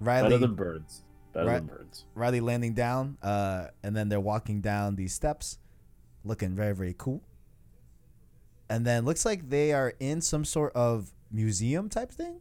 Better 0.01 0.39
than 0.39 0.55
birds. 0.55 1.05
Better 1.33 1.47
Right. 1.47 1.55
than 1.55 1.67
birds. 1.67 2.05
Riley 2.15 2.41
landing 2.41 2.75
down, 2.75 3.17
uh, 3.23 3.69
and 3.83 3.97
then 3.97 4.09
they're 4.09 4.21
walking 4.21 4.61
down 4.61 4.97
these 4.97 5.15
steps, 5.15 5.59
looking 6.25 6.55
very, 6.55 6.75
very 6.75 6.95
cool. 6.97 7.23
And 8.69 8.87
then 8.87 9.05
looks 9.05 9.25
like 9.25 9.51
they 9.51 9.73
are 9.73 9.93
in 10.01 10.21
some 10.21 10.45
sort 10.45 10.73
of 10.75 11.13
museum 11.31 11.89
type 11.89 12.11
thing. 12.11 12.41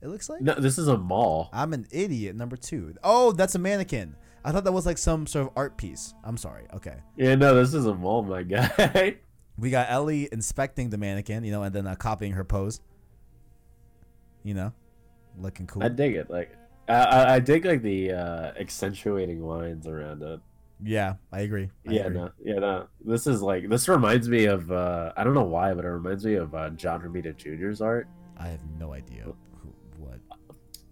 It 0.00 0.08
looks 0.08 0.28
like. 0.28 0.42
No, 0.42 0.54
this 0.54 0.78
is 0.78 0.88
a 0.88 0.96
mall. 0.96 1.48
I'm 1.52 1.72
an 1.72 1.86
idiot. 1.90 2.36
Number 2.36 2.56
two. 2.56 2.94
Oh, 3.02 3.32
that's 3.32 3.54
a 3.54 3.58
mannequin. 3.58 4.16
I 4.44 4.52
thought 4.52 4.64
that 4.64 4.72
was 4.72 4.84
like 4.84 4.98
some 4.98 5.26
sort 5.26 5.46
of 5.46 5.52
art 5.56 5.76
piece. 5.78 6.14
I'm 6.22 6.36
sorry. 6.36 6.64
Okay. 6.74 6.96
Yeah, 7.16 7.34
no, 7.34 7.54
this 7.54 7.72
is 7.72 7.86
a 7.86 7.94
mall, 7.94 8.22
my 8.22 8.42
guy. 8.42 9.16
We 9.56 9.70
got 9.70 9.88
Ellie 9.88 10.28
inspecting 10.32 10.90
the 10.90 10.98
mannequin, 10.98 11.44
you 11.44 11.52
know, 11.52 11.62
and 11.62 11.74
then 11.74 11.86
uh, 11.86 11.94
copying 11.94 12.32
her 12.32 12.42
pose. 12.42 12.80
You 14.42 14.54
know, 14.54 14.72
looking 15.38 15.66
cool. 15.66 15.82
I 15.82 15.88
dig 15.88 16.16
it. 16.16 16.28
Like, 16.28 16.56
I, 16.88 16.92
I, 16.92 17.34
I 17.34 17.38
dig 17.38 17.64
like 17.64 17.82
the 17.82 18.12
uh, 18.12 18.52
accentuating 18.58 19.42
lines 19.46 19.86
around 19.86 20.22
it. 20.22 20.40
Yeah, 20.82 21.14
I 21.32 21.40
agree. 21.40 21.70
I 21.88 21.92
yeah, 21.92 22.02
agree. 22.02 22.18
no, 22.18 22.30
yeah, 22.42 22.58
no. 22.58 22.86
This 23.04 23.26
is 23.26 23.42
like 23.42 23.68
this 23.68 23.88
reminds 23.88 24.28
me 24.28 24.46
of 24.46 24.70
uh, 24.70 25.12
I 25.16 25.24
don't 25.24 25.34
know 25.34 25.44
why, 25.44 25.74
but 25.74 25.84
it 25.84 25.88
reminds 25.88 26.24
me 26.24 26.34
of 26.34 26.54
uh, 26.54 26.70
John 26.70 27.00
Romita 27.00 27.36
Jr.'s 27.36 27.80
art. 27.80 28.08
I 28.38 28.48
have 28.48 28.60
no 28.78 28.92
idea 28.92 29.24
who, 29.24 29.74
what. 29.98 30.18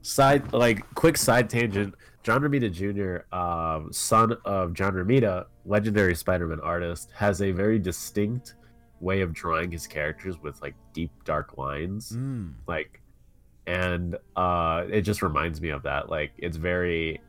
Side 0.03 0.53
like 0.53 0.93
quick 0.95 1.17
side 1.17 1.49
tangent. 1.51 1.95
John 2.23 2.41
Romita 2.41 2.71
Jr., 2.71 3.37
um, 3.37 3.93
son 3.93 4.37
of 4.45 4.75
John 4.75 4.95
Romita, 4.95 5.47
legendary 5.65 6.15
Spider-Man 6.15 6.61
artist, 6.61 7.11
has 7.17 7.43
a 7.43 7.51
very 7.51 7.81
distinct 7.81 8.55
way 9.01 9.23
of 9.23 9.33
drawing 9.33 9.73
his 9.73 9.89
characters 9.89 10.41
with 10.41 10.63
like 10.63 10.75
deep 10.93 11.11
dark 11.25 11.59
lines. 11.59 12.13
Mm, 12.13 12.55
like 12.69 13.01
and 13.67 14.17
uh 14.35 14.85
it 14.91 15.03
just 15.03 15.23
reminds 15.23 15.61
me 15.61 15.69
of 15.69 15.85
that 15.85 16.09
like 16.09 16.33
it's 16.39 16.57
very 16.57 17.21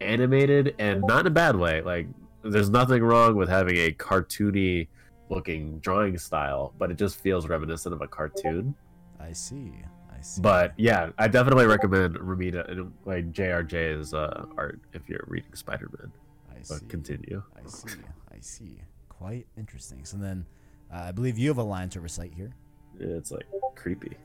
animated 0.00 0.74
and 0.78 1.02
not 1.02 1.20
in 1.20 1.26
a 1.26 1.30
bad 1.30 1.56
way 1.56 1.80
like 1.82 2.06
there's 2.42 2.70
nothing 2.70 3.02
wrong 3.02 3.36
with 3.36 3.48
having 3.48 3.76
a 3.76 3.90
cartoony 3.92 4.88
looking 5.28 5.78
drawing 5.80 6.16
style 6.18 6.72
but 6.78 6.90
it 6.90 6.96
just 6.96 7.20
feels 7.20 7.48
reminiscent 7.48 7.94
of 7.94 8.00
a 8.02 8.06
cartoon 8.08 8.74
I 9.20 9.32
see. 9.32 9.72
I 10.10 10.20
see. 10.22 10.40
but 10.40 10.72
yeah 10.76 11.10
i 11.18 11.28
definitely 11.28 11.66
recommend 11.66 12.16
Romita 12.16 12.68
and 12.70 12.92
like 13.04 13.30
jrj's 13.32 14.12
uh 14.14 14.46
art 14.56 14.80
if 14.92 15.08
you're 15.08 15.24
reading 15.28 15.54
spider-man 15.54 16.10
I 16.50 16.62
see. 16.62 16.74
but 16.74 16.88
continue 16.88 17.42
I 17.56 17.68
see. 17.68 17.98
I 18.32 18.40
see. 18.40 18.82
Quite 19.08 19.46
interesting. 19.58 20.04
So 20.04 20.16
then, 20.16 20.46
uh, 20.92 21.04
I 21.08 21.12
believe 21.12 21.38
you 21.38 21.48
have 21.48 21.58
a 21.58 21.62
line 21.62 21.88
to 21.90 22.00
recite 22.00 22.32
here. 22.34 22.52
it's 22.98 23.30
like 23.30 23.46
creepy 23.74 24.16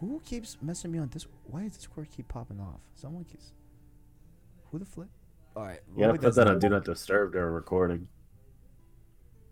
Who 0.00 0.20
keeps 0.24 0.56
messing 0.62 0.90
me 0.92 0.98
on 0.98 1.08
this? 1.08 1.26
Why 1.44 1.62
does 1.62 1.76
Discord 1.76 2.08
keep 2.10 2.26
popping 2.28 2.60
off? 2.60 2.80
Someone 2.94 3.24
keeps. 3.24 3.52
Who 4.74 4.80
the 4.80 4.84
flip? 4.86 5.06
All 5.54 5.62
right. 5.62 5.78
you 5.96 6.04
gotta 6.04 6.18
put 6.18 6.34
that 6.34 6.48
on 6.48 6.58
do 6.58 6.68
not 6.68 6.84
disturb 6.84 7.32
during 7.32 7.54
recording 7.54 8.08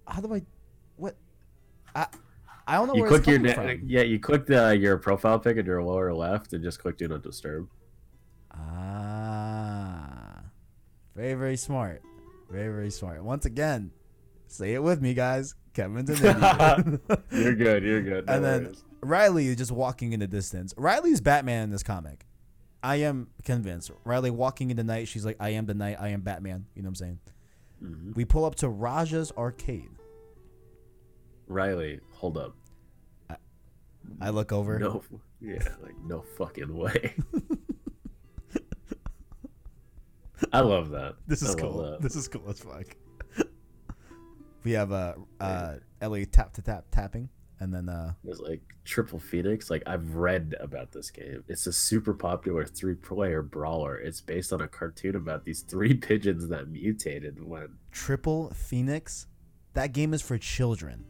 How 0.08 0.20
do 0.20 0.34
I? 0.34 0.42
What? 0.96 1.14
I 1.94 2.08
I 2.66 2.74
don't 2.74 2.88
know 2.88 2.94
you 2.96 3.02
where 3.02 3.10
click 3.20 3.28
your 3.28 3.38
na- 3.38 3.74
yeah 3.84 4.00
you 4.02 4.18
click 4.18 4.46
the 4.46 4.76
your 4.76 4.98
profile 4.98 5.38
pic 5.38 5.58
in 5.58 5.64
your 5.64 5.80
lower 5.80 6.12
left 6.12 6.54
and 6.54 6.64
just 6.64 6.80
click 6.80 6.96
do 6.98 7.06
not 7.06 7.22
disturb 7.22 7.68
Ah, 8.52 10.40
very 11.14 11.34
very 11.34 11.56
smart, 11.56 12.02
very 12.50 12.66
very 12.74 12.90
smart. 12.90 13.22
Once 13.22 13.46
again, 13.46 13.92
say 14.48 14.74
it 14.74 14.82
with 14.82 15.00
me, 15.00 15.14
guys. 15.14 15.54
Kevin's 15.72 16.10
an 16.20 16.26
idiot. 16.26 17.00
You're 17.30 17.54
good. 17.54 17.84
You're 17.84 18.02
good. 18.02 18.26
No 18.26 18.32
And 18.34 18.44
then- 18.44 18.74
Riley 19.04 19.46
is 19.46 19.54
just 19.56 19.70
walking 19.70 20.12
in 20.14 20.18
the 20.20 20.26
distance. 20.26 20.74
Riley's 20.76 21.20
Batman 21.20 21.62
in 21.64 21.70
this 21.70 21.84
comic. 21.84 22.26
I 22.82 22.96
am 22.96 23.28
convinced. 23.44 23.90
Riley 24.04 24.30
walking 24.30 24.70
in 24.70 24.76
the 24.76 24.84
night. 24.84 25.08
She's 25.08 25.24
like, 25.24 25.36
I 25.38 25.50
am 25.50 25.66
the 25.66 25.74
night. 25.74 25.96
I 26.00 26.08
am 26.08 26.22
Batman. 26.22 26.66
You 26.74 26.82
know 26.82 26.88
what 26.88 26.90
I'm 26.90 26.94
saying? 26.96 27.18
Mhm. 27.82 28.16
We 28.16 28.24
pull 28.24 28.44
up 28.44 28.56
to 28.56 28.68
Raj's 28.68 29.32
arcade. 29.36 29.90
Riley, 31.46 32.00
hold 32.12 32.38
up. 32.38 32.56
I 34.20 34.30
look 34.30 34.52
over. 34.52 34.78
No, 34.78 35.02
yeah, 35.40 35.62
like 35.82 35.96
no 36.04 36.22
fucking 36.36 36.74
way. 36.76 37.14
I 40.52 40.60
love 40.60 40.90
that. 40.90 41.14
This 41.26 41.42
is 41.42 41.54
cool. 41.54 41.82
that. 41.82 42.02
This 42.02 42.16
is 42.16 42.28
cool 42.28 42.42
as 42.48 42.60
fuck. 42.60 42.84
we 44.64 44.72
have 44.72 44.92
uh, 44.92 45.14
uh, 45.40 45.76
Ellie 46.00 46.26
tap 46.26 46.52
to 46.54 46.62
tap 46.62 46.84
tapping, 46.90 47.28
and 47.62 47.72
then 47.72 47.88
uh, 47.88 48.14
There's 48.24 48.40
like 48.40 48.60
Triple 48.84 49.20
Phoenix. 49.20 49.70
Like 49.70 49.84
I've 49.86 50.16
read 50.16 50.56
about 50.58 50.90
this 50.90 51.10
game. 51.10 51.44
It's 51.46 51.66
a 51.68 51.72
super 51.72 52.12
popular 52.12 52.64
three-player 52.64 53.42
brawler. 53.42 53.96
It's 53.96 54.20
based 54.20 54.52
on 54.52 54.60
a 54.60 54.66
cartoon 54.66 55.14
about 55.14 55.44
these 55.44 55.60
three 55.60 55.94
pigeons 56.08 56.48
that 56.48 56.68
mutated 56.68 57.42
when. 57.42 57.78
Triple 57.92 58.50
Phoenix. 58.50 59.28
That 59.74 59.92
game 59.92 60.12
is 60.12 60.20
for 60.20 60.36
children. 60.38 61.04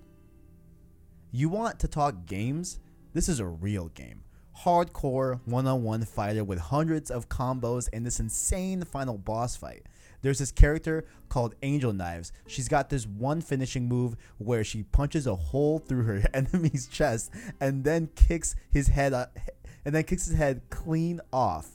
You 1.30 1.48
want 1.48 1.80
to 1.80 1.88
talk 1.88 2.26
games? 2.26 2.78
This 3.14 3.28
is 3.28 3.40
a 3.40 3.46
real 3.46 3.88
game. 3.88 4.22
Hardcore 4.64 5.40
one 5.46 5.66
on 5.66 5.82
one 5.82 6.04
fighter 6.04 6.44
with 6.44 6.58
hundreds 6.58 7.10
of 7.10 7.30
combos 7.30 7.88
and 7.94 8.04
this 8.04 8.20
insane 8.20 8.84
final 8.84 9.16
boss 9.16 9.56
fight. 9.56 9.86
There's 10.22 10.38
this 10.38 10.52
character 10.52 11.04
called 11.28 11.54
Angel 11.62 11.92
Knives. 11.92 12.32
She's 12.46 12.68
got 12.68 12.88
this 12.88 13.06
one 13.06 13.40
finishing 13.40 13.88
move 13.88 14.16
where 14.38 14.64
she 14.64 14.84
punches 14.84 15.26
a 15.26 15.34
hole 15.34 15.78
through 15.80 16.04
her 16.04 16.22
enemy's 16.34 16.86
chest 16.86 17.32
and 17.60 17.84
then 17.84 18.08
kicks 18.14 18.54
his 18.70 18.88
head 18.88 19.12
up, 19.12 19.36
and 19.84 19.94
then 19.94 20.04
kicks 20.04 20.26
his 20.26 20.36
head 20.36 20.62
clean 20.70 21.20
off. 21.32 21.72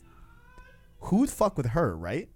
Who'd 1.01 1.29
fuck 1.29 1.57
with 1.57 1.67
her, 1.67 1.95
right? 1.95 2.29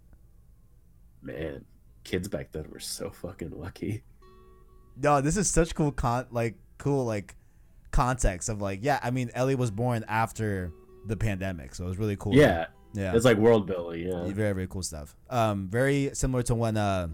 Man, 1.22 1.66
kids 2.04 2.28
back 2.28 2.52
then 2.52 2.68
were 2.70 2.80
so 2.80 3.10
fucking 3.10 3.52
lucky. 3.52 4.04
No, 5.02 5.22
this 5.22 5.38
is 5.38 5.50
such 5.50 5.74
cool 5.74 5.92
con 5.92 6.28
like 6.32 6.56
cool 6.78 7.06
like 7.06 7.36
context 7.92 8.50
of 8.50 8.62
like 8.62 8.80
yeah, 8.82 9.00
I 9.02 9.12
mean 9.12 9.32
Ellie 9.34 9.56
was 9.56 9.72
born 9.72 10.04
after 10.08 10.72
the 11.06 11.16
pandemic, 11.16 11.76
so 11.76 11.86
it 11.86 11.88
was 11.88 11.98
really 11.98 12.18
cool. 12.18 12.36
Yeah, 12.36 12.68
Yeah. 12.94 13.16
it's 13.16 13.26
like 13.26 13.38
world 13.38 13.68
building. 13.68 14.08
Yeah, 14.08 14.24
very 14.34 14.54
very 14.54 14.68
cool 14.68 14.84
stuff. 14.84 15.16
Um 15.30 15.68
very 15.70 16.12
similar 16.14 16.44
to 16.44 16.56
when 16.56 16.78
uh 16.78 17.08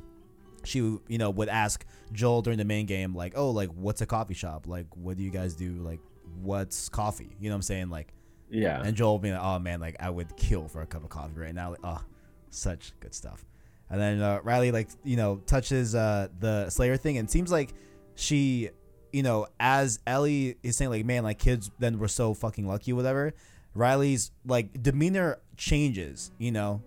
she 0.64 0.80
you 0.80 1.18
know 1.18 1.30
would 1.30 1.50
ask 1.50 1.86
Joel 2.12 2.42
during 2.42 2.58
the 2.58 2.66
main 2.66 2.86
game 2.86 3.16
like, 3.16 3.34
"Oh, 3.36 3.52
like 3.52 3.70
what's 3.70 4.02
a 4.02 4.06
coffee 4.06 4.34
shop? 4.34 4.68
Like 4.68 4.88
what 4.96 5.18
do 5.18 5.24
you 5.24 5.30
guys 5.30 5.56
do? 5.56 5.74
Like 5.76 6.00
what's 6.42 6.90
coffee?" 6.90 7.36
You 7.40 7.50
know 7.50 7.56
what 7.56 7.58
I'm 7.58 7.62
saying? 7.64 7.90
Like 7.90 8.14
yeah. 8.50 8.82
and 8.84 8.96
Joel 8.96 9.20
being 9.20 9.34
like, 9.34 9.44
"Oh 9.44 9.60
man, 9.60 9.80
like 9.80 9.96
I 10.00 10.10
would 10.10 10.36
kill 10.36 10.68
for 10.68 10.82
a 10.82 10.86
cup 10.88 11.04
of 11.04 11.10
coffee 11.10 11.40
right 11.40 11.56
now." 11.56 11.72
Like, 11.72 11.80
oh, 11.84 12.02
such 12.50 12.94
good 13.00 13.14
stuff. 13.14 13.46
And 13.90 14.00
then 14.00 14.22
uh, 14.22 14.40
Riley 14.44 14.72
like 14.72 14.90
you 15.04 15.18
know 15.18 15.38
touches 15.46 15.96
uh, 15.96 16.28
the 16.40 16.70
Slayer 16.70 16.98
thing, 16.98 17.18
and 17.18 17.30
seems 17.30 17.52
like 17.52 17.74
she, 18.16 18.70
you 19.14 19.24
know, 19.24 19.48
as 19.60 20.00
Ellie 20.06 20.58
is 20.64 20.76
saying 20.78 20.92
like, 20.92 21.06
"Man, 21.06 21.24
like 21.24 21.40
kids 21.40 21.72
then 21.80 22.00
were 22.00 22.08
so 22.08 22.34
fucking 22.34 22.68
lucky, 22.68 22.94
whatever." 22.94 23.34
Riley's 23.78 24.32
like 24.46 24.82
demeanor 24.82 25.40
changes, 25.56 26.32
you 26.40 26.52
know, 26.52 26.82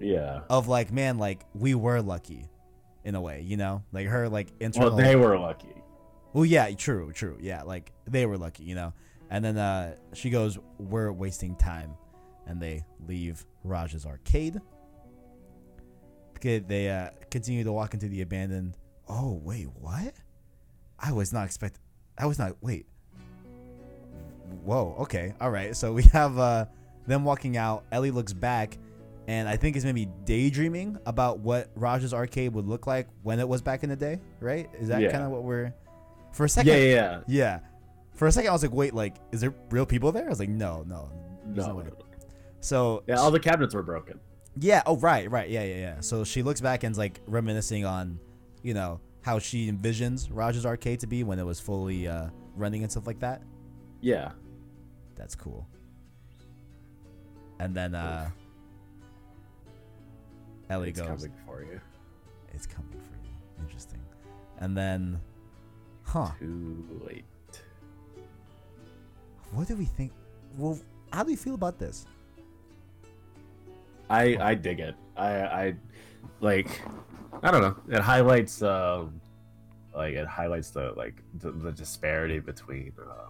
yeah. 0.00 0.40
of 0.50 0.66
like, 0.66 0.92
"Man, 0.92 1.18
like 1.18 1.44
we 1.54 1.74
were 1.74 2.02
lucky." 2.02 2.48
In 3.04 3.14
a 3.14 3.20
way, 3.20 3.42
you 3.42 3.58
know, 3.58 3.82
like 3.92 4.06
her 4.06 4.30
like 4.30 4.48
internal. 4.60 4.88
Well, 4.88 4.96
they 4.96 5.14
were 5.14 5.38
lucky. 5.38 5.74
Well, 6.32 6.46
yeah, 6.46 6.70
true, 6.70 7.12
true. 7.12 7.36
Yeah, 7.38 7.62
like 7.62 7.92
they 8.06 8.24
were 8.24 8.38
lucky, 8.38 8.64
you 8.64 8.74
know. 8.74 8.94
And 9.30 9.44
then 9.44 9.58
uh, 9.58 9.96
she 10.14 10.30
goes, 10.30 10.58
"We're 10.78 11.12
wasting 11.12 11.54
time," 11.56 11.94
and 12.46 12.60
they 12.60 12.82
leave 13.06 13.44
Raj's 13.62 14.06
arcade. 14.06 14.58
Okay, 16.36 16.60
they 16.60 16.88
uh, 16.90 17.10
continue 17.30 17.62
to 17.62 17.72
walk 17.72 17.92
into 17.92 18.08
the 18.08 18.22
abandoned. 18.22 18.78
Oh 19.06 19.40
wait, 19.44 19.68
what? 19.78 20.14
I 20.98 21.12
was 21.12 21.32
not 21.32 21.44
expect. 21.44 21.78
I 22.16 22.24
was 22.26 22.38
not. 22.38 22.56
Wait. 22.62 22.86
Whoa. 24.64 24.94
Okay. 25.00 25.34
All 25.40 25.50
right. 25.50 25.76
So 25.76 25.92
we 25.92 26.02
have 26.12 26.38
uh, 26.38 26.66
them 27.06 27.24
walking 27.24 27.56
out. 27.56 27.84
Ellie 27.92 28.10
looks 28.10 28.32
back, 28.32 28.78
and 29.28 29.48
I 29.48 29.56
think 29.56 29.76
is 29.76 29.84
maybe 29.84 30.08
daydreaming 30.24 30.98
about 31.06 31.40
what 31.40 31.70
Raj's 31.74 32.14
arcade 32.14 32.52
would 32.54 32.66
look 32.66 32.86
like 32.86 33.08
when 33.22 33.40
it 33.40 33.48
was 33.48 33.62
back 33.62 33.82
in 33.82 33.90
the 33.90 33.96
day. 33.96 34.20
Right? 34.40 34.68
Is 34.78 34.88
that 34.88 35.00
Yeah. 35.00 35.10
kind 35.10 35.22
of 35.24 35.30
what 35.30 35.42
we're? 35.44 35.72
For 36.32 36.44
a 36.44 36.48
second. 36.48 36.72
Yeah, 36.72 36.78
yeah, 36.78 37.20
yeah. 37.28 37.58
For 38.12 38.26
a 38.28 38.32
second, 38.32 38.50
I 38.50 38.52
was 38.52 38.62
like, 38.62 38.72
wait, 38.72 38.94
like, 38.94 39.16
is 39.32 39.40
there 39.40 39.54
real 39.70 39.86
people 39.86 40.10
there? 40.12 40.26
I 40.26 40.28
was 40.28 40.38
like, 40.40 40.48
no, 40.48 40.84
no. 40.86 41.10
No, 41.46 41.66
no, 41.66 41.80
no. 41.80 41.90
So, 42.60 43.02
Yeah, 43.06 43.16
all 43.16 43.30
the 43.30 43.38
cabinets 43.40 43.74
were 43.74 43.82
broken. 43.82 44.18
yeah. 44.58 44.82
Oh, 44.86 44.96
right, 44.96 45.30
right. 45.30 45.48
Yeah, 45.50 45.62
yeah, 45.64 45.76
yeah. 45.76 46.00
So 46.00 46.24
she 46.24 46.42
looks 46.42 46.60
back 46.60 46.82
and's 46.84 46.96
like 46.98 47.20
reminiscing 47.26 47.84
on, 47.84 48.18
you 48.62 48.72
know, 48.74 49.00
how 49.22 49.38
she 49.38 49.70
envisions 49.70 50.28
Raj's 50.30 50.64
arcade 50.66 51.00
to 51.00 51.06
be 51.06 51.22
when 51.24 51.38
it 51.38 51.44
was 51.44 51.60
fully 51.60 52.06
uh, 52.08 52.28
running 52.56 52.82
and 52.82 52.90
stuff 52.90 53.06
like 53.06 53.20
that. 53.20 53.42
Yeah. 54.04 54.32
That's 55.16 55.34
cool. 55.34 55.66
And 57.58 57.74
then 57.74 57.94
uh, 57.94 58.28
Ellie 60.68 60.90
It's 60.90 61.00
goes, 61.00 61.08
coming 61.08 61.32
for 61.46 61.62
you. 61.62 61.80
it's 62.52 62.66
coming 62.66 62.90
for 63.00 63.16
you. 63.24 63.32
Interesting. 63.64 64.00
And 64.58 64.76
then, 64.76 65.18
huh. 66.02 66.28
Too 66.38 66.84
late. 67.06 67.24
What 69.52 69.68
do 69.68 69.74
we 69.76 69.86
think? 69.86 70.12
Well, 70.58 70.78
how 71.10 71.22
do 71.24 71.30
you 71.30 71.38
feel 71.38 71.54
about 71.54 71.78
this? 71.78 72.04
I 74.10 74.36
I 74.38 74.54
dig 74.54 74.80
it. 74.80 74.96
I 75.16 75.30
I 75.62 75.74
like 76.40 76.68
I 77.42 77.50
don't 77.50 77.62
know. 77.62 77.76
It 77.96 78.02
highlights 78.02 78.60
um 78.60 79.18
like 79.94 80.12
it 80.14 80.26
highlights 80.26 80.70
the 80.70 80.92
like 80.94 81.22
the, 81.38 81.52
the 81.52 81.72
disparity 81.72 82.38
between 82.40 82.92
uh, 83.00 83.28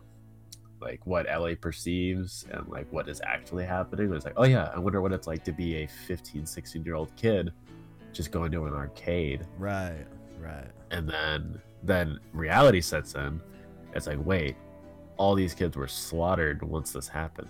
like 0.84 1.00
what 1.06 1.26
Ellie 1.28 1.56
perceives 1.56 2.46
and 2.52 2.68
like 2.68 2.86
what 2.92 3.08
is 3.08 3.20
actually 3.24 3.64
happening. 3.64 4.12
It's 4.12 4.24
like, 4.24 4.34
oh 4.36 4.44
yeah, 4.44 4.70
I 4.74 4.78
wonder 4.78 5.00
what 5.00 5.12
it's 5.12 5.26
like 5.26 5.42
to 5.44 5.52
be 5.52 5.82
a 5.82 5.86
15, 6.06 6.44
16 6.46 6.84
year 6.84 6.94
old 6.94 7.10
kid 7.16 7.52
just 8.12 8.30
going 8.30 8.52
to 8.52 8.66
an 8.66 8.74
arcade 8.74 9.44
Right, 9.58 10.04
right. 10.38 10.68
and 10.92 11.08
then 11.08 11.60
then 11.82 12.20
reality 12.32 12.80
sets 12.80 13.14
in. 13.14 13.40
It's 13.94 14.06
like, 14.06 14.18
wait, 14.24 14.56
all 15.16 15.34
these 15.34 15.54
kids 15.54 15.76
were 15.76 15.88
slaughtered 15.88 16.62
once 16.62 16.92
this 16.92 17.08
happened 17.08 17.48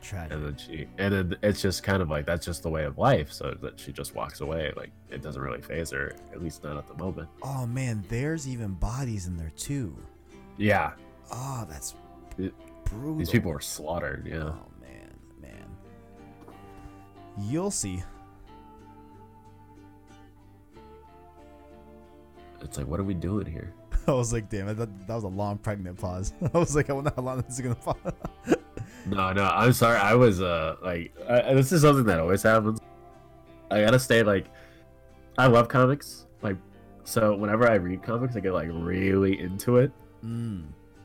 Tragic. 0.00 0.32
and 0.32 0.44
then 0.46 0.56
she 0.56 0.86
and 0.98 1.14
then 1.14 1.36
it's 1.42 1.60
just 1.62 1.82
kind 1.82 2.02
of 2.02 2.10
like 2.10 2.26
that's 2.26 2.44
just 2.44 2.62
the 2.62 2.68
way 2.70 2.84
of 2.84 2.98
life 2.98 3.30
so 3.32 3.56
that 3.62 3.78
she 3.78 3.92
just 3.92 4.14
walks 4.16 4.40
away 4.40 4.72
like 4.76 4.90
it 5.10 5.22
doesn't 5.22 5.40
really 5.40 5.62
phase 5.62 5.90
her 5.90 6.12
at 6.32 6.42
least 6.42 6.64
not 6.64 6.76
at 6.76 6.88
the 6.88 6.94
moment 6.94 7.28
Oh 7.42 7.66
man, 7.66 8.04
there's 8.08 8.48
even 8.48 8.72
bodies 8.74 9.26
in 9.26 9.36
there 9.36 9.52
too. 9.56 9.96
yeah 10.56 10.92
Oh, 11.30 11.64
that's 11.70 11.94
It- 12.38 12.54
brutal. 12.84 13.16
these 13.16 13.30
people 13.30 13.50
were 13.50 13.60
slaughtered 13.60 14.26
yeah 14.26 14.50
Oh 14.50 14.70
man, 14.80 15.14
man. 15.40 15.66
You'll 17.38 17.70
see. 17.70 18.02
it's 22.60 22.78
like 22.78 22.86
what 22.86 23.00
are 23.00 23.04
we 23.04 23.14
doing 23.14 23.46
here 23.46 23.74
I 24.08 24.12
was 24.12 24.32
like, 24.32 24.48
damn, 24.48 24.66
that, 24.66 25.06
that 25.06 25.14
was 25.14 25.22
a 25.22 25.28
long 25.28 25.58
pregnant 25.58 25.96
pause. 25.96 26.32
I 26.54 26.58
was 26.58 26.74
like, 26.74 26.90
I 26.90 26.92
wonder 26.92 27.12
how 27.14 27.22
long 27.22 27.40
this 27.42 27.54
is 27.54 27.60
gonna 27.60 27.76
pause. 27.76 28.12
no 29.06 29.32
no 29.32 29.44
i'm 29.44 29.72
sorry 29.72 29.98
i 29.98 30.14
was 30.14 30.40
uh 30.40 30.76
like 30.82 31.12
I, 31.28 31.54
this 31.54 31.72
is 31.72 31.82
something 31.82 32.04
that 32.04 32.20
always 32.20 32.42
happens 32.42 32.78
i 33.70 33.80
gotta 33.80 33.98
stay 33.98 34.22
like 34.22 34.46
i 35.38 35.46
love 35.46 35.68
comics 35.68 36.26
like 36.42 36.56
so 37.04 37.34
whenever 37.34 37.68
i 37.68 37.74
read 37.74 38.02
comics 38.02 38.36
i 38.36 38.40
get 38.40 38.52
like 38.52 38.68
really 38.70 39.40
into 39.40 39.78
it 39.78 39.90
mm. 40.24 40.64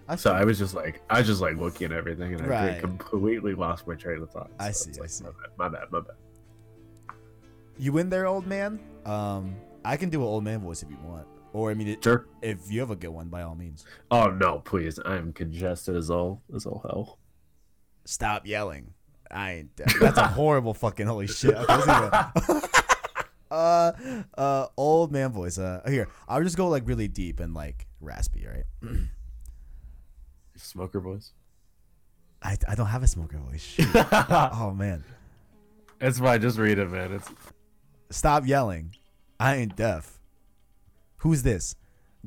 I 0.10 0.16
so 0.16 0.32
i 0.32 0.44
was 0.46 0.58
just 0.58 0.74
like 0.74 1.02
i 1.10 1.20
was 1.20 1.28
just 1.28 1.42
like 1.42 1.58
looking 1.58 1.86
at 1.88 1.92
everything 1.92 2.34
and 2.34 2.42
i 2.44 2.48
Right. 2.48 2.72
get 2.74 2.80
completely 2.82 3.54
lost 3.56 3.88
my 3.88 3.96
train 3.96 4.22
of 4.22 4.30
thought 4.32 4.50
I 4.60 4.72
see, 4.72 4.90
it's 4.92 5.00
I 5.00 5.02
like, 5.02 5.10
see. 5.10 5.24
my 5.26 5.30
bad 5.32 5.50
my 5.58 5.70
bad, 5.70 5.92
my 5.92 6.00
bad. 6.00 7.16
you 7.78 7.98
in 7.98 8.10
there, 8.10 8.26
old 8.28 8.48
man? 8.48 8.80
Um, 9.06 9.56
I 9.86 9.98
can 9.98 10.10
do 10.10 10.20
an 10.22 10.28
old 10.28 10.44
man 10.44 10.60
voice 10.62 10.82
if 10.84 10.90
you 10.90 10.98
want, 11.04 11.28
or 11.54 11.72
I 11.72 11.74
mean, 11.74 11.88
it, 11.90 12.04
Sure. 12.04 12.26
if 12.42 12.72
you 12.72 12.80
have 12.82 12.92
a 12.92 12.96
good 12.96 13.10
one, 13.10 13.28
by 13.30 13.44
all 13.44 13.56
means. 13.56 13.86
Oh 14.12 14.28
no, 14.32 14.60
please! 14.60 15.00
I'm 15.06 15.32
congested 15.34 15.96
as 15.96 16.10
all 16.10 16.42
as 16.56 16.66
all 16.66 16.82
hell. 16.86 17.20
Stop 18.06 18.46
yelling. 18.48 18.94
I 19.32 19.52
ain't. 19.52 19.76
That's 20.00 20.18
a 20.18 20.28
horrible 20.40 20.74
fucking 20.74 21.06
holy 21.08 21.28
shit. 21.28 21.56
Okay, 21.56 22.10
uh, 23.52 23.92
uh, 24.38 24.68
old 24.76 25.12
man 25.12 25.32
voice. 25.32 25.58
Uh, 25.58 25.82
here, 25.88 26.08
I'll 26.28 26.44
just 26.44 26.58
go 26.58 26.68
like 26.68 26.84
really 26.86 27.08
deep 27.08 27.40
and 27.40 27.54
like 27.54 27.88
raspy. 28.02 28.46
Right. 28.48 28.66
Smoker 30.58 31.00
voice. 31.00 31.32
I, 32.42 32.58
I 32.68 32.76
don't 32.76 32.88
have 32.88 33.04
a 33.04 33.08
smoker 33.08 33.38
voice. 33.38 33.76
Oh 34.54 34.74
man. 34.76 35.04
It's 36.00 36.20
fine. 36.20 36.42
Just 36.42 36.58
read 36.60 36.78
it, 36.78 36.90
man. 36.90 37.14
It's 37.14 37.30
Stop 38.10 38.46
yelling. 38.48 38.96
I 39.40 39.56
ain't 39.56 39.76
deaf. 39.76 40.20
Who's 41.18 41.44
this? 41.44 41.76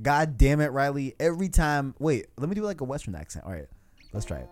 God 0.00 0.36
damn 0.36 0.60
it, 0.60 0.68
Riley. 0.72 1.14
Every 1.20 1.48
time. 1.48 1.94
Wait, 1.98 2.26
let 2.38 2.48
me 2.48 2.54
do 2.54 2.62
like 2.62 2.80
a 2.80 2.84
Western 2.84 3.14
accent. 3.14 3.44
All 3.44 3.52
right, 3.52 3.68
let's 4.12 4.26
try 4.26 4.38
it. 4.38 4.48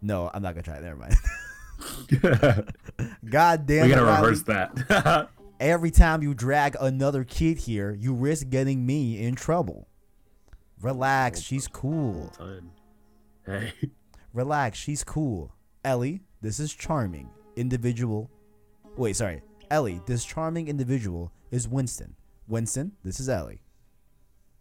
No, 0.00 0.30
I'm 0.32 0.42
not 0.42 0.54
gonna 0.54 0.62
try 0.62 0.76
it. 0.76 0.82
Never 0.82 0.96
mind. 0.96 1.14
God 3.30 3.66
damn 3.66 3.84
it. 3.84 3.86
we 3.86 3.92
it, 3.92 3.94
gotta 3.96 4.04
Riley. 4.04 4.26
reverse 4.28 4.42
that. 4.42 5.28
Every 5.60 5.90
time 5.90 6.22
you 6.22 6.34
drag 6.34 6.76
another 6.80 7.24
kid 7.24 7.58
here, 7.58 7.92
you 7.98 8.14
risk 8.14 8.48
getting 8.48 8.86
me 8.86 9.20
in 9.20 9.34
trouble. 9.34 9.88
Relax, 10.80 11.40
she's 11.40 11.66
cool. 11.66 12.32
Hey. 13.48 13.72
Relax, 14.34 14.78
she's 14.78 15.02
cool. 15.04 15.54
Ellie, 15.84 16.20
this 16.42 16.60
is 16.60 16.72
charming. 16.74 17.28
Individual. 17.56 18.30
Wait, 18.96 19.16
sorry. 19.16 19.42
Ellie, 19.70 20.00
this 20.06 20.24
charming 20.24 20.68
individual 20.68 21.32
is 21.50 21.66
Winston. 21.68 22.14
Winston, 22.46 22.92
this 23.04 23.20
is 23.20 23.28
Ellie. 23.28 23.60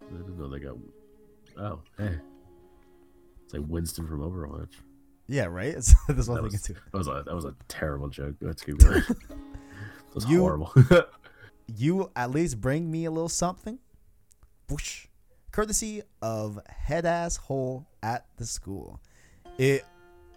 I 0.02 0.12
didn't 0.18 0.38
know 0.38 0.48
they 0.50 0.60
got. 0.60 0.76
Oh, 1.60 1.80
hey. 1.98 2.18
It's 3.44 3.54
like 3.54 3.64
Winston 3.68 4.08
from 4.08 4.20
Overwatch. 4.20 4.74
Yeah, 5.28 5.46
right. 5.46 5.74
It's, 5.76 5.94
that's 6.08 6.28
what 6.28 6.36
That 6.36 6.40
I'm 6.40 6.44
was, 6.46 6.54
thinking 6.54 6.76
too. 6.76 6.82
that 6.92 6.98
was 6.98 7.08
a 7.08 7.24
that 7.26 7.36
was 7.36 7.46
a 7.46 7.54
terrible 7.68 8.08
joke. 8.10 8.36
Let's 8.42 8.62
keep 8.62 8.78
going. 8.80 9.04
You- 10.28 10.40
horrible. 10.42 10.74
You 11.76 12.10
at 12.16 12.32
least 12.32 12.62
bring 12.62 12.90
me 12.90 13.04
a 13.04 13.12
little 13.12 13.28
something. 13.28 13.80
Whoosh. 14.70 15.08
Courtesy 15.52 16.02
of 16.22 16.62
head 16.70 17.06
ass 17.06 17.36
hole 17.36 17.86
at 18.08 18.26
the 18.38 18.46
school. 18.46 19.00
It 19.58 19.86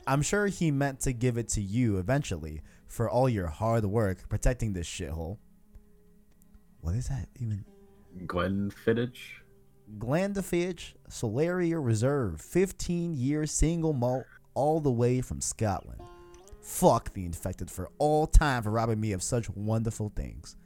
I'm 0.07 0.23
sure 0.23 0.47
he 0.47 0.71
meant 0.71 1.01
to 1.01 1.12
give 1.12 1.37
it 1.39 1.49
to 1.51 1.61
you 1.61 1.99
eventually 1.99 2.62
for 2.89 3.09
all 3.09 3.29
your 3.29 3.47
hard 3.47 3.85
work 3.85 4.29
protecting 4.29 4.73
this 4.73 4.89
shithole. 4.89 5.39
What 6.81 6.95
is 6.95 7.09
that 7.09 7.29
even? 7.39 7.64
Glenfiddich? 8.27 9.18
Glandafidge 9.99 10.95
Solera 11.09 11.85
Reserve, 11.85 12.41
15 12.41 13.14
year 13.14 13.47
single 13.47 13.93
malt, 13.93 14.25
all 14.55 14.81
the 14.81 14.91
way 14.91 15.21
from 15.21 15.41
Scotland. 15.41 16.01
Fuck 16.61 17.12
the 17.14 17.25
infected 17.25 17.71
for 17.71 17.89
all 17.99 18.27
time 18.27 18.62
for 18.62 18.71
robbing 18.71 19.01
me 19.01 19.12
of 19.12 19.23
such 19.23 19.51
wonderful 19.51 20.12
things. 20.14 20.57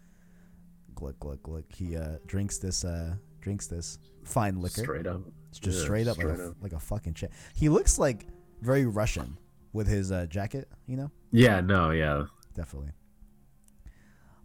Gluck 0.94 1.18
gluck 1.18 1.42
gluck. 1.42 1.64
He 1.68 1.96
uh 1.96 2.16
drinks 2.26 2.58
this 2.58 2.84
uh 2.84 3.16
drinks 3.40 3.66
this 3.66 3.98
fine 4.24 4.60
liquor. 4.60 4.82
Straight 4.82 5.06
up. 5.06 5.22
It's 5.50 5.58
just 5.58 5.78
Yeah, 5.78 5.84
straight 5.84 6.08
up 6.08 6.18
like 6.18 6.26
straight 6.26 6.40
a, 6.40 6.54
like 6.60 6.72
a 6.72 6.80
fucking 6.80 7.14
shit. 7.14 7.30
He 7.54 7.68
looks 7.68 7.98
like 7.98 8.26
very 8.60 8.86
Russian 8.86 9.38
with 9.72 9.86
his 9.86 10.10
uh, 10.10 10.26
jacket, 10.26 10.68
you 10.86 10.96
know? 10.96 11.10
Yeah, 11.30 11.60
no, 11.60 11.90
yeah. 11.90 12.24
Definitely. 12.54 12.90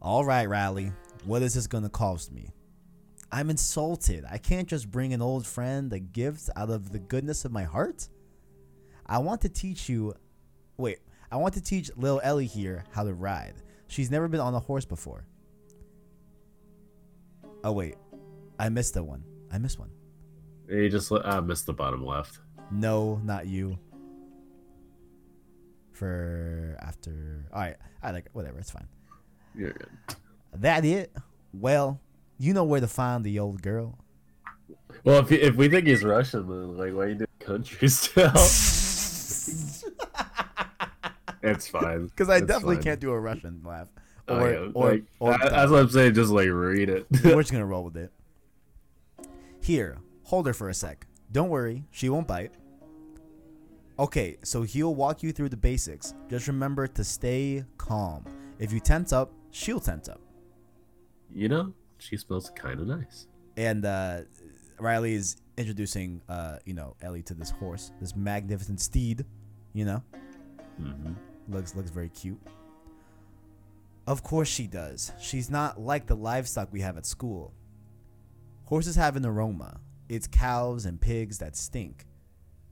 All 0.01 0.23
right, 0.25 0.47
Riley. 0.47 0.91
What 1.25 1.41
is 1.41 1.53
this 1.53 1.67
going 1.67 1.84
to 1.84 1.89
cost 1.89 2.32
me? 2.32 2.49
I'm 3.32 3.49
insulted. 3.49 4.25
I 4.30 4.38
can't 4.38 4.67
just 4.67 4.89
bring 4.89 5.13
an 5.13 5.21
old 5.21 5.45
friend 5.45 5.91
a 5.93 5.99
gift 5.99 6.49
out 6.55 6.69
of 6.69 6.91
the 6.91 6.99
goodness 6.99 7.45
of 7.45 7.51
my 7.51 7.63
heart. 7.63 8.07
I 9.05 9.19
want 9.19 9.41
to 9.41 9.49
teach 9.49 9.89
you. 9.89 10.13
Wait, 10.77 10.99
I 11.32 11.38
want 11.38 11.53
to 11.55 11.61
teach 11.61 11.91
Lil 11.95 12.21
Ellie 12.23 12.45
here 12.45 12.86
how 12.91 13.03
to 13.03 13.13
ride. 13.13 13.55
She's 13.88 14.09
never 14.09 14.27
been 14.27 14.39
on 14.39 14.53
a 14.55 14.59
horse 14.59 14.86
before. 14.86 15.25
Oh, 17.63 17.71
wait. 17.71 17.95
I 18.57 18.69
missed 18.69 18.93
the 18.93 19.03
one. 19.03 19.23
I 19.52 19.58
missed 19.58 19.80
one. 19.80 19.89
You 20.70 20.89
just 20.89 21.12
uh, 21.12 21.41
missed 21.41 21.66
the 21.66 21.74
bottom 21.74 22.06
left. 22.06 22.39
No, 22.72 23.20
not 23.24 23.47
you. 23.47 23.78
For 25.91 26.78
after. 26.82 27.45
All 27.52 27.60
right. 27.62 27.76
I 28.02 28.12
like 28.12 28.30
whatever. 28.34 28.60
It's 28.60 28.72
fine. 28.72 28.88
You're 29.56 29.72
good. 29.74 29.89
That 30.54 30.86
it? 30.86 31.12
Well, 31.54 32.00
you 32.38 32.54
know 32.54 32.64
where 32.64 32.80
to 32.80 32.88
find 32.88 33.24
the 33.24 33.39
old 33.39 33.62
girl. 33.62 33.97
Well, 35.04 35.20
if, 35.20 35.32
if 35.32 35.56
we 35.56 35.68
think 35.70 35.88
he's 35.88 36.04
Russian, 36.04 36.47
then 36.47 36.78
like, 36.78 36.93
why 36.93 37.08
you 37.08 37.16
do 37.16 37.26
country 37.39 37.88
still? 37.89 38.32
it's 41.41 41.68
fine. 41.68 42.06
Because 42.08 42.30
I 42.30 42.38
It's 42.38 42.45
definitely 42.47 42.76
fine. 42.78 42.84
can't 42.84 43.00
do 43.00 43.12
a 43.12 43.20
Russian 43.20 43.62
laugh. 43.66 43.88
Oh, 44.28 44.39
Or, 44.39 44.52
yeah, 44.52 44.68
or, 44.74 44.91
like, 44.91 45.04
or, 45.20 45.34
as 45.43 45.72
I'm 45.72 45.89
saying, 45.89 46.14
just 46.14 46.30
like 46.32 46.50
read 46.50 46.89
it. 46.89 47.08
we're 47.24 47.36
just 47.41 47.52
gonna 47.52 47.66
roll 47.66 47.84
with 47.86 47.97
it. 47.97 48.12
Here, 49.70 49.99
hold 50.24 50.47
her 50.47 50.53
for 50.55 50.70
a 50.70 50.74
sec. 50.74 51.05
Don't 51.32 51.49
worry, 51.49 51.84
she 51.91 52.09
won't 52.09 52.28
bite. 52.28 52.53
Okay, 53.99 54.36
so 54.43 54.63
he'll 54.63 54.95
walk 54.95 55.22
you 55.22 55.32
through 55.32 55.49
the 55.49 55.57
basics. 55.57 56.15
Just 56.28 56.47
remember 56.47 56.88
to 56.88 57.03
stay 57.03 57.63
calm. 57.78 58.26
If 58.57 58.74
you 58.74 58.80
tense 58.80 59.13
up, 59.13 59.32
she'll 59.51 59.80
tense 59.80 60.09
up. 60.09 60.20
you 61.32 61.49
know, 61.49 61.72
she 61.99 62.17
smells 62.17 62.49
kind 62.55 62.80
of 62.80 62.88
nice. 62.88 63.28
And 63.57 63.86
uh, 63.86 64.22
Riley 64.80 65.13
is 65.13 65.38
introducing, 65.55 66.24
uh, 66.28 66.57
you 66.65 66.74
know, 66.74 66.95
Ellie 67.03 67.22
to 67.22 67.36
this 67.36 67.51
horse, 67.51 67.91
this 68.01 68.15
magnificent 68.15 68.82
steed. 68.82 69.24
You 69.74 69.86
know, 69.86 70.03
hmm 70.78 71.11
looks 71.47 71.76
looks 71.76 71.91
very 71.91 72.09
cute. 72.09 72.41
Of 74.07 74.24
course 74.24 74.47
she 74.47 74.65
does. 74.65 75.11
She's 75.22 75.51
not 75.51 75.80
like 75.80 76.07
the 76.07 76.15
livestock 76.15 76.70
we 76.72 76.82
have 76.82 76.97
at 76.97 77.05
school. 77.05 77.53
Horses 78.70 78.95
have 78.97 79.15
an 79.15 79.26
aroma. 79.26 79.80
It's 80.09 80.28
cows 80.28 80.86
and 80.86 81.01
pigs 81.01 81.39
that 81.39 81.55
stink. 81.57 82.05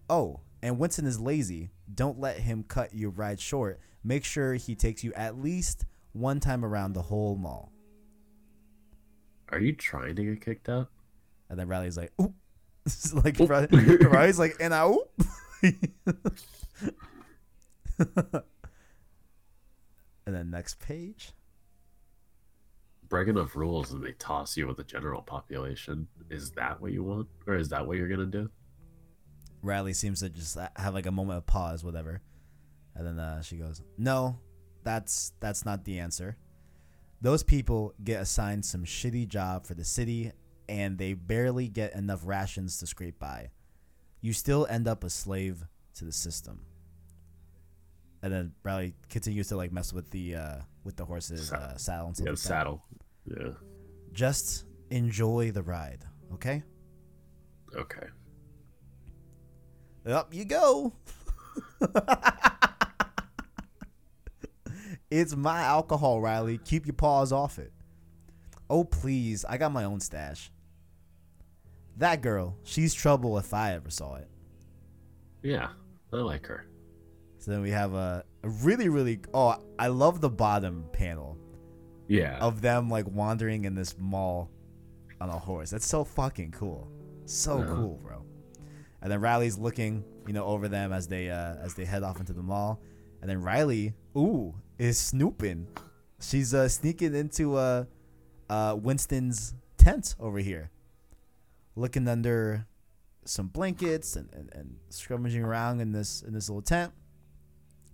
Oh, 0.08 0.42
and 0.62 0.78
Winston 0.78 1.08
is 1.08 1.20
lazy. 1.20 1.72
Don't 1.92 2.20
let 2.20 2.38
him 2.38 2.64
cut 2.68 2.94
your 2.94 3.10
ride 3.10 3.40
short. 3.40 3.80
Make 4.04 4.24
sure 4.24 4.54
he 4.54 4.76
takes 4.76 5.04
you 5.04 5.12
at 5.14 5.42
least 5.42 5.86
one 6.12 6.40
time 6.40 6.64
around 6.64 6.94
the 6.94 7.02
whole 7.02 7.36
mall. 7.36 7.72
Are 9.50 9.60
you 9.60 9.74
trying 9.74 10.16
to 10.18 10.24
get 10.24 10.46
kicked 10.46 10.70
out? 10.70 10.90
And 11.50 11.58
then 11.58 11.68
Riley's 11.68 11.98
like, 11.98 12.14
oop. 12.22 12.36
like 13.14 13.40
Oop. 13.40 13.50
Riley's 14.12 14.38
like, 14.38 14.56
and 14.60 14.76
I 14.76 14.88
oop. 14.88 15.10
and 17.98 18.44
then 20.28 20.52
next 20.52 20.80
page. 20.80 21.32
Break 23.10 23.28
enough 23.28 23.56
rules 23.56 23.92
and 23.92 24.04
they 24.04 24.14
toss 24.14 24.58
you 24.58 24.68
with 24.68 24.78
the 24.78 24.84
general 24.84 25.22
population. 25.22 26.08
Is 26.30 26.52
that 26.52 26.82
what 26.82 26.92
you 26.92 27.04
want, 27.04 27.28
or 27.46 27.56
is 27.56 27.70
that 27.70 27.86
what 27.86 27.98
you're 27.98 28.10
gonna 28.10 28.26
do? 28.26 28.50
Riley 29.62 29.94
seems 29.94 30.20
to 30.20 30.30
just 30.30 30.58
have 30.76 30.94
like 30.94 31.06
a 31.06 31.12
moment 31.12 31.38
of 31.38 31.46
pause, 31.46 31.84
whatever, 31.84 32.22
and 32.96 33.08
then 33.08 33.20
uh, 33.20 33.42
she 33.42 33.58
goes, 33.58 33.82
"No, 33.98 34.40
that's 34.84 35.34
that's 35.40 35.66
not 35.66 35.86
the 35.86 36.00
answer. 36.00 36.38
Those 37.22 37.44
people 37.44 37.94
get 38.04 38.22
assigned 38.22 38.66
some 38.66 38.84
shitty 38.84 39.28
job 39.28 39.66
for 39.66 39.74
the 39.74 39.86
city, 39.86 40.32
and 40.70 40.98
they 40.98 41.14
barely 41.14 41.68
get 41.68 41.96
enough 41.96 42.22
rations 42.26 42.78
to 42.80 42.88
scrape 42.88 43.20
by. 43.20 43.52
You 44.22 44.34
still 44.34 44.68
end 44.70 44.88
up 44.88 45.04
a 45.04 45.10
slave 45.10 45.66
to 45.96 46.06
the 46.06 46.12
system." 46.12 46.62
And 48.24 48.34
then 48.34 48.52
Riley 48.64 48.94
continues 49.10 49.48
to 49.50 49.58
like 49.58 49.72
mess 49.72 49.94
with 49.94 50.10
the 50.12 50.36
uh, 50.36 50.56
with 50.84 50.96
the 50.96 51.06
horse's 51.06 51.52
uh, 51.54 51.78
saddle 51.78 52.08
and 52.08 52.16
stuff 52.16 52.26
Yeah, 52.26 52.32
like 52.32 52.40
that. 52.40 52.48
saddle. 52.48 52.84
Yeah. 53.26 53.50
Just 54.14 54.66
enjoy 54.90 55.52
the 55.52 55.62
ride, 55.62 56.04
okay? 56.34 56.64
Okay. 57.76 58.08
Up 60.08 60.34
you 60.34 60.46
go. 60.46 60.94
it's 65.12 65.36
my 65.36 65.62
alcohol, 65.62 66.22
Riley. 66.22 66.58
Keep 66.64 66.86
your 66.86 66.94
paws 66.94 67.32
off 67.32 67.60
it. 67.60 67.72
Oh, 68.70 68.84
please. 68.84 69.46
I 69.46 69.58
got 69.58 69.72
my 69.72 69.84
own 69.84 70.00
stash. 70.00 70.52
That 71.98 72.22
girl, 72.22 72.58
she's 72.64 72.94
trouble 72.94 73.38
if 73.38 73.54
I 73.54 73.74
ever 73.74 73.90
saw 73.90 74.16
it. 74.16 74.28
Yeah, 75.42 75.70
I 76.14 76.18
like 76.18 76.46
her. 76.48 76.66
So 77.48 77.54
then 77.54 77.62
we 77.62 77.72
have 77.72 77.94
a, 77.94 78.26
a 78.44 78.50
really, 78.50 78.90
really. 78.90 79.22
Oh, 79.34 79.56
I 79.80 79.88
love 79.88 80.20
the 80.20 80.30
bottom 80.30 80.84
panel 80.92 81.38
Yeah. 82.10 82.38
of 82.40 82.60
them 82.60 82.90
like 82.90 83.08
wandering 83.08 83.64
in 83.64 83.74
this 83.74 83.96
mall 83.98 84.52
on 85.22 85.30
a 85.30 85.40
horse. 85.40 85.70
That's 85.70 85.88
so 85.88 86.04
fucking 86.04 86.52
cool. 86.52 86.92
So 87.24 87.60
Yeah. 87.60 87.68
cool, 87.68 88.00
bro. 88.04 88.26
And 89.02 89.10
then 89.10 89.22
Riley's 89.22 89.58
looking, 89.58 90.04
you 90.28 90.34
know, 90.34 90.44
over 90.44 90.68
them 90.68 90.92
as 90.92 91.08
they 91.08 91.30
uh 91.30 91.56
as 91.64 91.74
they 91.74 91.86
head 91.86 92.04
off 92.04 92.20
into 92.20 92.34
the 92.34 92.44
mall. 92.44 92.82
And 93.22 93.30
then 93.30 93.42
Riley, 93.42 93.94
ooh, 94.18 94.54
is 94.78 95.00
snooping. 95.00 95.68
She's 96.20 96.54
uh 96.54 96.68
sneaking 96.68 97.16
into 97.16 97.56
uh 97.56 97.86
uh 98.50 98.76
Winston's 98.78 99.56
tent 99.78 100.16
over 100.20 100.40
here. 100.40 100.70
Looking 101.78 102.10
under 102.10 102.68
some 103.24 103.48
blankets 103.48 104.18
and, 104.18 104.30
and, 104.34 104.50
and 104.54 104.76
scrummaging 104.90 105.46
around 105.46 105.80
in 105.80 105.94
this 105.94 106.24
in 106.24 106.34
this 106.34 106.50
little 106.50 106.62
tent. 106.62 106.92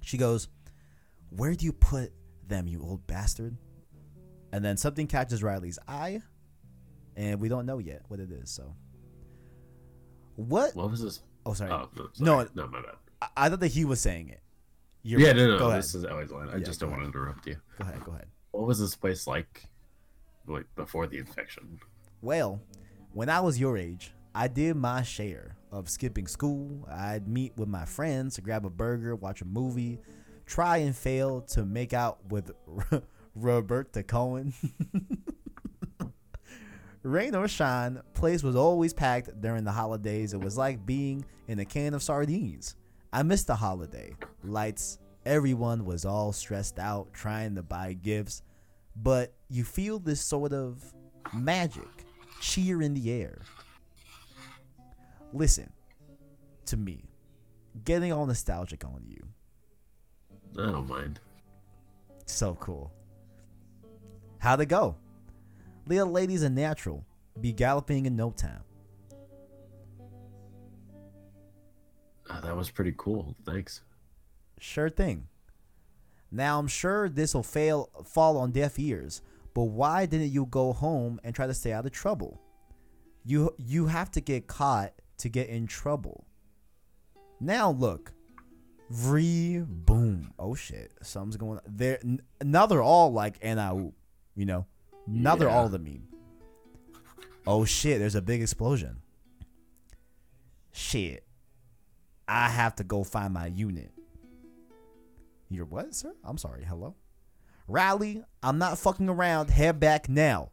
She 0.04 0.18
goes, 0.18 0.47
Where 1.30 1.56
do 1.56 1.66
you 1.66 1.74
put 1.74 2.12
them, 2.47 2.68
you 2.68 2.82
old 2.84 3.08
bastard? 3.08 3.58
And 4.51 4.64
then 4.64 4.78
something 4.78 5.08
catches 5.08 5.41
Riley's 5.41 5.80
eye, 5.88 6.22
and 7.16 7.39
we 7.41 7.49
don't 7.49 7.66
know 7.66 7.80
yet 7.80 8.04
what 8.10 8.20
it 8.20 8.30
is. 8.32 8.51
So, 8.51 8.76
what? 10.36 10.76
What 10.76 10.91
was 10.91 11.01
this? 11.01 11.22
Oh, 11.45 11.54
sorry. 11.54 11.72
Oh 11.72 11.89
no, 11.95 12.04
No, 12.20 12.36
sorry. 12.38 12.49
no, 12.56 12.68
my 12.68 12.82
bad. 12.82 12.95
I-, 13.22 13.28
I 13.38 13.49
thought 13.49 13.60
that 13.62 13.68
he 13.72 13.86
was 13.86 13.99
saying 13.99 14.30
it. 14.30 14.41
You're 15.01 15.20
yeah, 15.20 15.28
right. 15.30 15.36
no, 15.38 15.47
no, 15.47 15.60
Go 15.60 15.68
ahead. 15.70 15.80
this 15.80 15.95
is 15.95 16.06
always 16.06 16.32
line. 16.32 16.49
I 16.49 16.58
Yeah, 16.58 16.64
just 16.64 16.80
don't 16.80 16.91
want 16.91 17.01
to 17.01 17.08
interrupt 17.08 17.45
you. 17.47 17.58
Go 17.78 17.84
ahead. 17.86 18.04
Go 18.04 18.12
ahead. 18.14 18.28
What 18.51 18.68
was 18.68 18.80
this 18.80 18.95
place 18.95 19.28
like, 19.28 19.64
like 20.47 20.66
before 20.76 21.08
the 21.08 21.18
infection? 21.18 21.80
Well, 22.22 22.62
when 23.12 23.30
I 23.30 23.41
was 23.41 23.60
your 23.60 23.78
age, 23.78 24.14
I 24.34 24.47
did 24.47 24.76
my 24.78 25.01
share 25.01 25.58
of 25.74 25.89
skipping 25.89 26.28
school. 26.28 26.88
I'd 26.89 27.28
meet 27.28 27.57
with 27.57 27.67
my 27.67 27.86
friends 27.86 28.36
to 28.36 28.41
grab 28.41 28.65
a 28.65 28.69
burger, 28.69 29.15
watch 29.15 29.41
a 29.41 29.45
movie, 29.45 29.99
try 30.45 30.78
and 30.78 30.95
fail 30.95 31.41
to 31.41 31.65
make 31.65 31.93
out 31.93 32.19
with 32.30 32.51
Roberta 33.36 34.03
Cohen. 34.03 34.53
Rain 37.03 37.36
or 37.36 37.49
shine, 37.49 38.01
place 38.13 38.43
was 38.43 38.55
always 38.55 38.93
packed 38.93 39.41
during 39.41 39.65
the 39.65 39.71
holidays. 39.71 40.34
It 40.34 40.39
was 40.39 40.57
like 40.57 40.86
being 40.86 41.26
in 41.47 41.59
a 41.59 41.65
can 41.65 41.93
of 41.93 42.03
sardines. 42.03 42.76
I 43.11 43.24
missed 43.24 43.47
the 43.47 43.55
holiday. 43.55 44.13
Lights, 44.43 44.99
everyone 45.26 45.84
was 45.84 46.05
all 46.05 46.32
stressed 46.32 46.80
out 46.80 47.11
trying 47.11 47.55
to 47.55 47.63
buy 47.63 47.93
gifts, 47.93 48.41
but 48.95 49.34
you 49.49 49.65
feel 49.65 49.99
this 49.99 50.21
sort 50.21 50.53
of 50.53 50.93
magic, 51.34 52.05
cheer 52.39 52.82
in 52.82 52.93
the 52.93 53.11
air. 53.11 53.39
Listen 55.34 55.72
to 56.66 56.78
me. 56.78 57.10
getting 57.86 58.12
all 58.14 58.26
nostalgic 58.26 58.86
on 58.86 59.04
you. 59.08 59.28
I 60.62 60.72
don't 60.72 60.88
mind. 60.88 61.20
So 62.28 62.56
cool. 62.56 62.92
How'd 64.38 64.62
it 64.62 64.68
go? 64.68 64.96
Leah 65.88 66.06
Lady's 66.06 66.44
a 66.44 66.50
natural. 66.50 67.04
Be 67.42 67.52
galloping 67.52 68.06
in 68.06 68.16
no 68.16 68.30
time. 68.32 68.62
Uh, 72.30 72.40
that 72.42 72.56
was 72.56 72.70
pretty 72.70 72.94
cool. 72.96 73.36
Thanks. 73.46 73.82
Sure 74.60 74.90
thing. 74.90 75.28
Now 76.32 76.60
I'm 76.60 76.68
sure 76.68 77.10
this 77.10 77.34
will 77.34 77.44
fail 77.44 77.90
fall 78.06 78.38
on 78.38 78.52
deaf 78.52 78.80
ears, 78.80 79.22
but 79.54 79.64
why 79.64 80.06
didn't 80.06 80.30
you 80.30 80.46
go 80.46 80.74
home 80.74 81.20
and 81.24 81.36
try 81.36 81.48
to 81.48 81.54
stay 81.54 81.74
out 81.74 81.86
of 81.86 81.92
trouble? 81.92 82.40
You 83.26 83.54
you 83.58 83.88
have 83.88 84.12
to 84.12 84.22
get 84.22 84.48
caught 84.48 84.94
to 85.24 85.30
get 85.30 85.47
in 85.49 85.65
trouble. 85.67 86.26
Now 87.39 87.71
look. 87.71 88.13
Vree 88.91 89.65
boom. 89.65 90.34
Oh 90.38 90.53
shit. 90.53 90.91
Something's 91.01 91.38
going 91.38 91.57
on. 91.57 91.63
There 91.65 91.99
n- 92.03 92.21
now 92.43 92.65
they're 92.65 92.84
all 92.84 93.11
like 93.11 93.43
NAU, 93.43 93.93
you 94.36 94.45
know? 94.45 94.65
Now 95.07 95.36
they're 95.36 95.49
all 95.49 95.69
the 95.69 95.80
meme. 95.80 96.07
Oh 97.47 97.65
shit, 97.65 97.99
there's 97.99 98.15
a 98.15 98.21
big 98.21 98.41
explosion. 98.41 98.97
Shit. 100.71 101.26
I 102.28 102.49
have 102.49 102.76
to 102.76 102.84
go 102.84 103.03
find 103.03 103.34
my 103.34 103.47
unit. 103.47 103.91
You're 105.49 105.65
what, 105.65 105.93
sir? 105.93 106.13
I'm 106.24 106.38
sorry. 106.38 106.63
Hello? 106.63 106.95
Riley, 107.67 108.24
I'm 108.41 108.57
not 108.57 108.78
fucking 108.78 109.07
around. 109.09 109.49
Head 109.49 109.80
back 109.80 110.09
now. 110.09 110.51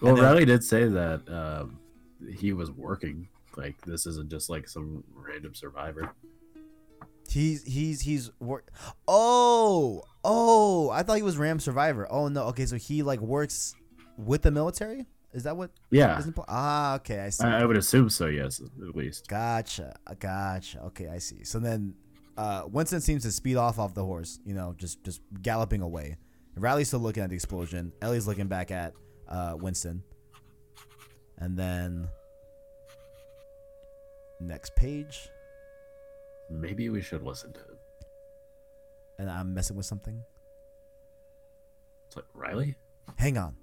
Well, 0.00 0.14
then- 0.16 0.24
Riley 0.24 0.44
did 0.46 0.64
say 0.64 0.86
that 0.88 1.28
um, 1.28 1.78
he 2.38 2.52
was 2.52 2.70
working. 2.70 3.28
Like 3.56 3.80
this 3.82 4.06
isn't 4.06 4.30
just 4.30 4.50
like 4.50 4.68
some 4.68 5.04
random 5.14 5.54
survivor. 5.54 6.12
He's 7.28 7.64
he's 7.64 8.00
he's 8.00 8.30
work. 8.40 8.70
Oh 9.08 10.02
oh! 10.24 10.90
I 10.90 11.02
thought 11.02 11.16
he 11.16 11.22
was 11.22 11.36
Ram 11.36 11.58
Survivor. 11.58 12.06
Oh 12.10 12.28
no. 12.28 12.44
Okay, 12.44 12.66
so 12.66 12.76
he 12.76 13.02
like 13.02 13.20
works 13.20 13.74
with 14.16 14.42
the 14.42 14.50
military. 14.50 15.06
Is 15.32 15.42
that 15.42 15.56
what? 15.56 15.70
Yeah, 15.90 16.16
Isn't 16.18 16.38
ah, 16.46 16.94
okay. 16.96 17.20
I 17.20 17.30
see. 17.30 17.44
I, 17.44 17.62
I 17.62 17.64
would 17.64 17.76
assume 17.76 18.08
so. 18.08 18.26
Yes, 18.26 18.60
at 18.60 18.94
least. 18.94 19.26
Gotcha. 19.26 19.96
Gotcha. 20.20 20.80
Okay, 20.86 21.08
I 21.08 21.18
see. 21.18 21.42
So 21.42 21.58
then, 21.58 21.94
uh, 22.36 22.62
Winston 22.70 23.00
seems 23.00 23.24
to 23.24 23.32
speed 23.32 23.56
off 23.56 23.80
off 23.80 23.94
the 23.94 24.04
horse. 24.04 24.38
You 24.44 24.54
know, 24.54 24.74
just 24.78 25.02
just 25.02 25.22
galloping 25.42 25.82
away. 25.82 26.18
Riley's 26.56 26.88
still 26.88 27.00
looking 27.00 27.24
at 27.24 27.30
the 27.30 27.34
explosion. 27.34 27.92
Ellie's 28.00 28.28
looking 28.28 28.46
back 28.46 28.70
at 28.70 28.94
uh, 29.28 29.56
Winston. 29.58 30.04
And 31.38 31.58
then 31.58 32.06
next 34.46 34.74
page, 34.76 35.28
Maybe 36.50 36.90
we 36.90 37.00
should 37.00 37.22
listen 37.22 37.52
to 37.54 37.60
him. 37.60 37.76
and 39.18 39.30
I'm 39.30 39.54
messing 39.54 39.76
with 39.76 39.86
something. 39.86 40.20
It's 42.06 42.16
like 42.16 42.26
Riley. 42.34 42.74
Hang 43.16 43.38
on. 43.38 43.56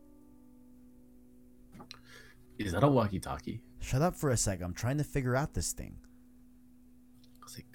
Is 2.57 2.71
that 2.73 2.83
a 2.83 2.87
walkie-talkie? 2.87 3.61
Shut 3.79 4.01
up 4.01 4.15
for 4.15 4.31
a 4.31 4.37
sec. 4.37 4.61
I'm 4.61 4.73
trying 4.73 4.97
to 4.97 5.03
figure 5.03 5.35
out 5.35 5.53
this 5.53 5.73
thing. 5.73 5.95
I 7.41 7.43
was 7.43 7.55
like, 7.57 7.65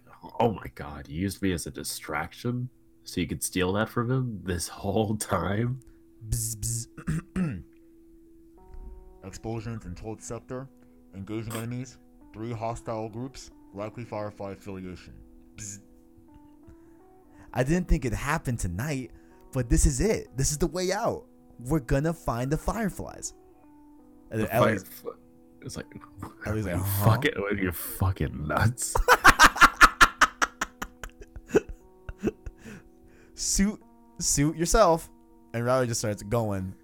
oh 0.41 0.53
my 0.53 0.67
god, 0.75 1.09
you 1.09 1.21
used 1.21 1.41
me 1.43 1.53
as 1.53 1.67
a 1.67 1.71
distraction, 1.71 2.69
so 3.05 3.21
you 3.21 3.27
could 3.29 3.43
steal 3.43 3.73
that 3.75 3.89
from 3.89 4.11
him 4.11 4.41
this 4.45 4.69
whole 4.69 5.17
time. 5.17 5.81
Bzz, 6.29 6.87
bzz. 7.37 7.63
Explosions 9.25 9.87
in 9.87 9.95
Told 9.95 10.21
Sector. 10.23 10.69
Engaging 11.15 11.53
enemies. 11.55 11.99
Three 12.37 12.53
hostile 12.53 13.09
groups. 13.09 13.51
Likely 13.73 14.05
Firefly 14.05 14.53
affiliation. 14.53 15.15
I 17.55 17.63
didn't 17.63 17.89
think 17.89 18.05
it 18.05 18.13
happened 18.13 18.59
tonight, 18.59 19.11
but 19.53 19.71
this 19.71 19.87
is 19.87 20.03
it. 20.03 20.29
This 20.37 20.51
is 20.53 20.59
the 20.59 20.67
way 20.67 20.93
out. 20.93 21.25
We're 21.61 21.81
gonna 21.81 22.13
find 22.13 22.51
the 22.53 22.59
fireflies. 22.59 23.33
And 24.31 24.43
The 24.43 24.55
Ellie's- 24.55 24.83
fire- 24.85 25.13
It's 25.63 25.79
like, 25.79 25.87
Ellie's 26.47 26.67
like, 26.67 26.75
you 26.77 26.83
huh? 26.83 27.05
fucking, 27.07 27.33
you're 27.63 27.73
fucking 27.73 28.47
nuts. 28.47 28.95
suit 33.35 33.81
suit 34.19 34.57
yourself 34.57 35.11
and 35.53 35.65
Riley 35.65 35.87
just 35.87 36.01
starts 36.01 36.23
going 36.23 36.75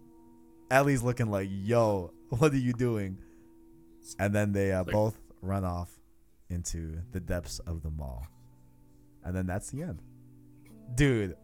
Ellie's 0.70 1.02
looking 1.02 1.30
like 1.30 1.48
yo 1.50 2.12
what 2.28 2.52
are 2.52 2.56
you 2.58 2.74
doing 2.74 3.16
and 4.18 4.34
then 4.34 4.52
they 4.52 4.70
uh, 4.72 4.84
Like- 4.84 4.92
both 4.92 5.18
run 5.42 5.64
off 5.64 5.90
into 6.48 6.98
the 7.10 7.20
depths 7.20 7.58
of 7.60 7.82
the 7.82 7.90
mall. 7.90 8.26
And 9.24 9.36
then 9.36 9.46
that's 9.46 9.70
the 9.70 9.82
end. 9.82 10.02
Dude 10.94 11.36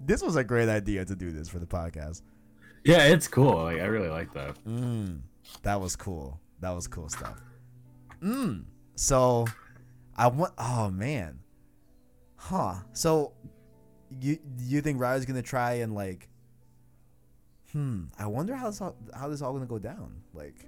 this 0.00 0.22
was 0.22 0.36
a 0.36 0.44
great 0.44 0.68
idea 0.68 1.04
to 1.04 1.14
do 1.16 1.30
this 1.30 1.48
for 1.48 1.58
the 1.58 1.66
podcast. 1.66 2.22
Yeah, 2.84 3.04
it's 3.04 3.28
cool. 3.28 3.64
Like, 3.64 3.80
I 3.80 3.86
really 3.86 4.08
like 4.08 4.32
that. 4.34 4.62
mm, 4.64 5.20
that 5.62 5.80
was 5.80 5.96
cool. 5.96 6.40
That 6.60 6.70
was 6.70 6.86
cool 6.86 7.08
stuff. 7.08 7.40
Mm. 8.22 8.64
so 8.94 9.46
I 10.16 10.28
want 10.28 10.54
oh 10.58 10.90
man. 10.90 11.40
Huh. 12.36 12.76
So 12.92 13.32
you 14.20 14.38
you 14.58 14.80
think 14.80 15.00
Riley's 15.00 15.26
gonna 15.26 15.42
try 15.42 15.74
and 15.74 15.94
like 15.94 16.28
hmm 17.72 18.04
I 18.18 18.26
wonder 18.26 18.54
how 18.54 18.70
this 18.70 18.80
all, 18.80 18.96
how 19.14 19.28
this 19.28 19.42
all 19.42 19.52
gonna 19.52 19.66
go 19.66 19.78
down. 19.78 20.22
Like 20.32 20.66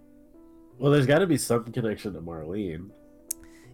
Well, 0.78 0.92
there's 0.92 1.06
got 1.06 1.18
to 1.20 1.26
be 1.26 1.36
some 1.38 1.64
connection 1.64 2.12
to 2.14 2.20
Marlene. 2.20 2.90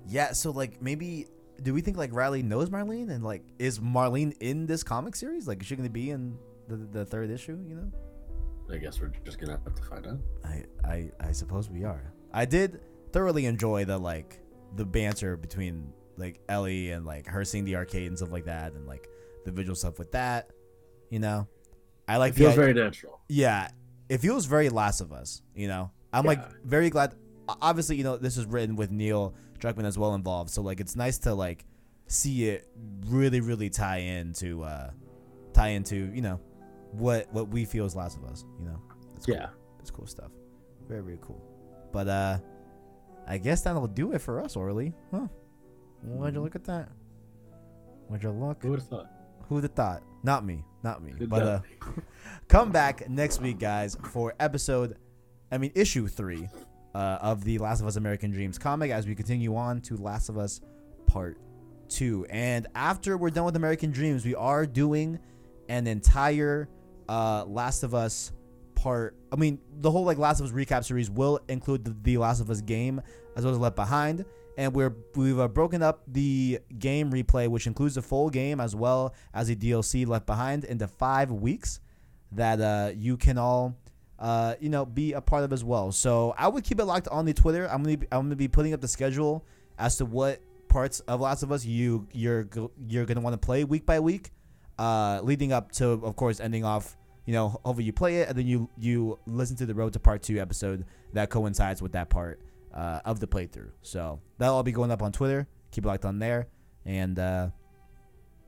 yeah 0.09 0.33
so 0.33 0.51
like 0.51 0.81
maybe 0.83 1.27
do 1.63 1.73
we 1.75 1.81
think 1.81 1.97
like 1.97 2.13
Riley 2.15 2.43
knows 2.43 2.69
Marlene 2.71 3.11
and 3.11 3.23
like 3.25 3.43
is 3.59 3.79
Marlene 3.79 4.35
in 4.41 4.67
this 4.67 4.83
comic 4.83 5.15
series 5.17 5.47
like 5.49 5.61
is 5.61 5.67
she 5.67 5.77
gonna 5.77 5.89
be 5.89 6.11
in 6.11 6.37
the, 6.69 6.77
the 6.77 7.05
third 7.05 7.31
issue 7.31 7.59
you 7.67 7.77
know 7.77 7.91
I 8.73 8.79
guess 8.79 9.01
we're 9.01 9.13
just 9.25 9.39
gonna 9.39 9.61
have 9.65 9.75
to 9.75 9.83
find 9.83 10.07
out. 10.07 10.19
I, 10.43 10.65
I 10.83 11.11
I 11.21 11.33
suppose 11.33 11.69
we 11.69 11.85
are. 11.85 12.15
I 12.33 12.47
did 12.47 12.81
thoroughly 13.13 13.45
enjoy 13.45 13.85
the 13.85 13.99
like 13.99 14.41
the 14.77 14.87
banter 14.87 15.37
between 15.37 15.93
like 16.17 16.41
Ellie 16.49 16.91
and 16.93 17.05
like 17.05 17.27
her 17.27 17.45
seeing 17.45 17.67
the 17.67 17.77
arcade 17.77 18.07
and 18.09 18.17
stuff 18.17 18.33
like 18.33 18.47
that, 18.47 18.73
and 18.73 18.87
like 18.87 19.07
the 19.45 19.53
visual 19.53 19.77
stuff 19.77 19.99
with 19.99 20.13
that. 20.13 20.51
You 21.11 21.19
know, 21.19 21.47
I 22.09 22.17
like 22.17 22.33
It 22.33 22.37
feels 22.37 22.55
the, 22.55 22.61
very 22.63 22.73
natural. 22.73 23.21
yeah. 23.29 23.69
It 24.09 24.19
feels 24.23 24.47
very 24.47 24.71
Last 24.71 25.03
of 25.03 25.13
Us. 25.13 25.43
You 25.55 25.69
know, 25.69 25.91
I'm 26.15 26.25
like 26.25 26.41
very 26.63 26.91
glad. 26.91 27.15
Obviously, 27.49 27.97
you 27.97 28.05
know 28.05 28.17
this 28.17 28.37
is 28.37 28.47
written 28.47 28.77
with 28.77 28.91
Neil 28.91 29.35
Druckmann 29.59 29.85
as 29.85 29.99
well 29.99 30.15
involved, 30.15 30.51
so 30.51 30.63
like 30.63 30.81
it's 30.81 30.97
nice 30.97 31.19
to 31.19 31.35
like 31.35 31.65
see 32.07 32.49
it 32.49 32.69
really 33.07 33.41
really 33.41 33.71
tie 33.71 33.97
into 33.99 34.63
uh 34.63 34.91
tie 35.53 35.69
into 35.69 36.11
you 36.15 36.21
know 36.21 36.39
what 36.93 37.33
what 37.33 37.49
we 37.49 37.65
feel 37.65 37.85
is 37.85 37.97
Last 37.97 38.17
of 38.17 38.25
Us. 38.25 38.45
You 38.59 38.67
know, 38.67 38.81
it's 39.17 39.27
cool. 39.27 39.35
Yeah. 39.35 39.49
It's 39.81 39.91
cool 39.91 40.07
stuff. 40.07 40.31
Very, 40.89 41.03
very 41.03 41.19
cool. 41.21 41.43
But 41.93 42.09
uh 42.09 42.39
I 43.27 43.39
guess 43.39 43.63
that'll 43.63 43.87
do 43.87 44.13
it 44.13 44.21
for 44.21 44.41
us, 44.41 44.55
Orly. 44.57 44.93
Huh. 45.11 45.29
Why'd 46.03 46.35
you 46.35 46.43
look 46.43 46.55
at 46.55 46.65
that? 46.65 46.91
Why'd 48.09 48.23
you 48.23 48.31
look? 48.31 48.63
Who 48.63 48.71
would 48.71 48.81
have 48.81 48.89
thought? 48.89 49.11
Who'd 49.49 49.63
have 49.63 49.73
thought? 49.73 50.03
Not 50.23 50.45
me. 50.45 50.63
Not 50.83 51.03
me. 51.03 51.13
Good 51.19 51.31
but 51.31 51.43
uh 51.43 51.61
come 52.49 52.71
back 52.71 53.09
next 53.09 53.41
week, 53.41 53.59
guys, 53.59 53.97
for 54.13 54.35
episode 54.39 54.97
I 55.55 55.59
mean 55.59 55.71
issue 55.77 56.09
three 56.09 56.49
uh, 56.97 57.19
of 57.21 57.45
the 57.45 57.59
Last 57.59 57.81
of 57.81 57.87
Us 57.87 57.95
American 57.95 58.33
Dreams 58.33 58.59
comic 58.59 58.91
as 58.91 59.07
we 59.07 59.15
continue 59.15 59.55
on 59.55 59.81
to 59.83 59.97
Last 59.97 60.29
of 60.29 60.37
Us 60.37 60.61
Part 61.07 61.39
Two. 61.89 62.27
And 62.29 62.67
after 62.75 63.17
we're 63.17 63.31
done 63.31 63.45
with 63.45 63.55
American 63.55 63.93
Dreams, 63.93 64.25
we 64.25 64.35
are 64.35 64.67
doing 64.67 65.21
an 65.69 65.87
entire 65.87 66.69
uh, 67.09 67.45
Last 67.45 67.85
of 67.85 67.95
Us 67.95 68.33
part. 68.75 69.17
I 69.31 69.37
mean, 69.37 69.61
the 69.79 69.93
whole 69.93 70.05
like 70.05 70.19
Last 70.19 70.41
of 70.41 70.47
Us 70.47 70.53
recap 70.53 70.85
series 70.85 71.09
will 71.09 71.39
include 71.49 71.85
the, 71.85 71.97
the 72.03 72.19
Last 72.19 72.41
of 72.41 72.51
Us 72.51 72.61
game 72.61 73.01
as 73.37 73.45
well 73.45 73.55
as 73.55 73.61
Left 73.61 73.77
Behind, 73.77 74.25
and 74.59 74.75
we're 74.75 74.97
we've 75.15 75.39
uh, 75.39 75.47
broken 75.47 75.85
up 75.85 76.03
the 76.09 76.59
game 76.81 77.13
replay, 77.13 77.47
which 77.47 77.69
includes 77.69 77.95
the 77.95 78.03
full 78.03 78.29
game 78.29 78.59
as 78.59 78.75
well 78.75 79.15
as 79.33 79.47
the 79.47 79.55
DLC 79.55 80.05
Left 80.05 80.27
Behind, 80.27 80.65
into 80.65 80.89
five 80.89 81.31
weeks 81.31 81.79
that 82.33 82.61
uh, 82.61 82.91
you 82.97 83.17
can 83.17 83.39
all. 83.39 83.77
Uh, 84.25 84.55
you 84.59 84.71
know, 84.71 84.87
be 84.87 85.13
a 85.13 85.21
part 85.21 85.45
of 85.45 85.53
as 85.53 85.63
well. 85.63 85.93
So 85.93 86.35
I 86.39 86.49
would 86.49 86.65
keep 86.65 86.81
it 86.81 86.87
locked 86.87 87.09
on 87.09 87.27
the 87.27 87.35
Twitter. 87.35 87.67
I'm 87.71 87.83
gonna 87.83 87.99
be, 87.99 88.07
I'm 88.11 88.23
gonna 88.23 88.37
be 88.37 88.49
putting 88.49 88.73
up 88.73 88.81
the 88.81 88.89
schedule 88.89 89.45
as 89.79 89.99
to 89.99 90.07
what 90.07 90.41
parts 90.67 91.01
of 91.01 91.21
Last 91.21 91.43
of 91.43 91.53
Us 91.53 91.67
you 91.67 92.09
you're 92.11 92.49
you're 92.89 93.05
gonna 93.05 93.21
want 93.21 93.35
to 93.35 93.47
play 93.47 93.65
week 93.65 93.85
by 93.85 94.01
week, 94.01 94.31
uh, 94.79 95.21
leading 95.23 95.53
up 95.53 95.73
to 95.73 95.89
of 95.89 96.17
course 96.17 96.41
ending 96.41 96.65
off. 96.65 96.97
You 97.27 97.35
know, 97.35 97.61
hopefully 97.67 97.85
you 97.85 97.93
play 97.93 98.23
it 98.23 98.31
and 98.31 98.39
then 98.39 98.47
you 98.47 98.71
you 98.79 99.19
listen 99.27 99.57
to 99.57 99.67
the 99.67 99.75
Road 99.75 99.93
to 99.93 100.01
Part 100.01 100.23
Two 100.23 100.41
episode 100.41 100.87
that 101.13 101.29
coincides 101.29 101.83
with 101.83 101.93
that 101.93 102.09
part 102.09 102.41
uh, 102.73 103.01
of 103.05 103.21
the 103.21 103.27
playthrough. 103.27 103.73
So 103.83 104.21
that'll 104.39 104.55
all 104.55 104.63
be 104.63 104.73
going 104.73 104.91
up 104.91 105.03
on 105.03 105.13
Twitter. 105.13 105.47
Keep 105.71 105.85
it 105.85 105.89
locked 105.89 106.07
on 106.07 106.19
there, 106.19 106.47
and 106.87 107.19
uh, 107.19 107.51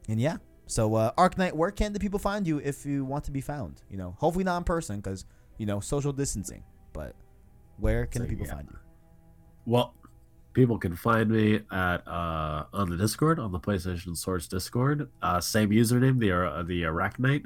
and 0.08 0.18
yeah. 0.18 0.38
So 0.68 0.94
uh, 0.94 1.12
Arachnite, 1.18 1.52
where 1.52 1.70
can 1.70 1.92
the 1.92 2.00
people 2.00 2.18
find 2.18 2.46
you 2.46 2.60
if 2.60 2.86
you 2.86 3.04
want 3.04 3.24
to 3.24 3.30
be 3.30 3.42
found? 3.42 3.82
You 3.90 3.98
know, 3.98 4.16
hopefully 4.16 4.42
not 4.42 4.56
in 4.56 4.64
person 4.64 5.00
because 5.00 5.26
you 5.58 5.66
know 5.66 5.80
social 5.80 6.12
distancing. 6.12 6.62
But 6.92 7.14
where 7.78 8.06
can 8.06 8.20
So, 8.20 8.24
the 8.24 8.30
people 8.30 8.46
yeah. 8.46 8.54
find 8.54 8.68
you? 8.70 8.78
Well, 9.66 9.94
people 10.52 10.78
can 10.78 10.96
find 10.96 11.30
me 11.30 11.60
at 11.70 12.06
uh, 12.08 12.64
on 12.72 12.88
the 12.88 12.96
Discord 12.96 13.38
on 13.38 13.52
the 13.52 13.60
PlayStation 13.60 14.16
Source 14.16 14.46
Discord. 14.48 15.10
Uh, 15.22 15.40
same 15.40 15.70
username, 15.70 16.18
the 16.18 16.32
uh, 16.32 16.62
the 16.62 16.82
Arachnite. 16.82 17.44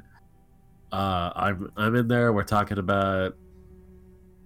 Uh, 0.91 1.31
I'm 1.35 1.71
I'm 1.77 1.95
in 1.95 2.07
there. 2.07 2.33
We're 2.33 2.43
talking 2.43 2.77
about 2.77 3.35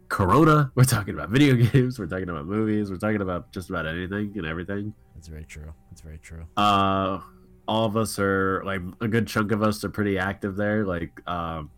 Corona. 0.10 0.72
We're 0.76 0.84
talking 0.84 1.14
about 1.14 1.30
video 1.30 1.56
games. 1.72 2.00
We're 2.00 2.08
talking 2.08 2.30
about 2.30 2.46
movies. 2.46 2.90
We're 2.92 2.98
talking 2.98 3.22
about 3.22 3.52
just 3.52 3.70
about 3.70 3.86
anything 3.88 4.34
and 4.36 4.46
everything. 4.46 4.94
That's 5.16 5.28
very 5.28 5.46
true. 5.46 5.74
That's 5.90 6.02
very 6.02 6.18
true. 6.20 6.46
Uh, 6.58 7.20
all 7.68 7.86
of 7.86 7.98
us 7.98 8.20
are 8.20 8.64
like 8.64 8.82
a 9.02 9.08
good 9.08 9.28
chunk 9.28 9.52
of 9.52 9.64
us 9.64 9.84
are 9.84 9.90
pretty 9.90 10.18
active 10.20 10.56
there. 10.56 10.86
Like, 10.86 11.20
um, 11.28 11.72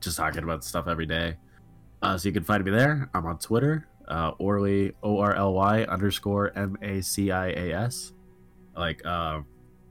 just 0.00 0.16
talking 0.16 0.42
about 0.42 0.62
stuff 0.64 0.86
every 0.86 1.06
day. 1.06 1.36
Uh, 2.02 2.16
so 2.16 2.28
you 2.28 2.32
can 2.32 2.44
find 2.44 2.64
me 2.64 2.70
there. 2.70 3.10
I'm 3.14 3.26
on 3.26 3.38
Twitter, 3.38 3.88
uh, 4.08 4.32
Orly 4.38 4.92
O 5.02 5.18
R 5.18 5.34
L 5.34 5.54
Y 5.54 5.84
underscore 5.84 6.56
M 6.56 6.76
A 6.82 7.00
C 7.00 7.30
I 7.30 7.48
A 7.48 7.72
S. 7.72 8.12
Like, 8.76 9.04
uh, 9.04 9.40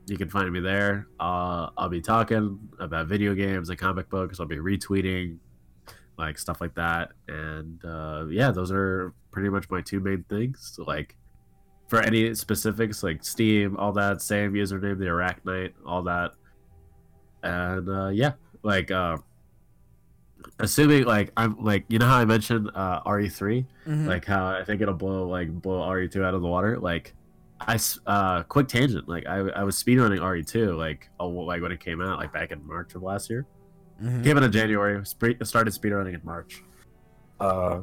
you 0.06 0.16
can 0.16 0.28
find 0.28 0.50
me 0.52 0.60
there. 0.60 1.06
Uh, 1.20 1.68
I'll 1.76 1.88
be 1.88 2.00
talking 2.00 2.58
about 2.80 3.06
video 3.06 3.34
games 3.34 3.68
and 3.68 3.78
comic 3.78 4.08
books. 4.08 4.40
I'll 4.40 4.46
be 4.46 4.56
retweeting, 4.56 5.38
like 6.18 6.38
stuff 6.38 6.60
like 6.60 6.74
that. 6.74 7.12
And 7.28 7.84
uh, 7.84 8.26
yeah, 8.28 8.50
those 8.50 8.72
are 8.72 9.14
pretty 9.30 9.50
much 9.50 9.70
my 9.70 9.80
two 9.80 10.00
main 10.00 10.24
things. 10.28 10.72
So, 10.74 10.82
like, 10.82 11.16
for 11.86 12.00
any 12.00 12.34
specifics, 12.34 13.02
like 13.02 13.22
Steam, 13.24 13.76
all 13.76 13.92
that, 13.92 14.20
same 14.22 14.52
username, 14.52 14.98
the 14.98 15.06
Arachnite, 15.06 15.72
all 15.86 16.02
that. 16.02 16.32
And 17.42 17.88
uh, 17.88 18.08
yeah, 18.08 18.32
like, 18.62 18.90
uh, 18.90 19.18
assuming 20.58 21.04
like 21.04 21.32
I'm 21.36 21.56
like 21.62 21.84
you 21.88 21.98
know 21.98 22.06
how 22.06 22.16
I 22.18 22.24
mentioned 22.24 22.70
uh, 22.74 23.02
RE3, 23.04 23.66
Mhm. 23.86 24.06
like 24.06 24.24
how 24.24 24.46
I 24.46 24.64
think 24.64 24.80
it'll 24.80 24.94
blow 24.94 25.28
like 25.28 25.50
blow 25.62 25.80
RE2 25.80 26.22
out 26.24 26.34
of 26.34 26.42
the 26.42 26.48
water. 26.48 26.78
Like 26.78 27.14
I 27.60 27.74
s- 27.74 27.98
uh 28.06 28.42
quick 28.44 28.68
tangent, 28.68 29.08
like 29.08 29.26
I 29.26 29.38
I 29.50 29.62
was 29.64 29.76
speedrunning 29.82 30.20
RE2 30.20 30.76
like 30.76 31.10
oh, 31.20 31.28
like 31.28 31.60
when 31.62 31.72
it 31.72 31.80
came 31.80 32.00
out 32.00 32.18
like 32.18 32.32
back 32.32 32.52
in 32.52 32.66
March 32.66 32.94
of 32.94 33.02
last 33.02 33.28
year. 33.30 33.46
Mhm. 34.02 34.24
Came 34.24 34.36
out 34.38 34.42
in 34.44 34.52
January. 34.52 35.04
Spe- 35.04 35.42
started 35.44 35.72
speedrunning 35.74 36.14
in 36.14 36.20
March. 36.24 36.62
Uh, 37.38 37.80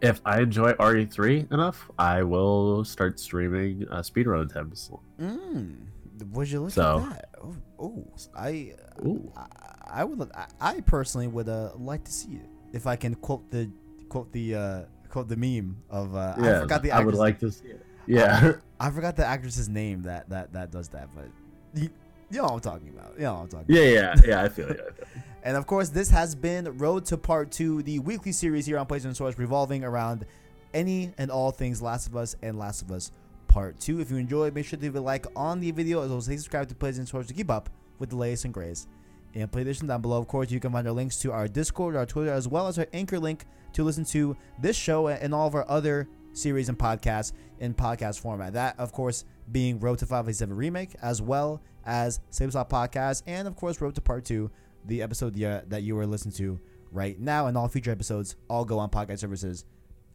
if 0.00 0.20
I 0.24 0.40
enjoy 0.40 0.72
RE3 0.74 1.50
enough, 1.52 1.90
I 1.98 2.22
will 2.22 2.84
start 2.84 3.18
streaming 3.18 3.86
uh, 3.90 3.98
speedrun 4.02 4.48
attempts. 4.48 4.90
Mm. 5.20 5.86
Would 6.32 6.50
you 6.50 6.60
look 6.62 6.70
So- 6.72 6.98
at 7.10 7.10
that? 7.10 7.28
Oh, 7.42 7.54
oh 7.78 8.06
I, 8.36 8.74
Ooh. 9.04 9.32
I, 9.36 9.46
I 9.90 10.04
would. 10.04 10.30
I, 10.34 10.46
I 10.60 10.80
personally 10.80 11.26
would 11.26 11.48
uh, 11.48 11.70
like 11.76 12.04
to 12.04 12.12
see 12.12 12.32
it 12.32 12.48
if 12.72 12.86
I 12.86 12.96
can 12.96 13.14
quote 13.16 13.50
the 13.50 13.70
quote 14.08 14.32
the 14.32 14.54
uh, 14.54 14.82
quote 15.08 15.28
the 15.28 15.36
meme 15.36 15.76
of. 15.90 16.14
Uh, 16.14 16.34
I 16.36 16.44
Yeah, 16.44 16.60
forgot 16.60 16.82
the. 16.82 16.92
I 16.92 17.00
would 17.00 17.14
like 17.14 17.38
to 17.40 17.50
see 17.50 17.68
it. 17.68 17.84
Yeah. 18.06 18.52
I 18.80 18.90
forgot 18.90 19.16
the 19.16 19.26
actress's 19.26 19.68
name 19.68 20.02
that 20.02 20.28
that 20.30 20.52
that 20.52 20.70
does 20.70 20.88
that, 20.90 21.08
but 21.14 21.28
you, 21.74 21.90
you 22.30 22.38
know 22.38 22.44
what 22.44 22.52
I'm 22.52 22.60
talking 22.60 22.88
about. 22.90 23.14
You 23.16 23.24
know 23.24 23.34
what 23.34 23.40
I'm 23.42 23.48
talking. 23.48 23.74
yeah, 23.74 23.82
yeah, 23.82 24.14
yeah. 24.24 24.42
I 24.42 24.48
feel 24.48 24.68
it. 24.68 24.80
I 24.80 24.92
feel 24.92 24.94
it. 24.98 25.08
And 25.44 25.56
of 25.56 25.66
course, 25.66 25.88
this 25.88 26.10
has 26.10 26.34
been 26.34 26.76
Road 26.78 27.04
to 27.06 27.16
Part 27.16 27.52
2, 27.52 27.82
the 27.84 28.00
weekly 28.00 28.32
series 28.32 28.66
here 28.66 28.76
on 28.76 28.86
PlayStation 28.86 29.14
Source 29.14 29.38
revolving 29.38 29.84
around 29.84 30.26
any 30.74 31.12
and 31.16 31.30
all 31.30 31.52
things 31.52 31.80
Last 31.80 32.08
of 32.08 32.16
Us 32.16 32.34
and 32.42 32.58
Last 32.58 32.82
of 32.82 32.90
Us 32.90 33.12
Part 33.46 33.78
2. 33.78 34.00
If 34.00 34.10
you 34.10 34.16
enjoyed, 34.16 34.52
make 34.52 34.66
sure 34.66 34.76
to 34.76 34.82
leave 34.82 34.96
a 34.96 35.00
like 35.00 35.26
on 35.36 35.60
the 35.60 35.70
video 35.70 36.02
as 36.02 36.08
well 36.08 36.18
as 36.18 36.24
subscribe 36.24 36.68
to 36.68 36.74
PlayStation 36.74 37.06
Source 37.08 37.28
to 37.28 37.34
keep 37.34 37.50
up 37.50 37.70
with 38.00 38.10
the 38.10 38.16
latest 38.16 38.44
and 38.46 38.52
greatest 38.52 38.88
in 39.34 39.48
PlayStation. 39.48 39.88
Down 39.88 40.02
below, 40.02 40.18
of 40.18 40.28
course, 40.28 40.50
you 40.50 40.60
can 40.60 40.72
find 40.72 40.86
our 40.86 40.92
links 40.92 41.16
to 41.18 41.32
our 41.32 41.48
Discord, 41.48 41.96
our 41.96 42.06
Twitter, 42.06 42.32
as 42.32 42.48
well 42.48 42.66
as 42.66 42.78
our 42.78 42.86
anchor 42.92 43.18
link 43.18 43.44
to 43.72 43.84
listen 43.84 44.04
to 44.06 44.36
this 44.60 44.76
show 44.76 45.08
and 45.08 45.34
all 45.34 45.46
of 45.46 45.54
our 45.54 45.68
other 45.68 46.08
series 46.32 46.68
and 46.68 46.78
podcasts 46.78 47.32
in 47.60 47.74
podcast 47.74 48.20
format. 48.20 48.52
That, 48.52 48.78
of 48.78 48.92
course, 48.92 49.24
being 49.50 49.78
Road 49.80 49.98
to 50.00 50.06
587 50.06 50.56
Remake, 50.56 50.94
as 51.02 51.20
well 51.20 51.62
as 51.84 52.20
Save 52.30 52.52
Slot 52.52 52.70
Podcast, 52.70 53.22
and 53.26 53.48
of 53.48 53.56
course, 53.56 53.80
Road 53.80 53.94
to 53.94 54.00
Part 54.00 54.24
2, 54.24 54.50
the 54.86 55.02
episode 55.02 55.34
that 55.34 55.82
you 55.82 55.98
are 55.98 56.06
listening 56.06 56.34
to 56.34 56.60
right 56.90 57.18
now, 57.18 57.46
and 57.46 57.56
all 57.56 57.68
future 57.68 57.90
episodes 57.90 58.36
all 58.48 58.64
go 58.64 58.78
on 58.78 58.90
podcast 58.90 59.18
services 59.20 59.64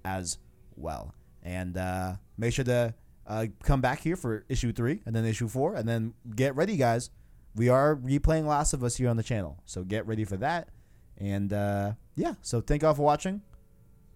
as 0.06 0.38
well. 0.76 1.14
And 1.44 1.78
uh, 1.78 2.14
make 2.38 2.54
sure 2.54 2.66
to 2.66 2.94
uh, 3.28 3.46
come 3.64 3.82
back 3.82 4.00
here 4.02 4.16
for 4.16 4.46
issue 4.50 4.72
three 4.72 5.02
and 5.06 5.16
then 5.16 5.26
issue 5.26 5.48
four, 5.48 5.76
and 5.76 5.88
then 5.88 6.14
get 6.36 6.56
ready, 6.56 6.78
guys. 6.78 7.10
We 7.56 7.70
are 7.70 7.96
replaying 7.96 8.46
Last 8.46 8.74
of 8.74 8.84
Us 8.84 8.96
here 8.96 9.10
on 9.10 9.18
the 9.18 9.24
channel, 9.24 9.62
so 9.66 9.84
get 9.84 10.08
ready 10.08 10.26
for 10.26 10.38
that. 10.38 10.70
And 11.18 11.54
uh, 11.54 11.94
yeah, 12.16 12.34
so 12.42 12.62
thank 12.62 12.82
y'all 12.82 12.94
for 12.94 13.04
watching. 13.04 13.42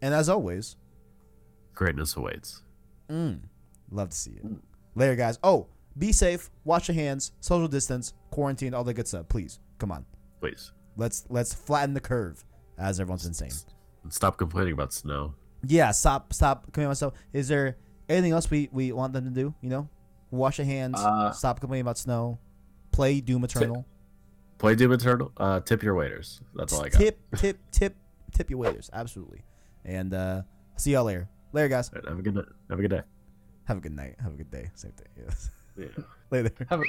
And 0.02 0.14
as 0.14 0.30
always, 0.30 0.76
Greatness 1.74 2.16
awaits. 2.16 2.64
Mm, 3.08 3.42
love 3.92 4.10
to 4.10 4.18
see 4.18 4.32
it. 4.32 4.46
Later, 4.96 5.16
guys. 5.16 5.38
Oh, 5.44 5.68
be 5.96 6.12
safe. 6.12 6.50
Wash 6.64 6.88
your 6.88 6.96
hands. 6.96 7.32
Social 7.40 7.68
distance. 7.68 8.14
Quarantine. 8.32 8.74
All 8.74 8.84
that 8.84 8.96
good 8.96 9.08
stuff. 9.08 9.28
Please, 9.30 9.60
come 9.78 9.92
on. 9.92 10.04
Please. 10.40 10.72
Let's 10.96 11.26
let's 11.30 11.54
flatten 11.54 11.94
the 11.94 12.00
curve, 12.00 12.44
as 12.80 13.00
everyone's 13.00 13.24
been 13.24 13.36
saying. 13.36 13.54
Stop 14.10 14.38
complaining 14.38 14.74
about 14.74 14.92
snow. 14.92 15.36
Yeah. 15.68 15.92
Stop. 15.92 16.34
Stop. 16.34 16.72
Coming 16.74 16.88
myself. 16.88 17.14
Is 17.32 17.48
there 17.48 17.78
anything 18.10 18.32
else 18.32 18.50
we 18.50 18.70
we 18.72 18.92
want 18.92 19.14
them 19.14 19.26
to 19.26 19.32
do? 19.32 19.54
You 19.62 19.70
know, 19.70 19.90
wash 20.32 20.58
your 20.58 20.66
hands. 20.66 21.00
Uh, 21.00 21.32
stop 21.32 21.60
complaining 21.60 21.82
about 21.82 22.00
snow. 22.00 22.40
Play 22.98 23.22
Doom 23.22 23.44
Eternal. 23.44 23.86
Play 24.58 24.74
Doom 24.74 24.92
Eternal. 24.92 25.32
Uh, 25.38 25.60
tip 25.60 25.84
your 25.84 25.94
waiters. 25.94 26.42
That's 26.56 26.74
all 26.74 26.84
I 26.84 26.90
got. 26.90 27.00
Tip 27.00 27.20
tip 27.36 27.60
tip 27.72 27.96
tip 28.34 28.50
your 28.50 28.58
waiters. 28.58 28.90
Absolutely. 28.92 29.44
And 29.86 30.16
uh, 30.16 30.42
see 30.78 30.94
y'all 30.94 31.04
later. 31.04 31.30
Later, 31.54 31.68
guys. 31.68 31.92
All 31.94 32.02
right, 32.02 32.10
have 32.10 32.18
a 32.18 32.24
good 32.24 32.34
night. 32.34 32.46
Have 32.72 32.80
a 32.80 32.82
good 32.82 32.90
day. 32.90 33.02
Have 33.66 33.78
a 33.78 33.82
good 33.82 33.96
night. 33.96 34.16
Have 34.20 34.34
a 34.34 34.36
good 34.36 34.50
day. 34.50 34.72
Same 34.74 34.94
thing. 34.94 35.10
Yes. 35.16 35.52
Yeah. 35.78 36.04
Later. 36.32 36.50
Have 36.72 36.82
a 36.82 36.84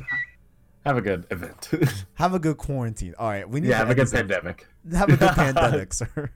have 0.86 0.96
a 0.96 1.02
good 1.02 1.26
event. 1.30 1.68
Have 2.14 2.32
a 2.32 2.38
good 2.38 2.56
quarantine. 2.56 3.14
All 3.18 3.28
right. 3.28 3.46
We 3.46 3.60
need 3.60 3.68
yeah, 3.68 3.80
to 3.80 3.86
have 3.88 3.90
a 3.90 3.94
good 3.94 4.10
pandemic. 4.10 4.66
Have 4.92 5.10
a 5.10 5.16
good 5.18 5.28
pandemic, 5.32 5.92
sir. 5.92 6.30